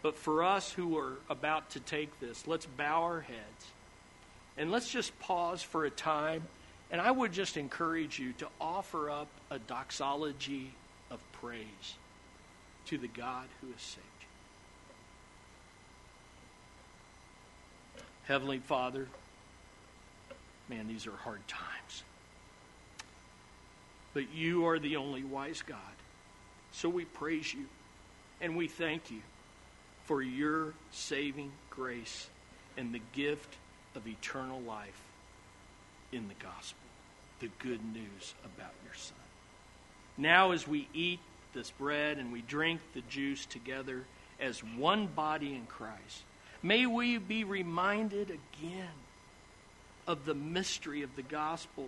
But 0.01 0.17
for 0.17 0.43
us 0.43 0.71
who 0.71 0.97
are 0.97 1.19
about 1.29 1.69
to 1.71 1.79
take 1.79 2.19
this, 2.19 2.47
let's 2.47 2.65
bow 2.65 3.03
our 3.03 3.21
heads 3.21 3.65
and 4.57 4.71
let's 4.71 4.89
just 4.89 5.17
pause 5.19 5.61
for 5.61 5.85
a 5.85 5.91
time. 5.91 6.43
And 6.91 6.99
I 6.99 7.11
would 7.11 7.31
just 7.31 7.55
encourage 7.55 8.19
you 8.19 8.33
to 8.33 8.47
offer 8.59 9.09
up 9.09 9.27
a 9.49 9.59
doxology 9.59 10.73
of 11.09 11.19
praise 11.33 11.95
to 12.87 12.97
the 12.97 13.07
God 13.07 13.47
who 13.61 13.67
has 13.67 13.81
saved 13.81 14.05
you. 17.97 18.03
Heavenly 18.23 18.59
Father, 18.59 19.07
man, 20.71 20.87
these 20.87 21.05
are 21.05 21.15
hard 21.17 21.45
times. 21.47 22.03
But 24.13 24.33
you 24.33 24.65
are 24.67 24.79
the 24.79 24.95
only 24.95 25.23
wise 25.23 25.61
God. 25.61 25.77
So 26.71 26.87
we 26.87 27.05
praise 27.05 27.53
you 27.53 27.65
and 28.39 28.55
we 28.55 28.67
thank 28.67 29.11
you 29.11 29.19
for 30.05 30.21
your 30.21 30.73
saving 30.91 31.51
grace 31.69 32.29
and 32.77 32.93
the 32.93 33.01
gift 33.13 33.53
of 33.95 34.07
eternal 34.07 34.61
life 34.61 35.01
in 36.13 36.27
the 36.29 36.33
gospel, 36.41 36.79
the 37.41 37.49
good 37.59 37.81
news 37.93 38.33
about 38.43 38.73
your 38.85 38.93
Son. 38.95 39.17
Now, 40.17 40.51
as 40.51 40.67
we 40.67 40.87
eat 40.93 41.19
this 41.53 41.71
bread 41.71 42.17
and 42.17 42.31
we 42.31 42.41
drink 42.41 42.79
the 42.93 43.01
juice 43.01 43.45
together 43.45 44.03
as 44.39 44.63
one 44.63 45.07
body 45.07 45.53
in 45.53 45.65
Christ, 45.65 46.23
may 46.63 46.85
we 46.85 47.17
be 47.17 47.43
reminded 47.43 48.29
again 48.29 48.87
of 50.07 50.25
the 50.25 50.33
mystery 50.33 51.01
of 51.01 51.15
the 51.15 51.21
gospel 51.21 51.87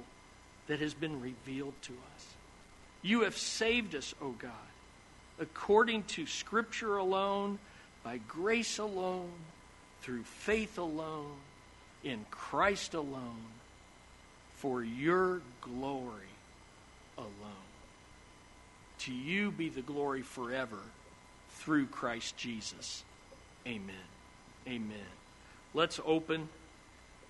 that 0.67 0.79
has 0.79 0.93
been 0.93 1.21
revealed 1.21 1.73
to 1.83 1.93
us. 1.93 2.27
You 3.01 3.21
have 3.21 3.37
saved 3.37 3.95
us, 3.95 4.15
O 4.21 4.31
God, 4.31 4.51
according 5.39 6.03
to 6.03 6.25
Scripture 6.25 6.97
alone 6.97 7.59
by 8.03 8.19
grace 8.27 8.77
alone, 8.79 9.31
through 10.01 10.23
faith 10.23 10.77
alone, 10.77 11.35
in 12.03 12.25
Christ 12.29 12.93
alone, 12.93 13.45
for 14.55 14.83
your 14.83 15.41
glory 15.61 16.33
alone. 17.17 17.29
To 18.99 19.13
you 19.13 19.51
be 19.51 19.69
the 19.69 19.81
glory 19.81 20.21
forever 20.21 20.79
through 21.51 21.87
Christ 21.87 22.37
Jesus. 22.37 23.03
Amen. 23.65 23.95
Amen. 24.67 24.97
Let's 25.73 25.99
open 26.05 26.49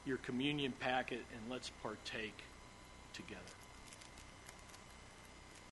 your 0.06 0.18
communion 0.18 0.74
packet 0.80 1.22
and 1.34 1.50
let's 1.50 1.70
partake 1.82 2.44
together. 3.14 3.63